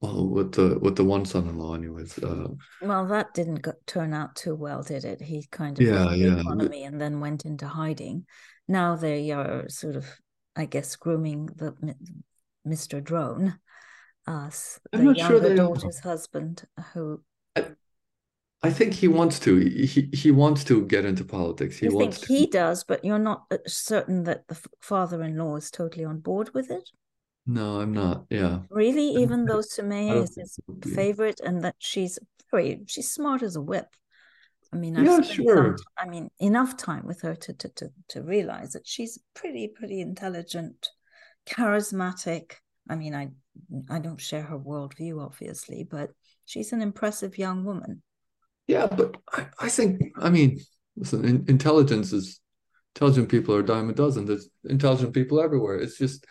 well, 0.00 0.26
with 0.26 0.52
the 0.52 0.78
with 0.78 0.96
the 0.96 1.04
one 1.04 1.26
son-in-law, 1.26 1.74
anyways. 1.74 2.18
Uh, 2.18 2.48
well, 2.80 3.06
that 3.06 3.34
didn't 3.34 3.56
go, 3.56 3.72
turn 3.86 4.14
out 4.14 4.34
too 4.34 4.54
well, 4.54 4.82
did 4.82 5.04
it? 5.04 5.20
He 5.20 5.46
kind 5.50 5.78
of 5.78 5.86
yeah, 5.86 6.12
yeah. 6.14 6.40
economy 6.40 6.84
and 6.84 6.98
then 6.98 7.20
went 7.20 7.44
into 7.44 7.68
hiding. 7.68 8.24
Now 8.66 8.96
they 8.96 9.30
are 9.30 9.68
sort 9.68 9.96
of, 9.96 10.06
I 10.56 10.64
guess, 10.64 10.96
grooming 10.96 11.46
the 11.56 11.74
Mr. 12.66 13.02
Drone, 13.02 13.58
uh, 14.26 14.50
the 14.92 15.14
younger 15.14 15.54
daughter's 15.54 16.00
husband, 16.00 16.64
who. 16.94 17.22
I, 17.54 17.66
I 18.62 18.70
think 18.70 18.94
he 18.94 19.08
wants 19.08 19.38
to. 19.40 19.56
He 19.56 20.08
he 20.14 20.30
wants 20.30 20.64
to 20.64 20.86
get 20.86 21.04
into 21.04 21.24
politics. 21.24 21.76
He 21.76 21.86
you 21.86 21.96
wants 21.96 22.18
think 22.18 22.26
to. 22.26 22.34
he 22.34 22.46
does, 22.46 22.84
but 22.84 23.04
you're 23.04 23.18
not 23.18 23.44
uh, 23.50 23.58
certain 23.66 24.24
that 24.24 24.48
the 24.48 24.58
father-in-law 24.80 25.56
is 25.56 25.70
totally 25.70 26.06
on 26.06 26.20
board 26.20 26.54
with 26.54 26.70
it. 26.70 26.88
No, 27.46 27.80
I'm 27.80 27.92
not. 27.92 28.26
Yeah. 28.30 28.60
Really, 28.70 29.08
even 29.22 29.46
though 29.46 29.58
Sumeyye 29.58 30.22
is 30.22 30.36
his 30.36 30.58
favorite, 30.94 31.40
and 31.40 31.62
that 31.64 31.76
she's 31.78 32.18
very 32.50 32.82
she's 32.86 33.10
smart 33.10 33.42
as 33.42 33.56
a 33.56 33.60
whip. 33.60 33.88
I 34.72 34.76
mean, 34.76 34.96
I've 34.96 35.06
Yeah, 35.06 35.16
spent 35.16 35.26
some 35.26 35.44
sure. 35.44 35.76
t- 35.76 35.82
I 35.98 36.06
mean, 36.08 36.30
enough 36.38 36.76
time 36.76 37.04
with 37.06 37.22
her 37.22 37.34
to 37.34 37.52
to 37.52 37.68
to 37.70 37.92
to 38.08 38.22
realize 38.22 38.72
that 38.72 38.86
she's 38.86 39.18
pretty 39.34 39.68
pretty 39.68 40.00
intelligent, 40.00 40.90
charismatic. 41.46 42.54
I 42.88 42.94
mean, 42.96 43.14
I 43.14 43.30
I 43.88 43.98
don't 43.98 44.20
share 44.20 44.42
her 44.42 44.58
worldview, 44.58 45.20
obviously, 45.24 45.84
but 45.84 46.12
she's 46.46 46.72
an 46.72 46.82
impressive 46.82 47.38
young 47.38 47.64
woman. 47.64 48.02
Yeah, 48.66 48.86
but 48.86 49.16
I, 49.32 49.46
I 49.58 49.68
think 49.68 50.12
I 50.16 50.30
mean, 50.30 50.60
listen, 50.96 51.24
in, 51.24 51.44
intelligence 51.48 52.12
is 52.12 52.40
intelligent 52.94 53.28
people 53.28 53.54
are 53.54 53.60
a 53.60 53.66
dime 53.66 53.90
a 53.90 53.92
dozen. 53.92 54.26
There's 54.26 54.48
intelligent 54.64 55.14
people 55.14 55.40
everywhere. 55.40 55.76
It's 55.78 55.98
just, 55.98 56.24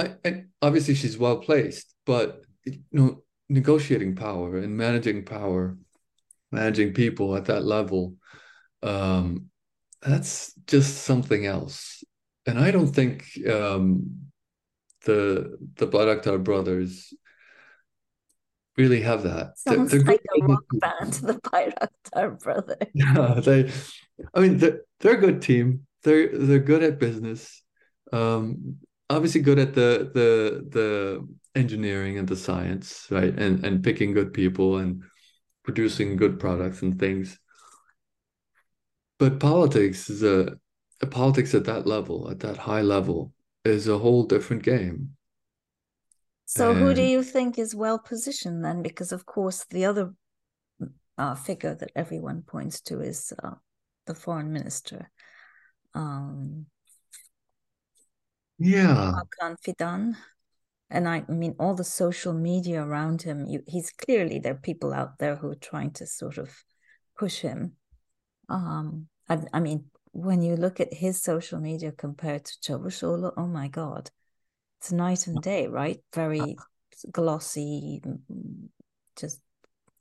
I, 0.00 0.16
I 0.24 0.44
obviously 0.62 0.94
she's 0.94 1.18
well 1.18 1.38
placed, 1.38 1.94
but 2.06 2.42
you 2.64 2.80
know, 2.92 3.22
negotiating 3.48 4.16
power 4.16 4.56
and 4.58 4.76
managing 4.76 5.24
power, 5.24 5.76
managing 6.52 6.94
people 6.94 7.36
at 7.36 7.46
that 7.46 7.64
level, 7.64 8.14
um, 8.82 9.46
that's 10.02 10.52
just 10.66 11.04
something 11.04 11.46
else. 11.46 12.02
And 12.46 12.58
I 12.58 12.70
don't 12.70 12.88
think 12.88 13.24
um, 13.48 14.30
the 15.04 15.58
the 15.76 15.86
Bayraktar 15.86 16.42
brothers 16.42 17.12
really 18.76 19.02
have 19.02 19.22
that. 19.24 19.54
They're- 19.66 19.76
Sounds 19.76 19.90
they're 19.90 20.00
like 20.02 20.22
good 20.32 20.42
a 20.42 20.46
rock 20.46 20.64
band, 20.80 21.12
the 21.14 21.34
Bayraktar 21.34 22.40
brothers. 22.40 22.76
Yeah, 22.94 23.40
they. 23.44 23.70
I 24.34 24.40
mean, 24.40 24.58
they're 24.58 24.80
they're 25.00 25.16
a 25.18 25.20
good 25.20 25.42
team. 25.42 25.86
They're 26.02 26.28
they're 26.36 26.58
good 26.58 26.82
at 26.82 26.98
business. 26.98 27.62
Um, 28.12 28.78
obviously 29.10 29.42
good 29.42 29.58
at 29.58 29.74
the 29.74 30.10
the 30.14 30.68
the 30.70 31.28
engineering 31.54 32.16
and 32.18 32.28
the 32.28 32.36
science, 32.36 33.06
right? 33.10 33.36
And 33.38 33.64
and 33.64 33.84
picking 33.84 34.14
good 34.14 34.32
people 34.32 34.78
and 34.78 35.02
producing 35.64 36.16
good 36.16 36.40
products 36.40 36.82
and 36.82 36.98
things. 36.98 37.38
But 39.18 39.38
politics 39.38 40.08
is 40.08 40.22
a, 40.22 40.56
a 41.02 41.06
politics 41.06 41.54
at 41.54 41.64
that 41.64 41.86
level, 41.86 42.30
at 42.30 42.40
that 42.40 42.56
high 42.56 42.80
level, 42.80 43.34
is 43.66 43.86
a 43.86 43.98
whole 43.98 44.24
different 44.24 44.62
game. 44.62 45.10
So, 46.46 46.74
who 46.74 46.94
do 46.94 47.02
you 47.02 47.22
think 47.22 47.58
is 47.58 47.74
well 47.74 47.98
positioned 47.98 48.64
then? 48.64 48.82
Because, 48.82 49.12
of 49.12 49.26
course, 49.26 49.66
the 49.70 49.84
other 49.84 50.14
uh, 51.16 51.34
figure 51.34 51.74
that 51.74 51.92
everyone 51.94 52.42
points 52.42 52.80
to 52.80 53.00
is 53.00 53.32
uh, 53.42 53.54
the 54.06 54.14
foreign 54.14 54.52
minister, 54.52 55.10
um, 55.94 56.66
Yeah, 58.60 59.12
Hakan 59.16 59.56
Fidan. 59.58 60.16
And 60.90 61.08
I 61.08 61.24
mean, 61.28 61.54
all 61.58 61.74
the 61.74 61.84
social 61.84 62.32
media 62.32 62.82
around 62.82 63.22
him, 63.22 63.46
you, 63.46 63.62
he's 63.66 63.90
clearly, 63.90 64.38
there 64.38 64.52
are 64.52 64.58
people 64.58 64.92
out 64.92 65.18
there 65.18 65.36
who 65.36 65.50
are 65.50 65.54
trying 65.70 65.92
to 65.92 66.06
sort 66.06 66.36
of 66.36 66.50
push 67.16 67.40
him. 67.40 67.76
Um, 68.48 69.06
I, 69.28 69.38
I 69.52 69.60
mean, 69.60 69.84
when 70.12 70.42
you 70.42 70.56
look 70.56 70.80
at 70.80 70.92
his 70.92 71.22
social 71.22 71.60
media 71.60 71.92
compared 71.92 72.44
to 72.44 72.60
Çavuşoğlu, 72.60 73.32
oh 73.36 73.46
my 73.46 73.68
God, 73.68 74.10
it's 74.80 74.92
night 74.92 75.26
and 75.26 75.40
day, 75.40 75.68
right? 75.68 76.02
Very 76.12 76.56
glossy, 77.12 78.02
just, 79.16 79.40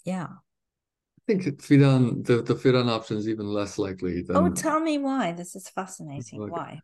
yeah. 0.04 0.28
I 0.28 1.22
think 1.28 1.62
Fidan, 1.62 2.26
the, 2.26 2.42
the 2.42 2.56
Fidan 2.56 2.90
option 2.90 3.18
is 3.18 3.30
even 3.30 3.46
less 3.46 3.78
likely 3.78 4.24
than 4.24 4.38
Oh, 4.38 4.50
tell 4.50 4.80
me 4.80 4.98
why. 4.98 5.34
This 5.34 5.56
is 5.56 5.70
fascinating. 5.70 6.40
Look. 6.40 6.52
Why? 6.52 6.82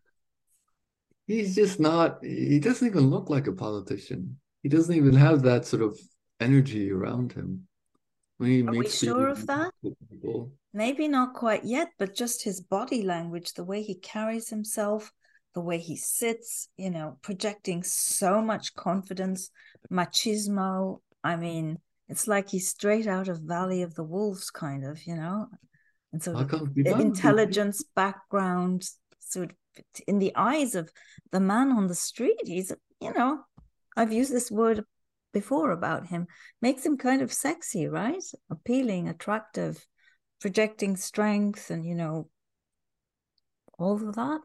He's 1.27 1.55
just 1.55 1.79
not 1.79 2.23
he 2.23 2.59
doesn't 2.59 2.88
even 2.88 3.09
look 3.09 3.29
like 3.29 3.47
a 3.47 3.51
politician. 3.51 4.38
He 4.63 4.69
doesn't 4.69 4.95
even 4.95 5.13
have 5.13 5.43
that 5.43 5.65
sort 5.65 5.83
of 5.83 5.99
energy 6.39 6.91
around 6.91 7.33
him. 7.33 7.67
When 8.38 8.49
he 8.49 8.63
Are 8.63 8.71
we 8.71 8.89
sure 8.89 9.27
of 9.27 9.45
that? 9.47 9.71
people. 10.09 10.51
Maybe 10.73 11.07
not 11.07 11.33
quite 11.33 11.63
yet, 11.63 11.89
but 11.97 12.15
just 12.15 12.43
his 12.43 12.59
body 12.59 13.01
language, 13.01 13.53
the 13.53 13.63
way 13.63 13.81
he 13.81 13.95
carries 13.95 14.49
himself, 14.49 15.11
the 15.53 15.61
way 15.61 15.77
he 15.77 15.95
sits, 15.95 16.67
you 16.75 16.89
know, 16.89 17.17
projecting 17.21 17.81
so 17.83 18.41
much 18.41 18.73
confidence, 18.75 19.51
machismo. 19.89 20.99
I 21.23 21.38
mean, 21.38 21.79
it's 22.09 22.27
like 22.27 22.49
he's 22.49 22.67
straight 22.67 23.07
out 23.07 23.29
of 23.29 23.39
Valley 23.39 23.83
of 23.83 23.95
the 23.95 24.03
Wolves, 24.03 24.49
kind 24.51 24.85
of, 24.85 25.01
you 25.07 25.15
know, 25.15 25.47
and 26.11 26.21
sort 26.21 26.38
of 26.38 26.47
Hakan 26.47 26.73
Fidan, 26.73 26.99
intelligence 26.99 27.83
background, 27.95 28.89
sort 29.19 29.51
of 29.51 29.55
in 30.07 30.19
the 30.19 30.33
eyes 30.35 30.75
of 30.75 30.91
the 31.31 31.39
man 31.39 31.71
on 31.71 31.88
the 31.88 31.95
street. 31.95 32.41
He's, 32.45 32.71
you 32.99 33.13
know, 33.13 33.41
I've 33.95 34.13
used 34.13 34.31
this 34.31 34.51
word 34.51 34.83
before 35.33 35.71
about 35.71 36.07
him, 36.07 36.27
makes 36.61 36.85
him 36.85 36.97
kind 36.97 37.21
of 37.21 37.33
sexy, 37.33 37.88
right? 37.88 38.23
Appealing, 38.49 39.09
attractive, 39.09 39.85
projecting 40.39 40.95
strength, 40.95 41.69
and 41.69 41.85
you 41.85 41.95
know, 41.95 42.29
all 43.77 43.95
of 43.95 44.15
that. 44.15 44.41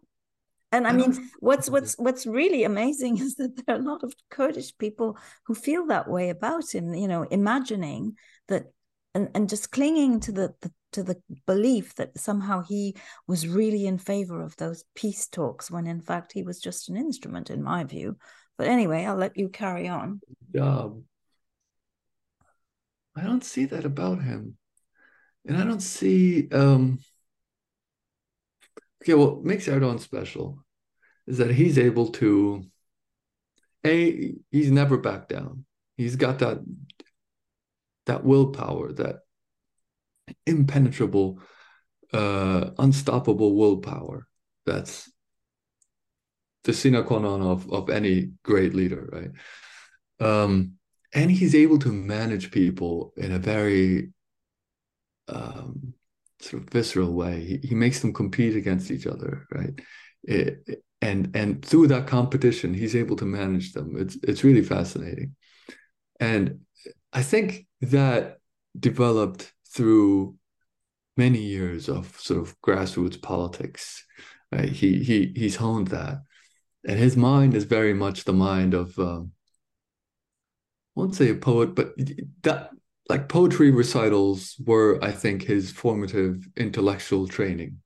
And 0.73 0.87
I 0.87 0.93
mean, 0.93 1.31
what's 1.41 1.69
what's 1.69 1.95
what's 1.99 2.27
really 2.27 2.65
amazing 2.65 3.19
is 3.25 3.35
that 3.37 3.57
there 3.57 3.77
are 3.77 3.79
a 3.79 3.83
lot 3.83 4.03
of 4.03 4.15
Kurdish 4.31 4.77
people 4.79 5.19
who 5.47 5.55
feel 5.55 5.87
that 5.87 6.09
way 6.09 6.31
about 6.31 6.75
him. 6.75 6.95
You 6.95 7.09
know, 7.09 7.23
imagining 7.23 8.17
that 8.49 8.73
and 9.15 9.29
and 9.35 9.49
just 9.49 9.73
clinging 9.73 10.21
to 10.21 10.33
the, 10.33 10.55
the 10.61 10.73
to 10.93 11.03
the 11.03 11.21
belief 11.47 11.95
that 11.97 12.19
somehow 12.19 12.63
he 12.63 12.97
was 13.27 13.47
really 13.49 13.87
in 13.87 13.99
favor 13.99 14.43
of 14.43 14.57
those 14.57 14.85
peace 14.95 15.27
talks 15.29 15.71
when 15.71 15.87
in 15.87 16.01
fact 16.01 16.33
he 16.33 16.43
was 16.43 16.61
just 16.61 16.89
an 16.89 16.97
instrument 16.97 17.51
in 17.51 17.63
my 17.63 17.85
view. 17.85 18.17
But 18.59 18.69
anyway 18.69 19.05
i'll 19.05 19.17
let 19.17 19.37
you 19.37 19.49
carry 19.49 19.89
on. 19.89 20.21
Job 20.55 21.03
i 23.17 23.23
don't 23.23 23.45
see 23.45 23.65
that 23.67 23.85
about 23.85 24.23
him. 24.23 24.57
And 25.47 25.57
i 25.57 25.65
don't 25.65 25.83
see 25.83 26.49
um 26.53 26.99
okay 29.03 29.15
what 29.15 29.43
makes 29.43 29.67
erdogan 29.67 29.99
special 30.01 30.63
is 31.27 31.39
that 31.39 31.51
he's 31.51 31.79
able 31.79 32.09
to 32.09 32.65
a 33.87 34.35
he's 34.51 34.71
never 34.71 34.97
backed 34.97 35.31
down. 35.31 35.65
He's 35.97 36.17
got 36.17 36.41
that 36.41 36.59
that 38.07 38.25
willpower 38.25 38.93
that 38.95 39.21
impenetrable 40.47 41.39
uh 42.13 42.71
unstoppable 42.79 43.55
willpower 43.55 44.27
that's 44.67 45.11
the 46.65 46.73
sine 46.73 47.03
qua 47.05 47.19
non 47.19 47.43
of, 47.43 47.71
of 47.73 47.89
any 47.91 48.33
great 48.43 48.75
leader 48.75 49.09
right? 49.13 49.31
Um 50.21 50.75
and 51.13 51.31
he's 51.31 51.55
able 51.55 51.79
to 51.81 51.93
manage 51.93 52.51
people 52.51 53.13
in 53.17 53.33
a 53.33 53.39
very 53.39 54.13
um 55.29 55.95
sort 56.41 56.63
of 56.63 56.71
visceral 56.71 57.13
way. 57.13 57.45
He, 57.45 57.69
he 57.69 57.75
makes 57.75 58.01
them 58.01 58.13
compete 58.13 58.57
against 58.57 58.91
each 58.91 59.07
other 59.07 59.47
right? 59.53 59.81
It, 60.25 60.83
and 61.01 61.35
and 61.35 61.65
through 61.65 61.87
that 61.89 62.07
competition 62.07 62.75
he's 62.75 62.95
able 62.95 63.17
to 63.17 63.25
manage 63.25 63.73
them. 63.73 63.97
It's 63.97 64.17
it's 64.23 64.45
really 64.45 64.63
fascinating. 64.63 65.37
And 66.19 66.61
i 67.13 67.23
think 67.23 67.67
that 67.81 68.39
developed 68.79 69.53
through 69.73 70.37
many 71.17 71.39
years 71.39 71.89
of 71.89 72.19
sort 72.19 72.41
of 72.41 72.61
grassroots 72.61 73.21
politics 73.21 74.05
right 74.53 74.71
he 74.71 75.03
he 75.03 75.33
he's 75.37 75.57
honed 75.57 75.89
that 75.89 76.23
and 76.87 76.99
his 76.99 77.17
mind 77.17 77.55
is 77.55 77.65
very 77.65 77.93
much 77.93 78.25
the 78.25 78.33
mind 78.33 78.75
of 78.75 78.99
um, 78.99 79.33
I 80.97 81.01
won't 81.01 81.15
say 81.15 81.31
a 81.31 81.35
poet, 81.35 81.75
but 81.75 81.95
that 82.43 82.71
like 83.09 83.29
poetry 83.29 83.71
recitals 83.71 84.57
were, 84.65 85.03
I 85.03 85.13
think, 85.13 85.43
his 85.43 85.71
formative 85.71 86.49
intellectual 86.57 87.27
training. 87.29 87.79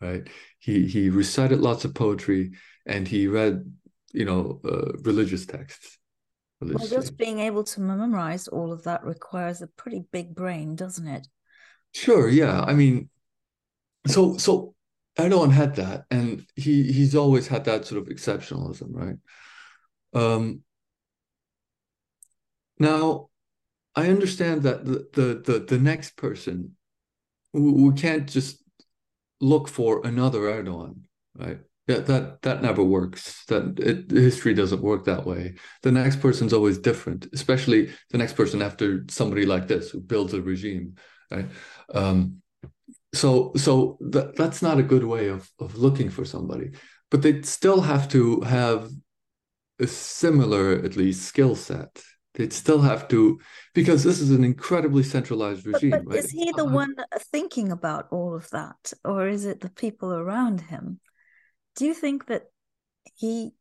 Right? 0.00 0.28
He 0.58 0.86
he 0.86 1.10
recited 1.10 1.60
lots 1.60 1.84
of 1.84 1.94
poetry, 1.94 2.52
and 2.86 3.06
he 3.06 3.26
read, 3.26 3.72
you 4.12 4.24
know, 4.24 4.60
uh, 4.64 4.92
religious 5.02 5.46
texts. 5.46 5.98
Well 6.70 6.74
Religious 6.74 6.90
just 6.90 7.16
being 7.16 7.38
able 7.38 7.64
to 7.64 7.80
memorize 7.80 8.48
all 8.48 8.72
of 8.72 8.82
that 8.84 9.04
requires 9.04 9.62
a 9.62 9.66
pretty 9.66 10.04
big 10.12 10.34
brain 10.34 10.74
doesn't 10.76 11.08
it 11.08 11.26
Sure, 11.94 12.28
yeah. 12.28 12.62
I 12.62 12.72
mean, 12.74 13.10
so 14.06 14.36
so 14.38 14.74
Erdogan 15.18 15.52
had 15.52 15.76
that, 15.76 16.06
and 16.10 16.46
he 16.56 16.90
he's 16.92 17.14
always 17.14 17.46
had 17.46 17.64
that 17.66 17.84
sort 17.84 18.00
of 18.00 18.08
exceptionalism, 18.08 18.88
right? 18.94 19.16
Um, 20.14 20.62
now, 22.78 23.28
I 23.94 24.08
understand 24.08 24.62
that 24.62 24.84
the 24.84 25.06
the 25.12 25.52
the, 25.52 25.58
the 25.60 25.78
next 25.78 26.16
person, 26.16 26.76
we, 27.52 27.60
we 27.60 27.94
can't 27.94 28.28
just 28.28 28.62
look 29.40 29.68
for 29.68 30.04
another 30.06 30.40
Erdogan, 30.40 31.02
right? 31.36 31.60
That 31.88 32.06
that 32.06 32.42
that 32.42 32.62
never 32.62 32.84
works. 32.84 33.44
That 33.46 33.78
it, 33.80 34.10
history 34.10 34.54
doesn't 34.54 34.82
work 34.82 35.04
that 35.04 35.26
way. 35.26 35.54
The 35.82 35.92
next 35.92 36.20
person's 36.20 36.52
always 36.52 36.78
different, 36.78 37.26
especially 37.32 37.90
the 38.10 38.18
next 38.18 38.34
person 38.34 38.62
after 38.62 39.04
somebody 39.08 39.46
like 39.46 39.66
this 39.66 39.90
who 39.90 40.00
builds 40.00 40.32
a 40.32 40.40
regime 40.40 40.94
right? 41.32 41.46
Um, 41.94 42.42
so 43.14 43.52
so 43.56 43.98
that, 44.00 44.36
that's 44.36 44.62
not 44.62 44.78
a 44.78 44.82
good 44.82 45.04
way 45.04 45.28
of, 45.28 45.50
of 45.58 45.76
looking 45.76 46.10
for 46.10 46.24
somebody 46.24 46.70
but 47.10 47.22
they 47.22 47.42
still 47.42 47.80
have 47.80 48.08
to 48.08 48.40
have 48.40 48.90
a 49.78 49.86
similar 49.86 50.72
at 50.84 50.96
least 50.96 51.22
skill 51.22 51.54
set 51.54 52.02
they'd 52.34 52.52
still 52.52 52.80
have 52.80 53.08
to 53.08 53.38
because 53.74 54.02
this 54.02 54.20
is 54.20 54.30
an 54.30 54.44
incredibly 54.44 55.02
centralized 55.02 55.66
regime 55.66 55.90
but, 55.90 56.04
but 56.04 56.14
right? 56.14 56.24
is 56.24 56.30
he 56.30 56.52
the 56.56 56.64
one 56.64 56.94
thinking 57.32 57.70
about 57.70 58.06
all 58.10 58.34
of 58.34 58.48
that 58.50 58.92
or 59.04 59.28
is 59.28 59.44
it 59.44 59.60
the 59.60 59.70
people 59.70 60.12
around 60.12 60.62
him 60.62 60.98
do 61.76 61.86
you 61.86 61.94
think 61.94 62.26
that 62.26 62.44
he 63.14 63.52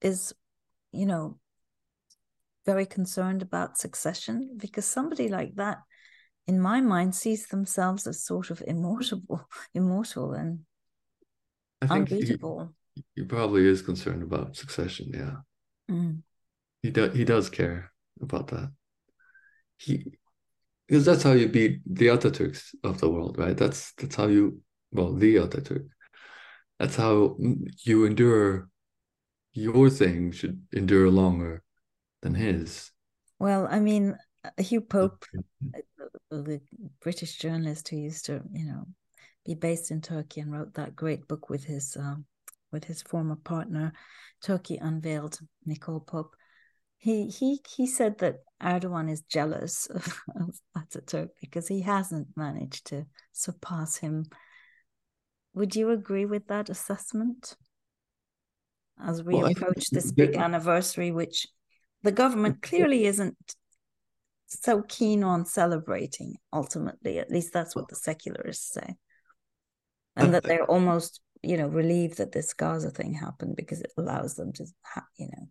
is 0.00 0.32
you 0.92 1.06
know 1.06 1.38
very 2.64 2.86
concerned 2.86 3.42
about 3.42 3.78
succession 3.78 4.56
because 4.60 4.84
somebody 4.84 5.28
like 5.28 5.54
that 5.54 5.78
in 6.46 6.60
my 6.60 6.80
mind, 6.80 7.14
sees 7.14 7.48
themselves 7.48 8.06
as 8.06 8.22
sort 8.22 8.50
of 8.50 8.62
immortal, 8.66 9.20
immortal 9.74 10.32
and 10.32 10.60
I 11.82 11.86
think 11.86 12.10
unbeatable. 12.10 12.72
He, 12.94 13.02
he, 13.16 13.24
probably 13.24 13.66
is 13.66 13.82
concerned 13.82 14.22
about 14.22 14.56
succession. 14.56 15.10
Yeah, 15.12 15.36
mm. 15.90 16.22
he 16.82 16.90
does. 16.90 17.16
He 17.16 17.24
does 17.24 17.50
care 17.50 17.92
about 18.20 18.48
that. 18.48 18.70
He 19.76 20.12
because 20.86 21.04
that's 21.04 21.24
how 21.24 21.32
you 21.32 21.48
beat 21.48 21.80
the 21.84 22.06
Ataturks 22.06 22.74
of 22.84 23.00
the 23.00 23.10
world, 23.10 23.36
right? 23.38 23.56
That's 23.56 23.92
that's 23.94 24.14
how 24.14 24.28
you 24.28 24.60
well 24.92 25.12
the 25.12 25.36
Ataturk. 25.36 25.88
That's 26.78 26.96
how 26.96 27.36
you 27.84 28.04
endure. 28.04 28.68
Your 29.52 29.88
thing 29.88 30.32
should 30.32 30.62
endure 30.74 31.10
longer 31.10 31.62
than 32.22 32.34
his. 32.34 32.90
Well, 33.38 33.66
I 33.70 33.80
mean, 33.80 34.16
Hugh 34.58 34.82
Pope, 34.82 35.24
the 36.30 36.60
British 37.00 37.38
journalist 37.38 37.88
who 37.88 37.96
used 37.96 38.26
to, 38.26 38.42
you 38.52 38.66
know, 38.66 38.86
be 39.44 39.54
based 39.54 39.90
in 39.90 40.00
Turkey 40.00 40.40
and 40.40 40.52
wrote 40.52 40.74
that 40.74 40.96
great 40.96 41.26
book 41.28 41.48
with 41.48 41.64
his 41.64 41.96
uh, 41.96 42.16
with 42.72 42.84
his 42.84 43.02
former 43.02 43.36
partner, 43.36 43.92
Turkey 44.42 44.76
Unveiled, 44.76 45.38
Nicole 45.64 46.00
Pope. 46.00 46.34
He 46.98 47.28
he 47.28 47.60
he 47.68 47.86
said 47.86 48.18
that 48.18 48.36
Erdogan 48.62 49.10
is 49.10 49.22
jealous 49.22 49.86
of, 49.94 50.20
of 50.34 50.60
Ataturk 50.76 51.28
because 51.40 51.68
he 51.68 51.80
hasn't 51.82 52.28
managed 52.36 52.86
to 52.88 53.06
surpass 53.32 53.96
him. 53.96 54.26
Would 55.56 55.74
you 55.74 55.90
agree 55.90 56.26
with 56.26 56.48
that 56.48 56.68
assessment? 56.68 57.56
As 59.02 59.24
we 59.24 59.34
well, 59.34 59.46
approach 59.46 59.88
this 59.88 60.12
big 60.12 60.36
anniversary, 60.36 61.10
which 61.10 61.46
the 62.02 62.12
government 62.12 62.60
clearly 62.60 63.06
isn't 63.06 63.36
so 64.48 64.82
keen 64.82 65.24
on 65.24 65.44
celebrating 65.44 66.36
ultimately 66.52 67.18
at 67.18 67.30
least 67.30 67.52
that's 67.52 67.74
what 67.74 67.88
the 67.88 67.96
secularists 67.96 68.74
say. 68.74 68.96
And 70.14 70.34
that 70.34 70.44
they're 70.44 70.64
almost 70.64 71.20
you 71.42 71.56
know 71.56 71.68
relieved 71.68 72.18
that 72.18 72.32
this 72.32 72.52
gaza 72.52 72.90
thing 72.90 73.14
happened 73.14 73.56
because 73.56 73.80
it 73.80 73.92
allows 73.96 74.34
them 74.34 74.52
to 74.54 74.66
ha- 74.82 75.06
you 75.16 75.26
know 75.26 75.46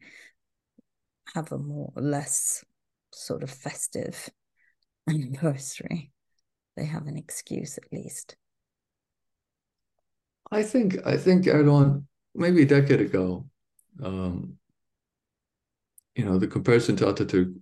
have 1.34 1.52
a 1.52 1.58
more 1.58 1.92
or 1.96 2.02
less 2.02 2.64
sort 3.12 3.42
of 3.42 3.50
festive 3.50 4.30
anniversary. 5.10 6.12
They 6.78 6.86
have 6.86 7.08
an 7.08 7.18
excuse 7.18 7.78
at 7.80 7.92
least 7.92 8.36
i 10.60 10.64
think 10.64 10.98
i 11.06 11.16
think 11.18 11.46
erdogan 11.46 12.04
maybe 12.34 12.64
a 12.64 12.66
decade 12.66 13.02
ago 13.02 13.46
um 14.04 14.58
you 16.16 16.26
know 16.26 16.38
the 16.38 16.48
comparison 16.48 16.96
to 16.96 17.06
Ataturk 17.06 17.54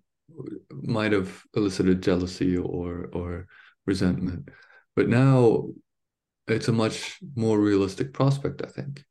might 0.72 1.12
have 1.12 1.44
elicited 1.56 2.02
jealousy 2.02 2.58
or 2.58 3.10
or 3.14 3.48
resentment. 3.86 4.50
But 4.96 5.10
now 5.10 5.70
it's 6.48 6.68
a 6.68 6.74
much 6.74 7.20
more 7.36 7.60
realistic 7.60 8.14
prospect 8.14 8.62
i 8.62 8.68
think. 8.68 9.04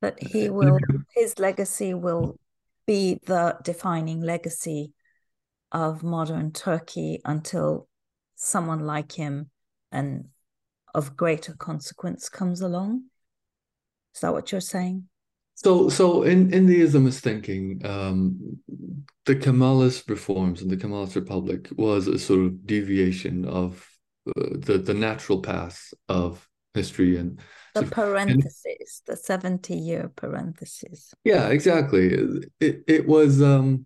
That 0.00 0.22
he 0.22 0.50
will 0.50 0.78
his 1.14 1.38
legacy 1.38 1.94
will 1.94 2.38
be 2.86 3.20
the 3.26 3.56
defining 3.62 4.20
legacy 4.20 4.92
of 5.70 6.02
modern 6.02 6.52
turkey 6.52 7.20
until 7.24 7.88
someone 8.34 8.80
like 8.80 9.12
him 9.12 9.50
and 9.92 10.28
of 10.94 11.16
greater 11.16 11.54
consequence 11.54 12.28
comes 12.28 12.60
along 12.60 13.04
is 14.14 14.20
that 14.20 14.32
what 14.32 14.50
you're 14.52 14.60
saying 14.60 15.08
so, 15.62 15.90
so 15.90 16.22
in, 16.22 16.54
in 16.54 16.64
the 16.64 16.80
Islamist 16.80 17.20
thinking, 17.20 17.82
um, 17.84 18.58
the 19.26 19.36
Kemalist 19.36 20.08
reforms 20.08 20.62
and 20.62 20.70
the 20.70 20.76
Kemalist 20.76 21.16
Republic 21.16 21.68
was 21.76 22.08
a 22.08 22.18
sort 22.18 22.46
of 22.46 22.66
deviation 22.66 23.44
of 23.44 23.86
uh, 24.26 24.32
the 24.52 24.78
the 24.78 24.94
natural 24.94 25.42
path 25.42 25.92
of 26.08 26.48
history 26.72 27.18
and 27.18 27.40
the 27.74 27.82
parentheses, 27.82 28.64
and, 28.64 28.78
the 29.06 29.16
seventy 29.16 29.76
year 29.76 30.10
parentheses. 30.16 31.12
Yeah, 31.24 31.48
exactly. 31.48 32.40
It 32.58 32.84
it 32.86 33.06
was 33.06 33.42
um 33.42 33.84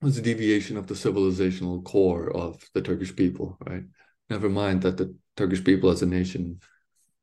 was 0.00 0.16
a 0.16 0.22
deviation 0.22 0.76
of 0.76 0.86
the 0.86 0.94
civilizational 0.94 1.82
core 1.82 2.30
of 2.30 2.62
the 2.74 2.82
Turkish 2.82 3.16
people, 3.16 3.58
right? 3.66 3.82
Never 4.30 4.48
mind 4.48 4.82
that 4.82 4.96
the 4.96 5.14
Turkish 5.36 5.64
people 5.64 5.90
as 5.90 6.02
a 6.02 6.06
nation, 6.06 6.60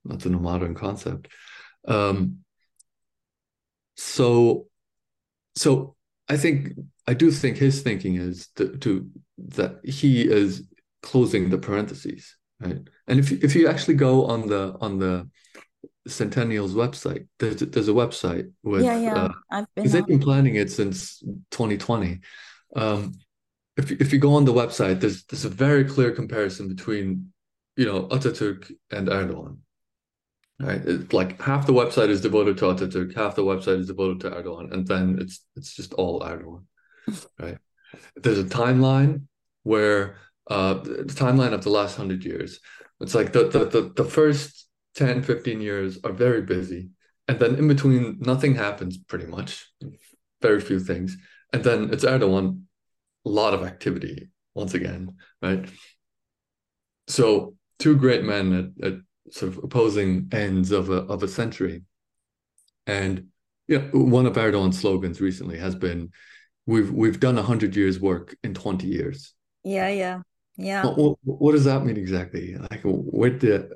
that's 0.03 0.25
a 0.25 0.29
modern 0.29 0.73
concept. 0.73 1.27
Um, 1.87 2.45
so 3.95 4.67
so 5.55 5.95
i 6.29 6.37
think 6.37 6.73
i 7.07 7.13
do 7.13 7.31
think 7.31 7.57
his 7.57 7.81
thinking 7.81 8.15
is 8.15 8.47
to, 8.55 8.77
to 8.77 9.09
that 9.37 9.79
he 9.83 10.27
is 10.27 10.63
closing 11.01 11.49
the 11.49 11.57
parentheses 11.57 12.35
right? 12.59 12.79
And 13.07 13.19
if 13.19 13.31
you, 13.31 13.39
if 13.41 13.55
you 13.55 13.67
actually 13.67 13.95
go 13.95 14.25
on 14.25 14.47
the 14.47 14.75
on 14.81 14.99
the 14.99 15.29
centennial's 16.07 16.73
website 16.73 17.27
there's, 17.39 17.57
there's 17.57 17.89
a 17.89 17.93
website 17.93 18.51
with 18.63 18.83
yeah 18.83 18.97
yeah. 18.97 19.15
uh, 19.15 19.29
i've 19.51 19.75
been 19.75 19.89
they've 19.89 20.05
been 20.05 20.19
planning 20.19 20.55
it 20.55 20.71
since 20.71 21.19
2020 21.51 22.19
um 22.75 23.13
if, 23.77 23.91
if 23.91 24.13
you 24.13 24.19
go 24.19 24.33
on 24.35 24.45
the 24.45 24.53
website 24.53 24.99
there's 24.99 25.23
there's 25.25 25.45
a 25.45 25.49
very 25.49 25.83
clear 25.83 26.11
comparison 26.11 26.67
between 26.67 27.31
you 27.75 27.85
know 27.85 28.03
Ataturk 28.07 28.71
and 28.91 29.07
Erdogan 29.07 29.57
Right, 30.57 30.81
it's 30.85 31.11
like 31.11 31.41
half 31.41 31.65
the 31.65 31.73
website 31.73 32.07
is 32.07 32.21
devoted 32.21 32.57
to 32.59 32.65
Ataturk, 32.65 33.13
half 33.13 33.35
the 33.35 33.43
website 33.43 33.79
is 33.79 33.87
devoted 33.87 34.21
to 34.21 34.29
Erdogan, 34.29 34.71
and 34.71 34.87
then 34.87 35.17
it's 35.19 35.45
it's 35.57 35.75
just 35.75 35.93
all 35.93 36.21
Erdogan, 36.21 36.63
right? 37.39 37.57
There's 38.15 38.39
a 38.39 38.45
timeline 38.45 39.23
where 39.63 40.15
uh, 40.49 40.75
the 40.75 41.03
timeline 41.13 41.51
of 41.51 41.63
the 41.65 41.71
last 41.71 41.97
hundred 41.97 42.23
years. 42.23 42.61
It's 43.01 43.13
like 43.13 43.33
the, 43.33 43.49
the 43.49 43.65
the 43.65 43.81
the 43.97 44.05
first 44.05 44.67
10, 44.95 45.23
15 45.23 45.59
years 45.59 45.99
are 46.05 46.13
very 46.13 46.41
busy, 46.41 46.91
and 47.27 47.37
then 47.37 47.55
in 47.55 47.67
between 47.67 48.19
nothing 48.21 48.55
happens 48.55 48.97
pretty 48.97 49.25
much, 49.25 49.69
very 50.41 50.61
few 50.61 50.79
things, 50.79 51.17
and 51.51 51.65
then 51.65 51.89
it's 51.91 52.05
Erdogan, 52.05 52.61
lot 53.25 53.53
of 53.53 53.63
activity 53.63 54.29
once 54.53 54.73
again, 54.73 55.15
right? 55.41 55.67
So 57.07 57.55
two 57.79 57.95
great 57.95 58.23
men 58.23 58.73
at, 58.81 58.87
at 58.87 58.99
sort 59.31 59.53
of 59.53 59.63
opposing 59.63 60.29
ends 60.31 60.71
of 60.71 60.89
a 60.89 60.97
of 61.03 61.23
a 61.23 61.27
century. 61.27 61.83
And 62.87 63.27
you 63.67 63.79
know, 63.79 63.89
one 63.93 64.25
of 64.25 64.37
Erdogan's 64.37 64.79
slogans 64.79 65.19
recently 65.21 65.57
has 65.57 65.75
been, 65.75 66.11
"We've 66.65 66.91
we've 66.91 67.19
done 67.19 67.37
hundred 67.37 67.75
years' 67.75 67.99
work 67.99 68.35
in 68.43 68.53
twenty 68.53 68.87
years." 68.87 69.33
Yeah, 69.63 69.89
yeah, 69.89 70.21
yeah. 70.57 70.85
What, 70.85 71.17
what, 71.23 71.51
does 71.53 71.65
that 71.65 71.83
mean 71.83 71.97
exactly? 71.97 72.55
Like, 72.55 72.81
what 72.83 73.39
did 73.39 73.71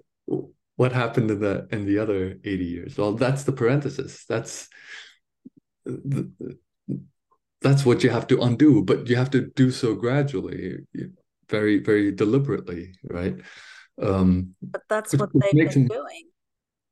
what 0.75 0.91
happened 0.91 1.31
in 1.31 1.39
the 1.39 1.67
in 1.71 1.85
the 1.85 1.97
other 1.97 2.37
eighty 2.43 2.65
years? 2.65 2.97
Well, 2.97 3.13
that's 3.13 3.43
the 3.43 3.51
parenthesis. 3.51 4.25
That's 4.25 4.69
the, 5.85 6.31
that's 7.61 7.85
what 7.85 8.03
you 8.03 8.09
have 8.09 8.27
to 8.27 8.41
undo, 8.41 8.83
but 8.83 9.07
you 9.07 9.15
have 9.15 9.29
to 9.31 9.51
do 9.55 9.71
so 9.71 9.95
gradually, 9.95 10.77
very 11.49 11.79
very 11.79 12.11
deliberately, 12.11 12.93
right? 13.03 13.35
Um, 14.01 14.55
but 14.61 14.81
that's 14.89 15.13
what 15.15 15.29
they've 15.33 15.69
been 15.69 15.87
doing. 15.87 16.29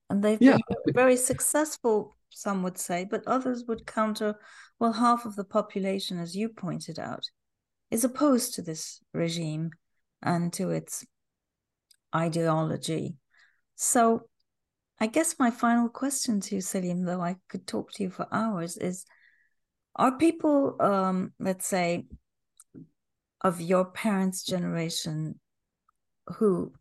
And 0.09 0.23
they've 0.23 0.41
yeah. 0.41 0.57
been 0.69 0.93
very 0.93 1.17
successful, 1.17 2.15
some 2.29 2.63
would 2.63 2.77
say, 2.77 3.05
but 3.09 3.27
others 3.27 3.65
would 3.67 3.85
counter 3.85 4.35
well, 4.79 4.93
half 4.93 5.25
of 5.25 5.35
the 5.35 5.43
population, 5.43 6.19
as 6.19 6.35
you 6.35 6.49
pointed 6.49 6.99
out, 6.99 7.25
is 7.89 8.03
opposed 8.03 8.53
to 8.53 8.61
this 8.61 9.01
regime 9.13 9.71
and 10.21 10.53
to 10.53 10.69
its 10.69 11.05
ideology. 12.15 13.15
So 13.75 14.27
I 14.99 15.07
guess 15.07 15.39
my 15.39 15.51
final 15.51 15.89
question 15.89 16.39
to 16.41 16.55
you, 16.55 16.61
Selim, 16.61 17.05
though 17.05 17.21
I 17.21 17.37
could 17.49 17.65
talk 17.65 17.91
to 17.93 18.03
you 18.03 18.09
for 18.09 18.27
hours, 18.31 18.77
is 18.77 19.05
are 19.97 20.17
people, 20.17 20.75
um, 20.79 21.33
let's 21.39 21.67
say, 21.67 22.05
of 23.41 23.61
your 23.61 23.85
parents' 23.85 24.43
generation 24.43 25.39
who 26.37 26.73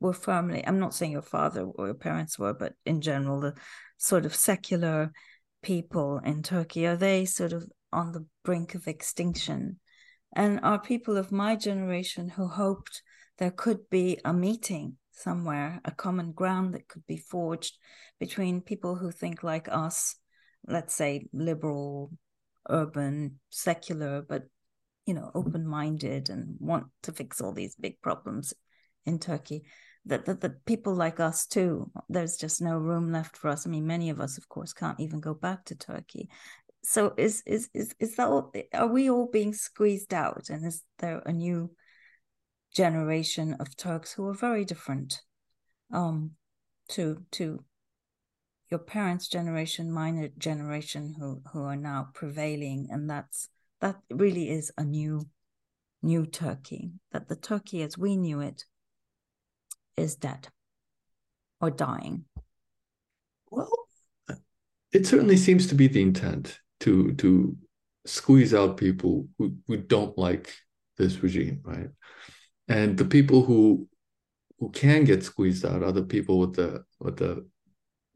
were 0.00 0.14
firmly 0.14 0.66
i'm 0.66 0.80
not 0.80 0.94
saying 0.94 1.12
your 1.12 1.20
father 1.20 1.62
or 1.62 1.84
your 1.86 1.94
parents 1.94 2.38
were 2.38 2.54
but 2.54 2.72
in 2.86 3.02
general 3.02 3.38
the 3.38 3.54
sort 3.98 4.24
of 4.24 4.34
secular 4.34 5.12
people 5.62 6.18
in 6.24 6.42
turkey 6.42 6.86
are 6.86 6.96
they 6.96 7.26
sort 7.26 7.52
of 7.52 7.68
on 7.92 8.12
the 8.12 8.26
brink 8.44 8.74
of 8.74 8.88
extinction? 8.88 9.78
And 10.34 10.60
are 10.62 10.78
people 10.78 11.16
of 11.16 11.32
my 11.32 11.56
generation 11.56 12.28
who 12.28 12.46
hoped 12.46 13.02
there 13.38 13.50
could 13.50 13.90
be 13.90 14.18
a 14.24 14.32
meeting 14.32 14.96
somewhere, 15.12 15.80
a 15.84 15.90
common 15.90 16.32
ground 16.32 16.74
that 16.74 16.88
could 16.88 17.06
be 17.06 17.16
forged 17.16 17.76
between 18.18 18.60
people 18.60 18.96
who 18.96 19.10
think 19.10 19.42
like 19.42 19.68
us, 19.68 20.16
let's 20.66 20.94
say 20.94 21.26
liberal, 21.32 22.12
urban, 22.70 23.40
secular, 23.50 24.22
but 24.22 24.44
you 25.06 25.14
know, 25.14 25.30
open-minded 25.34 26.30
and 26.30 26.56
want 26.60 26.86
to 27.02 27.12
fix 27.12 27.40
all 27.40 27.52
these 27.52 27.74
big 27.74 28.00
problems 28.00 28.54
in 29.04 29.18
Turkey. 29.18 29.64
That, 30.06 30.24
that 30.24 30.40
that 30.40 30.64
people 30.64 30.94
like 30.94 31.20
us 31.20 31.46
too. 31.46 31.90
There's 32.08 32.36
just 32.36 32.62
no 32.62 32.78
room 32.78 33.12
left 33.12 33.36
for 33.36 33.48
us. 33.48 33.66
I 33.66 33.70
mean, 33.70 33.86
many 33.86 34.08
of 34.08 34.20
us, 34.20 34.38
of 34.38 34.48
course, 34.48 34.72
can't 34.72 35.00
even 35.00 35.20
go 35.20 35.34
back 35.34 35.66
to 35.66 35.74
Turkey. 35.74 36.30
So 36.82 37.12
is 37.18 37.42
is 37.44 37.68
is 37.74 37.94
is 37.98 38.16
that 38.16 38.28
all, 38.28 38.52
are 38.72 38.86
we 38.86 39.10
all 39.10 39.28
being 39.30 39.52
squeezed 39.52 40.14
out? 40.14 40.48
And 40.48 40.64
is 40.64 40.82
there 40.98 41.22
a 41.26 41.32
new 41.32 41.70
generation 42.74 43.56
of 43.60 43.76
Turks 43.76 44.12
who 44.12 44.26
are 44.28 44.34
very 44.34 44.64
different 44.64 45.20
um, 45.92 46.30
to 46.90 47.22
to 47.32 47.62
your 48.70 48.80
parents' 48.80 49.28
generation, 49.28 49.90
my 49.90 50.30
generation, 50.38 51.14
who 51.18 51.42
who 51.52 51.64
are 51.64 51.76
now 51.76 52.08
prevailing, 52.14 52.88
and 52.90 53.08
that's 53.10 53.48
that 53.80 53.96
really 54.10 54.50
is 54.50 54.72
a 54.78 54.84
new 54.84 55.28
new 56.02 56.26
Turkey. 56.26 56.92
That 57.12 57.28
the 57.28 57.36
Turkey 57.36 57.82
as 57.82 57.98
we 57.98 58.16
knew 58.16 58.40
it 58.40 58.64
is 59.96 60.16
dead 60.16 60.48
or 61.60 61.70
dying. 61.70 62.24
Well, 63.50 63.72
it 64.92 65.06
certainly 65.06 65.36
seems 65.36 65.66
to 65.68 65.74
be 65.74 65.88
the 65.88 66.02
intent 66.02 66.60
to 66.80 67.12
to 67.14 67.56
squeeze 68.06 68.54
out 68.54 68.76
people 68.76 69.28
who, 69.38 69.56
who 69.66 69.76
don't 69.76 70.16
like 70.16 70.54
this 70.96 71.22
regime, 71.22 71.60
right? 71.64 71.90
and 72.70 72.96
the 72.96 73.04
people 73.04 73.44
who 73.44 73.86
who 74.58 74.70
can 74.70 75.04
get 75.04 75.24
squeezed 75.24 75.64
out 75.64 75.82
are 75.82 75.92
the 75.92 76.02
people 76.02 76.38
with 76.38 76.54
the 76.54 76.84
with 77.00 77.16
the 77.16 77.44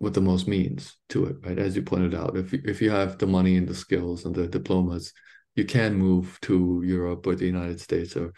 with 0.00 0.14
the 0.14 0.20
most 0.20 0.48
means 0.48 0.96
to 1.10 1.26
it, 1.26 1.36
right? 1.44 1.58
As 1.58 1.76
you 1.76 1.82
pointed 1.82 2.14
out, 2.14 2.36
if 2.36 2.52
if 2.52 2.82
you 2.82 2.90
have 2.90 3.18
the 3.18 3.26
money 3.26 3.56
and 3.56 3.68
the 3.68 3.74
skills 3.74 4.24
and 4.24 4.34
the 4.34 4.46
diplomas, 4.46 5.12
you 5.54 5.64
can 5.64 5.94
move 5.94 6.38
to 6.42 6.82
Europe 6.84 7.26
or 7.26 7.34
the 7.34 7.46
United 7.46 7.80
States 7.80 8.16
or 8.16 8.32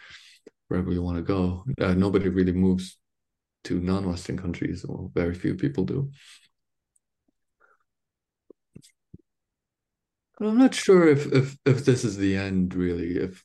wherever 0.67 0.91
you 0.91 1.01
want 1.01 1.17
to 1.17 1.23
go. 1.23 1.63
Uh, 1.79 1.93
nobody 1.93 2.29
really 2.29 2.51
moves 2.51 2.97
to 3.63 3.79
non-Western 3.79 4.37
countries, 4.37 4.85
or 4.85 5.09
very 5.13 5.33
few 5.33 5.55
people 5.55 5.83
do. 5.83 6.11
But 10.39 10.47
I'm 10.47 10.57
not 10.59 10.75
sure 10.75 11.07
if 11.07 11.31
if 11.33 11.57
if 11.65 11.85
this 11.85 12.03
is 12.03 12.17
the 12.17 12.35
end, 12.35 12.75
really. 12.75 13.17
If 13.17 13.43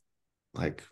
like 0.54 0.84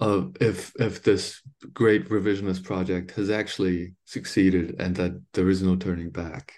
uh, 0.00 0.22
if 0.40 0.72
if 0.78 1.02
this 1.02 1.40
great 1.72 2.08
revisionist 2.08 2.64
project 2.64 3.12
has 3.12 3.30
actually 3.30 3.94
succeeded 4.04 4.76
and 4.78 4.94
that 4.96 5.20
there 5.32 5.48
is 5.48 5.62
no 5.62 5.76
turning 5.76 6.10
back. 6.10 6.54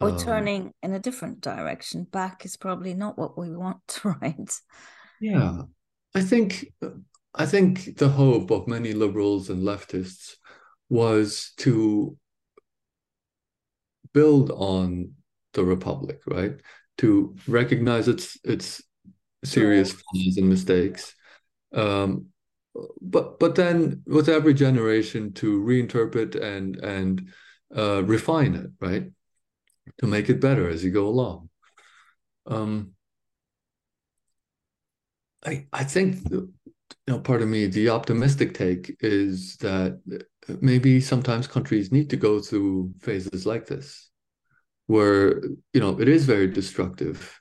Or 0.00 0.10
um, 0.10 0.18
turning 0.18 0.72
in 0.82 0.92
a 0.92 1.00
different 1.00 1.40
direction 1.40 2.04
back 2.04 2.44
is 2.44 2.56
probably 2.56 2.94
not 2.94 3.18
what 3.18 3.36
we 3.36 3.50
want 3.56 4.00
right? 4.04 4.52
Yeah. 5.20 5.62
I 6.14 6.22
think 6.22 6.66
i 7.34 7.44
think 7.44 7.98
the 7.98 8.08
hope 8.08 8.50
of 8.50 8.66
many 8.66 8.94
liberals 8.94 9.50
and 9.50 9.62
leftists 9.62 10.36
was 10.88 11.52
to 11.58 12.16
build 14.14 14.50
on 14.50 15.12
the 15.52 15.64
republic 15.64 16.20
right? 16.26 16.54
To 16.98 17.36
recognize 17.46 18.08
its 18.08 18.38
its 18.42 18.82
serious 19.44 19.92
flaws 19.92 20.36
and 20.36 20.48
mistakes 20.48 21.14
um, 21.72 22.26
but 23.00 23.38
but 23.38 23.54
then 23.54 24.02
with 24.06 24.28
every 24.28 24.54
generation 24.54 25.32
to 25.34 25.60
reinterpret 25.62 26.40
and 26.40 26.76
and 26.76 27.28
uh, 27.76 28.02
refine 28.04 28.54
it, 28.54 28.70
right, 28.80 29.10
to 29.98 30.06
make 30.06 30.28
it 30.28 30.40
better 30.40 30.68
as 30.68 30.84
you 30.84 30.90
go 30.90 31.08
along. 31.08 31.50
Um, 32.46 32.92
I 35.44 35.66
I 35.72 35.84
think 35.84 36.30
you 36.30 36.52
know 37.06 37.20
part 37.20 37.42
of 37.42 37.48
me 37.48 37.66
the 37.66 37.90
optimistic 37.90 38.54
take 38.54 38.96
is 39.00 39.56
that 39.56 40.00
maybe 40.60 41.00
sometimes 41.00 41.46
countries 41.46 41.92
need 41.92 42.10
to 42.10 42.16
go 42.16 42.40
through 42.40 42.92
phases 43.00 43.46
like 43.46 43.66
this, 43.66 44.10
where 44.86 45.42
you 45.72 45.80
know 45.80 46.00
it 46.00 46.08
is 46.08 46.24
very 46.24 46.46
destructive, 46.46 47.40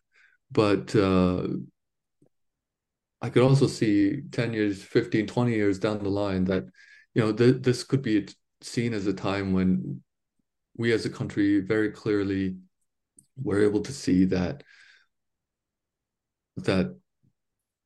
but 0.52 0.96
uh, 0.96 1.48
I 3.22 3.30
could 3.30 3.44
also 3.44 3.68
see 3.68 4.22
10 4.32 4.54
years, 4.54 4.84
15, 4.84 5.28
20 5.28 5.54
years 5.54 5.80
down 5.80 6.04
the 6.04 6.10
line 6.10 6.46
that, 6.46 6.66
you 7.14 7.22
know, 7.22 7.34
th- 7.34 7.62
this 7.62 7.84
could 7.84 8.02
be 8.02 8.28
seen 8.62 8.94
as 8.94 9.08
a 9.08 9.14
time 9.14 9.54
when 9.54 10.02
we 10.78 10.92
as 10.92 11.06
a 11.06 11.10
country 11.10 11.60
very 11.62 11.92
clearly 11.92 12.58
were 13.42 13.64
able 13.64 13.82
to 13.82 13.92
see 13.92 14.26
that 14.26 14.64
that 16.58 16.96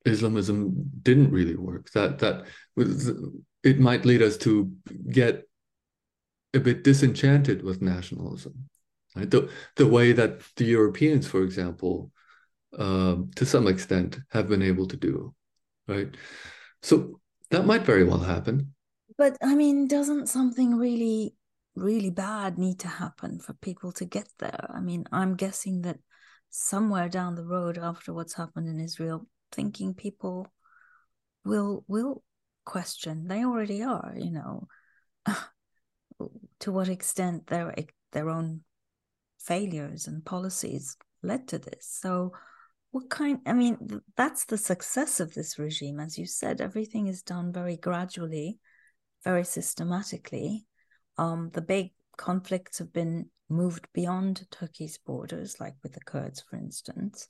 Islamism 0.06 0.90
didn't 1.02 1.32
really 1.32 1.56
work. 1.56 1.92
That 1.92 2.20
that 2.20 2.46
it 3.64 3.80
might 3.80 4.06
lead 4.06 4.22
us 4.22 4.38
to 4.38 4.72
get 5.10 5.48
a 6.54 6.60
bit 6.60 6.84
disenchanted 6.84 7.64
with 7.64 7.82
nationalism. 7.82 8.70
Right? 9.16 9.30
The 9.30 9.50
the 9.76 9.88
way 9.88 10.12
that 10.14 10.42
the 10.56 10.66
Europeans, 10.66 11.28
for 11.28 11.44
example, 11.44 12.12
um, 12.78 13.32
to 13.36 13.46
some 13.46 13.68
extent 13.68 14.20
have 14.30 14.48
been 14.48 14.62
able 14.62 14.88
to 14.88 14.98
do 14.98 15.34
right? 15.88 16.16
So 16.82 17.20
that 17.50 17.66
might 17.66 17.84
very 17.84 18.04
well 18.04 18.20
happen. 18.20 18.74
But 19.18 19.38
i 19.44 19.56
mean 19.56 19.88
doesn't 19.88 20.28
something 20.28 20.76
really 20.76 21.36
really 21.76 22.10
bad 22.10 22.58
need 22.58 22.80
to 22.80 22.88
happen 22.88 23.40
for 23.40 23.54
people 23.54 23.92
to 23.94 24.06
get 24.06 24.28
there? 24.40 24.70
I 24.74 24.80
mean 24.80 25.06
i'm 25.12 25.36
guessing 25.36 25.82
that 25.82 26.00
somewhere 26.50 27.10
down 27.10 27.36
the 27.36 27.46
road 27.46 27.78
after 27.78 28.14
what's 28.14 28.34
happened 28.34 28.68
in 28.68 28.80
israel 28.80 29.28
thinking 29.52 29.94
people 29.94 30.48
will 31.46 31.84
will 31.88 32.24
question. 32.66 33.28
They 33.28 33.44
already 33.46 33.84
are 33.84 34.14
you 34.18 34.32
know. 34.32 34.68
To 36.60 36.72
what 36.72 36.90
extent 36.90 37.48
their 37.48 37.74
their 38.12 38.30
own 38.30 38.62
failures 39.40 40.06
and 40.06 40.24
policies 40.24 40.96
led 41.24 41.48
to 41.48 41.58
this. 41.58 41.98
So 42.00 42.34
what 42.92 43.10
kind 43.10 43.40
i 43.46 43.54
mean 43.54 43.78
that's 44.16 44.46
the 44.46 44.58
success 44.58 45.20
of 45.20 45.34
this 45.34 45.58
regime. 45.58 46.00
As 46.00 46.18
you 46.18 46.26
said 46.26 46.62
everything 46.62 47.08
is 47.08 47.24
done 47.24 47.52
very 47.52 47.78
gradually 47.78 48.60
very 49.24 49.44
systematically. 49.44 50.66
Um, 51.18 51.52
the 51.54 51.62
big 51.62 51.92
conflicts 52.18 52.80
have 52.80 52.92
been 52.92 53.30
moved 53.50 53.88
beyond 53.94 54.48
turkey's 54.50 54.98
borders 54.98 55.60
like 55.60 55.76
with 55.84 55.94
the 55.94 56.00
kurds 56.02 56.42
for 56.42 56.58
instance. 56.58 57.28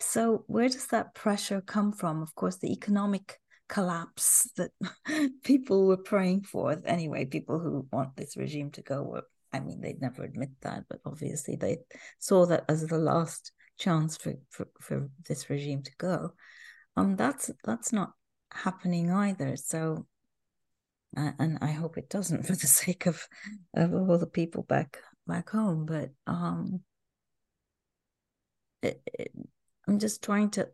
So 0.00 0.44
where 0.46 0.68
does 0.68 0.86
that 0.88 1.14
pressure 1.14 1.60
come 1.60 1.92
from? 1.92 2.22
Of 2.22 2.34
course 2.34 2.56
the 2.56 2.72
economic 2.72 3.38
collapse 3.68 4.50
that 4.56 4.70
people 5.44 5.86
were 5.86 5.96
praying 5.96 6.42
for. 6.42 6.80
Anyway 6.84 7.24
people 7.24 7.58
who 7.58 7.86
want 7.90 8.16
this 8.16 8.36
regime 8.36 8.70
to 8.72 8.82
go 8.82 9.02
were 9.02 9.22
i 9.52 9.60
mean 9.60 9.80
they'd 9.80 10.00
never 10.00 10.24
admit 10.24 10.50
that 10.60 10.84
but 10.90 11.00
obviously 11.06 11.56
they 11.56 11.78
saw 12.18 12.44
that 12.44 12.64
as 12.68 12.86
the 12.86 12.98
last 12.98 13.52
chance 13.78 14.16
for, 14.16 14.34
for, 14.50 14.68
for 14.80 15.08
this 15.26 15.48
regime 15.48 15.82
to 15.82 15.92
go. 15.98 16.32
Um, 16.96 17.16
that's 17.16 17.50
that's 17.64 17.92
not 17.92 18.12
happening 18.52 19.10
either. 19.10 19.56
So, 19.56 20.06
uh, 21.16 21.32
and 21.38 21.58
I 21.60 21.70
hope 21.70 21.96
it 21.96 22.10
doesn't 22.10 22.42
for 22.46 22.54
the 22.54 22.66
sake 22.66 23.06
of 23.06 23.22
of 23.74 23.94
all 23.94 24.18
the 24.18 24.26
people 24.26 24.64
back 24.64 24.98
back 25.26 25.50
home. 25.50 25.86
But 25.86 26.10
um, 26.26 26.80
it, 28.82 29.00
it, 29.06 29.32
I'm 29.86 29.98
just 29.98 30.22
trying 30.22 30.50
to. 30.50 30.68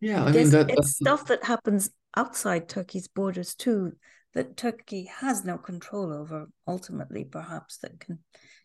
Yeah, 0.00 0.24
I 0.24 0.30
mean 0.30 0.50
that, 0.50 0.70
it's 0.70 0.94
stuff 0.94 1.26
that 1.26 1.42
happens 1.42 1.90
outside 2.16 2.68
Turkey's 2.68 3.08
borders 3.08 3.56
too 3.56 3.92
that 4.34 4.56
Turkey 4.56 5.10
has 5.20 5.44
no 5.44 5.58
control 5.58 6.12
over. 6.12 6.48
Ultimately, 6.66 7.24
perhaps 7.24 7.78
that 7.78 7.98
can 7.98 8.20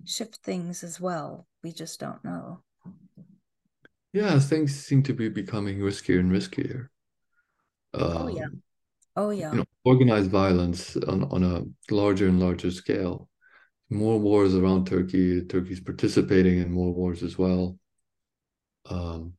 shift 0.06 0.38
things 0.44 0.84
as 0.84 1.00
well. 1.02 1.48
We 1.64 1.72
just 1.72 2.00
don't 2.00 2.24
know. 2.24 2.62
Yeah, 4.14 4.38
things 4.40 4.76
seem 4.76 5.02
to 5.04 5.14
be 5.14 5.30
becoming 5.30 5.80
riskier 5.80 6.20
and 6.20 6.32
riskier. 6.32 6.90
oh 7.94 8.28
yeah. 8.28 8.44
Um, 8.44 8.62
oh 9.16 9.30
yeah. 9.32 9.52
You 9.52 9.58
know, 9.60 9.66
organized 9.84 10.30
violence 10.30 10.96
on, 10.96 11.24
on 11.26 11.44
a 11.44 11.94
larger 11.94 12.28
and 12.28 12.40
larger 12.40 12.72
scale. 12.72 13.28
More 13.90 14.20
wars 14.20 14.56
around 14.56 14.86
Turkey. 14.88 15.44
Turkey's 15.46 15.80
participating 15.80 16.60
in 16.60 16.72
more 16.72 16.94
wars 16.94 17.24
as 17.24 17.38
well. 17.38 17.78
Um, 18.90 19.34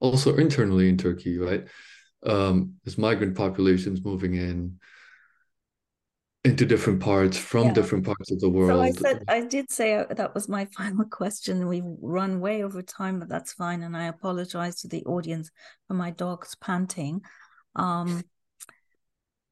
also 0.00 0.36
internally 0.36 0.88
in 0.88 0.96
Turkey, 0.96 1.38
right? 1.38 1.64
Um, 2.24 2.74
there's 2.84 2.98
migrant 2.98 3.36
populations 3.36 4.04
moving 4.04 4.34
in. 4.34 4.78
Into 6.46 6.64
different 6.64 7.00
parts 7.00 7.36
from 7.36 7.66
yeah. 7.66 7.72
different 7.72 8.06
parts 8.06 8.30
of 8.30 8.38
the 8.38 8.48
world. 8.48 8.70
So 8.70 8.80
I 8.80 8.92
said, 8.92 9.24
I 9.26 9.40
did 9.40 9.68
say 9.68 9.94
uh, 9.94 10.04
that 10.10 10.32
was 10.32 10.48
my 10.48 10.64
final 10.76 11.04
question. 11.04 11.66
We've 11.66 11.82
run 12.00 12.40
way 12.40 12.62
over 12.62 12.82
time, 12.82 13.18
but 13.18 13.28
that's 13.28 13.52
fine. 13.52 13.82
And 13.82 13.96
I 13.96 14.04
apologize 14.04 14.80
to 14.82 14.88
the 14.88 15.04
audience 15.06 15.50
for 15.88 15.94
my 15.94 16.12
dog's 16.12 16.54
panting. 16.54 17.22
Um, 17.74 18.22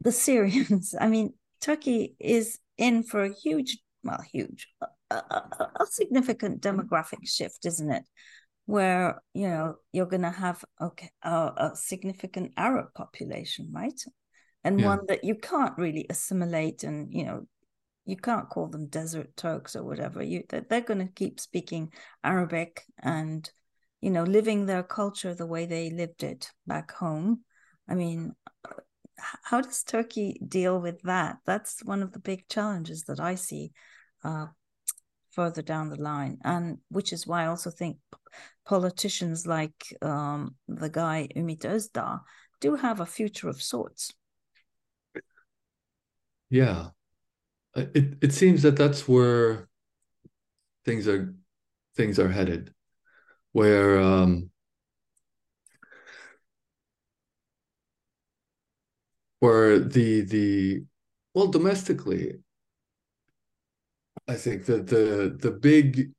the 0.00 0.12
Syrians, 0.12 0.94
I 1.00 1.08
mean, 1.08 1.34
Turkey 1.60 2.14
is 2.20 2.60
in 2.78 3.02
for 3.02 3.24
a 3.24 3.34
huge, 3.34 3.78
well, 4.04 4.22
huge, 4.32 4.68
a, 5.10 5.16
a, 5.16 5.70
a 5.80 5.86
significant 5.86 6.62
demographic 6.62 7.26
shift, 7.28 7.66
isn't 7.66 7.90
it? 7.90 8.04
Where 8.66 9.20
you 9.34 9.48
know 9.48 9.74
you're 9.92 10.06
going 10.06 10.22
to 10.22 10.30
have 10.30 10.64
okay, 10.80 11.10
a, 11.22 11.52
a 11.56 11.70
significant 11.74 12.52
Arab 12.56 12.94
population, 12.94 13.70
right? 13.72 14.00
And 14.64 14.80
yeah. 14.80 14.86
one 14.86 15.00
that 15.08 15.22
you 15.22 15.34
can't 15.34 15.76
really 15.76 16.06
assimilate 16.10 16.82
and 16.82 17.12
you 17.12 17.24
know 17.24 17.46
you 18.06 18.16
can't 18.16 18.48
call 18.48 18.68
them 18.68 18.86
desert 18.88 19.34
turks 19.36 19.76
or 19.76 19.82
whatever. 19.82 20.22
You 20.22 20.42
they're 20.48 20.80
going 20.80 21.06
to 21.06 21.12
keep 21.12 21.40
speaking 21.40 21.92
arabic 22.22 22.82
and 23.02 23.50
you 24.00 24.10
know 24.10 24.24
living 24.24 24.66
their 24.66 24.82
culture 24.82 25.34
the 25.34 25.46
way 25.46 25.66
they 25.66 25.90
lived 25.90 26.22
it 26.22 26.50
back 26.66 26.92
home. 26.92 27.40
I 27.88 27.94
mean 27.94 28.32
how 29.42 29.60
does 29.60 29.84
turkey 29.84 30.40
deal 30.46 30.80
with 30.80 31.00
that? 31.02 31.38
That's 31.46 31.82
one 31.84 32.02
of 32.02 32.12
the 32.12 32.18
big 32.18 32.48
challenges 32.48 33.04
that 33.04 33.20
i 33.20 33.34
see 33.36 33.72
uh, 34.24 34.46
further 35.30 35.62
down 35.62 35.88
the 35.88 36.00
line. 36.00 36.38
And 36.44 36.78
which 36.88 37.12
is 37.12 37.26
why 37.26 37.44
i 37.44 37.46
also 37.46 37.70
think 37.70 37.98
politicians 38.66 39.46
like 39.46 39.96
um, 40.02 40.56
the 40.68 40.88
guy 40.88 41.28
Ümit 41.36 41.60
Özdağ 41.60 42.20
do 42.60 42.76
have 42.76 43.00
a 43.00 43.06
future 43.06 43.48
of 43.48 43.62
sorts 43.62 44.12
yeah. 46.50 46.88
It 47.76 48.18
it 48.22 48.32
seems 48.32 48.62
that 48.62 48.76
that's 48.76 49.08
where 49.08 49.68
things 50.84 51.08
are 51.08 51.34
things 51.96 52.18
are 52.18 52.28
headed, 52.28 52.72
where 53.52 54.00
um, 54.00 54.50
where 59.40 59.78
the 59.78 60.22
the 60.22 60.84
well 61.34 61.48
domestically, 61.48 62.38
I 64.28 64.34
think 64.34 64.66
that 64.66 64.86
the 64.88 65.36
the 65.38 65.50
big 65.50 66.12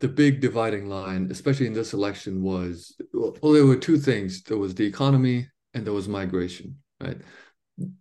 the 0.00 0.08
big 0.08 0.40
dividing 0.40 0.88
line, 0.88 1.28
especially 1.30 1.66
in 1.66 1.72
this 1.74 1.92
election, 1.92 2.42
was 2.42 2.96
well, 3.12 3.52
there 3.52 3.66
were 3.66 3.76
two 3.76 3.98
things. 3.98 4.42
There 4.42 4.58
was 4.58 4.74
the 4.74 4.86
economy 4.86 5.48
and 5.74 5.86
there 5.86 5.92
was 5.92 6.08
migration, 6.08 6.76
right? 7.00 7.18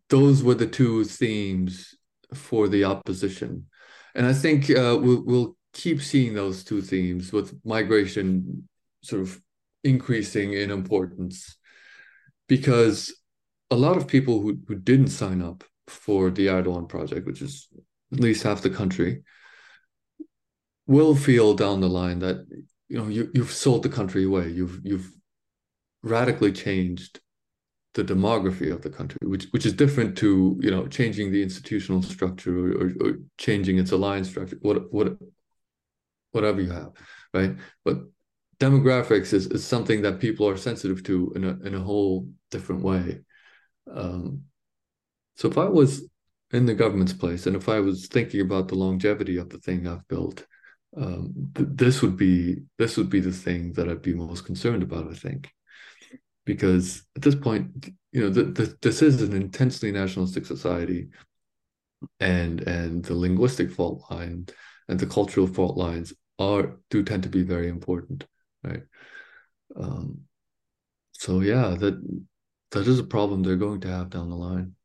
Those 0.10 0.44
were 0.44 0.56
the 0.56 0.68
two 0.68 1.04
themes 1.04 1.96
for 2.34 2.68
the 2.68 2.84
opposition. 2.84 3.68
And 4.16 4.26
I 4.26 4.34
think 4.34 4.70
uh, 4.70 4.98
we'll, 5.02 5.24
we'll 5.26 5.58
keep 5.74 6.02
seeing 6.02 6.34
those 6.34 6.64
two 6.64 6.82
themes 6.82 7.32
with 7.32 7.60
migration 7.66 8.68
sort 9.04 9.22
of 9.22 9.42
increasing 9.84 10.54
in 10.54 10.70
importance 10.70 11.56
because 12.48 13.14
a 13.70 13.76
lot 13.76 13.98
of 13.98 14.08
people 14.08 14.42
who, 14.42 14.60
who 14.68 14.76
didn't 14.76 15.08
sign 15.08 15.42
up 15.42 15.64
for 15.88 16.30
the 16.30 16.48
Erdogan 16.48 16.88
project, 16.88 17.26
which 17.26 17.42
is 17.42 17.68
at 18.12 18.20
least 18.20 18.44
half 18.44 18.62
the 18.62 18.70
country, 18.70 19.24
will 20.88 21.16
feel 21.16 21.54
down 21.54 21.80
the 21.80 21.90
line 21.90 22.20
that 22.20 22.46
you 22.90 22.98
know 22.98 23.08
you, 23.08 23.32
you've 23.34 23.52
sold 23.52 23.84
the 23.84 23.90
country 23.90 24.26
away. 24.26 24.50
You've 24.50 24.82
you've 24.84 25.10
radically 26.04 26.52
changed 26.52 27.22
the 27.94 28.04
demography 28.04 28.72
of 28.72 28.82
the 28.82 28.90
country, 28.90 29.18
which 29.24 29.46
which 29.52 29.66
is 29.66 29.74
different 29.74 30.18
to 30.20 30.58
you 30.62 30.72
know 30.72 30.88
changing 30.88 31.32
the 31.32 31.44
institutional 31.44 32.02
structure 32.02 32.58
or, 32.58 32.84
or, 32.84 32.92
or, 33.02 33.16
changing 33.38 33.78
its 33.78 33.92
alliance 33.92 34.30
structure, 34.30 34.58
what 34.62 34.92
what 34.94 35.18
whatever 36.32 36.62
you 36.62 36.72
have, 36.72 36.94
right? 37.34 37.56
But 37.84 37.98
demographics 38.60 39.34
is, 39.34 39.48
is 39.48 39.66
something 39.66 40.04
that 40.04 40.20
people 40.20 40.48
are 40.48 40.58
sensitive 40.58 41.04
to 41.04 41.34
in 41.36 41.44
a 41.44 41.60
in 41.68 41.76
a 41.76 41.80
whole 41.80 42.28
different 42.50 42.84
way. 42.84 43.22
Um, 43.92 44.44
so 45.36 45.50
if 45.50 45.58
I 45.58 45.66
was 45.66 46.08
in 46.52 46.66
the 46.66 46.76
government's 46.76 47.14
place 47.14 47.48
and 47.48 47.56
if 47.56 47.68
I 47.68 47.80
was 47.80 48.08
thinking 48.08 48.42
about 48.42 48.68
the 48.68 48.76
longevity 48.76 49.38
of 49.38 49.50
the 49.50 49.58
thing 49.58 49.88
I've 49.88 50.08
built, 50.08 50.46
um, 50.96 51.34
th- 51.56 51.70
this 51.74 52.02
would 52.02 52.18
be 52.18 52.58
this 52.78 52.98
would 52.98 53.10
be 53.10 53.20
the 53.20 53.32
thing 53.32 53.74
that 53.74 53.90
I'd 53.90 54.02
be 54.02 54.14
most 54.14 54.46
concerned 54.46 54.84
about. 54.84 55.10
I 55.10 55.16
think 55.16 55.52
because 56.52 57.04
at 57.16 57.22
this 57.22 57.34
point, 57.34 57.94
you 58.12 58.20
know, 58.20 58.30
the, 58.30 58.44
the, 58.44 58.78
this 58.82 59.02
is 59.02 59.22
an 59.22 59.34
intensely 59.34 59.90
nationalistic 59.90 60.46
society, 60.46 61.08
and 62.20 62.60
and 62.68 63.06
the 63.06 63.16
linguistic 63.16 63.72
fault 63.72 64.04
line 64.12 64.48
and 64.90 65.00
the 65.00 65.06
cultural 65.06 65.48
fault 65.48 65.78
lines 65.78 66.14
are 66.40 66.78
do 66.90 67.04
tend 67.04 67.24
to 67.24 67.30
be 67.30 67.44
very 67.44 67.70
important, 67.70 68.26
right? 68.66 68.84
Um, 69.78 70.24
so 71.14 71.40
yeah, 71.40 71.70
that 71.80 71.96
that 72.72 72.86
is 72.86 73.00
a 73.00 73.06
problem 73.16 73.44
they're 73.44 73.56
going 73.56 73.80
to 73.82 73.88
have 73.88 74.10
down 74.10 74.30
the 74.30 74.36
line. 74.36 74.76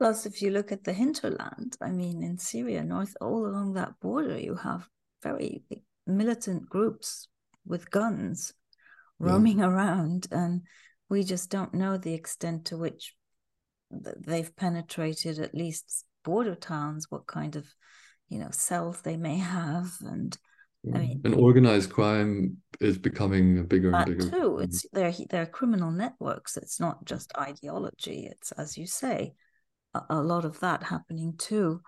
Plus, 0.00 0.26
if 0.26 0.42
you 0.42 0.50
look 0.50 0.72
at 0.72 0.82
the 0.82 0.92
hinterland, 0.92 1.76
I 1.80 1.90
mean, 1.90 2.24
in 2.24 2.36
Syria, 2.36 2.82
north 2.82 3.16
all 3.20 3.46
along 3.46 3.74
that 3.74 3.92
border, 4.00 4.40
you 4.40 4.56
have 4.56 4.88
very 5.22 5.62
militant 6.04 6.68
groups 6.68 7.28
with 7.64 7.92
guns 7.92 8.52
roaming 9.20 9.60
yeah. 9.60 9.66
around, 9.66 10.26
and 10.32 10.62
we 11.12 11.22
just 11.22 11.50
don't 11.50 11.74
know 11.74 11.98
the 11.98 12.14
extent 12.14 12.64
to 12.64 12.78
which 12.78 13.14
they've 13.90 14.56
penetrated 14.56 15.38
at 15.38 15.54
least 15.54 16.06
border 16.24 16.54
towns, 16.54 17.10
what 17.10 17.26
kind 17.26 17.54
of, 17.54 17.66
you 18.30 18.38
know, 18.38 18.48
cells 18.50 19.02
they 19.02 19.18
may 19.18 19.36
have, 19.36 19.90
and 20.00 20.38
I 20.94 20.98
mean, 20.98 21.20
and 21.22 21.34
organized 21.34 21.92
crime 21.92 22.56
is 22.80 22.96
becoming 22.96 23.66
bigger 23.66 23.94
and 23.94 24.06
bigger. 24.06 24.30
Too, 24.30 24.60
it's 24.60 24.86
they're 24.94 25.12
they're 25.28 25.44
criminal 25.44 25.90
networks. 25.90 26.56
It's 26.56 26.80
not 26.80 27.04
just 27.04 27.30
ideology. 27.36 28.26
It's 28.32 28.50
as 28.52 28.78
you 28.78 28.86
say, 28.86 29.34
a, 29.92 30.00
a 30.08 30.22
lot 30.22 30.46
of 30.46 30.60
that 30.60 30.82
happening 30.82 31.34
too. 31.36 31.82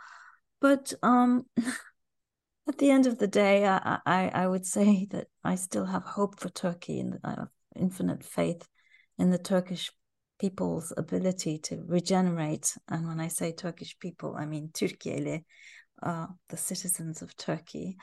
But 0.61 0.93
um, 1.03 1.47
at 2.69 2.77
the 2.77 2.91
end 2.91 3.07
of 3.07 3.17
the 3.17 3.27
day, 3.27 3.67
I, 3.67 4.01
I 4.05 4.29
I 4.35 4.47
would 4.47 4.67
say 4.67 5.07
that 5.13 5.29
I 5.43 5.55
still 5.55 5.87
have 5.87 6.05
hope 6.05 6.39
for 6.39 6.51
Turkey 6.51 7.01
and 7.01 7.19
I 7.25 7.31
have 7.31 7.49
infinite 7.75 8.23
faith 8.23 8.69
in 9.19 9.31
the 9.31 9.39
Turkish 9.39 9.91
people's 10.39 10.93
ability 10.97 11.59
to 11.59 11.83
regenerate. 11.87 12.77
And 12.89 13.07
when 13.07 13.21
I 13.21 13.29
say 13.29 13.53
Turkish 13.53 13.99
people, 13.99 14.37
I 14.37 14.47
mean 14.47 14.71
Türkiye'li, 14.73 15.45
uh, 16.03 16.27
the 16.49 16.57
citizens 16.57 17.23
of 17.23 17.37
Turkey. 17.37 17.97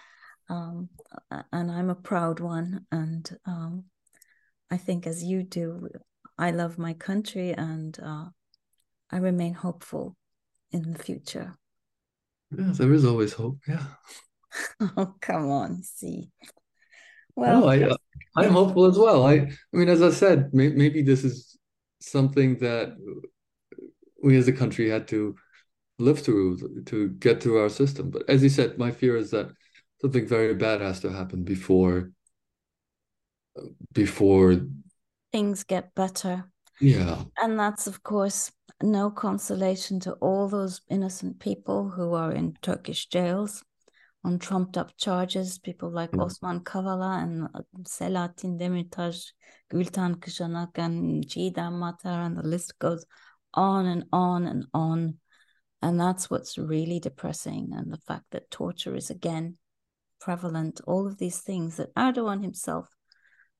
Um, 0.50 0.90
and 1.52 1.72
I'm 1.72 1.90
a 1.90 1.96
proud 1.96 2.40
one. 2.40 2.86
And 2.92 3.30
um, 3.46 3.86
I 4.70 4.78
think, 4.78 5.08
as 5.08 5.24
you 5.24 5.44
do, 5.44 5.90
I 6.38 6.52
love 6.52 6.78
my 6.78 6.94
country 6.94 7.52
and 7.52 7.98
uh, 8.04 8.26
I 9.12 9.18
remain 9.18 9.54
hopeful 9.54 10.16
in 10.72 10.92
the 10.92 11.00
future. 11.00 11.58
Yeah, 12.58 12.72
there 12.74 12.94
is 12.94 13.06
always 13.06 13.34
hope. 13.34 13.60
Yeah. 13.68 13.86
oh, 14.98 15.16
come 15.22 15.50
on. 15.50 15.84
See. 15.84 16.30
Well, 17.36 17.70
I, 17.70 17.82
uh, 17.82 17.98
I'm 18.36 18.52
hopeful 18.52 18.86
as 18.86 18.98
well. 18.98 19.26
I, 19.26 19.34
I 19.34 19.50
mean, 19.74 19.90
as 19.90 20.02
I 20.02 20.12
said, 20.12 20.54
may, 20.54 20.70
maybe 20.70 21.02
this 21.02 21.24
is 21.24 21.58
something 22.00 22.58
that 22.58 22.96
we 24.24 24.38
as 24.38 24.48
a 24.48 24.54
country 24.54 24.90
had 24.90 25.08
to 25.10 25.36
live 26.00 26.20
through 26.20 26.84
to 26.86 27.10
get 27.10 27.42
through 27.42 27.60
our 27.60 27.70
system. 27.70 28.10
But 28.10 28.30
as 28.30 28.44
you 28.44 28.50
said, 28.50 28.78
my 28.78 28.92
fear 28.92 29.16
is 29.16 29.32
that 29.32 29.52
something 30.02 30.28
very 30.28 30.54
bad 30.54 30.82
has 30.82 31.00
to 31.02 31.12
happen 31.12 31.44
before 31.44 32.12
before 33.94 34.62
things 35.32 35.64
get 35.64 35.94
better. 35.96 36.46
Yeah. 36.80 37.24
And 37.38 37.60
that's 37.60 37.88
of 37.88 38.02
course 38.04 38.52
no 38.82 39.12
consolation 39.12 40.00
to 40.02 40.14
all 40.14 40.48
those 40.48 40.82
innocent 40.90 41.40
people 41.40 41.90
who 41.90 42.14
are 42.14 42.32
in 42.32 42.58
Turkish 42.62 43.08
jails 43.08 43.64
on 44.24 44.38
trumped 44.40 44.78
up 44.78 44.96
charges, 44.98 45.58
people 45.58 45.90
like 45.90 46.12
mm. 46.12 46.24
Osman 46.24 46.60
Kavala 46.62 47.24
and 47.24 47.48
uh, 47.56 47.62
Selahattin 47.84 48.60
Demirtas, 48.60 49.32
Gültan 49.72 50.16
Kışanak 50.16 50.78
and 50.78 51.26
Çiğdem 51.26 51.74
Mater, 51.74 52.10
and 52.10 52.38
the 52.38 52.44
list 52.44 52.78
goes 52.80 53.06
on 53.54 53.86
and 53.86 54.06
on 54.12 54.46
and 54.46 54.66
on. 54.74 55.18
And 55.82 56.00
that's 56.00 56.30
what's 56.30 56.58
really 56.58 57.00
depressing. 57.00 57.72
And 57.76 57.92
the 57.92 57.98
fact 57.98 58.26
that 58.32 58.52
torture 58.52 58.96
is 58.96 59.10
again 59.10 59.58
prevalent, 60.20 60.82
all 60.86 61.08
of 61.08 61.18
these 61.18 61.40
things 61.40 61.78
that 61.78 61.94
Erdogan 61.96 62.44
himself 62.44 62.88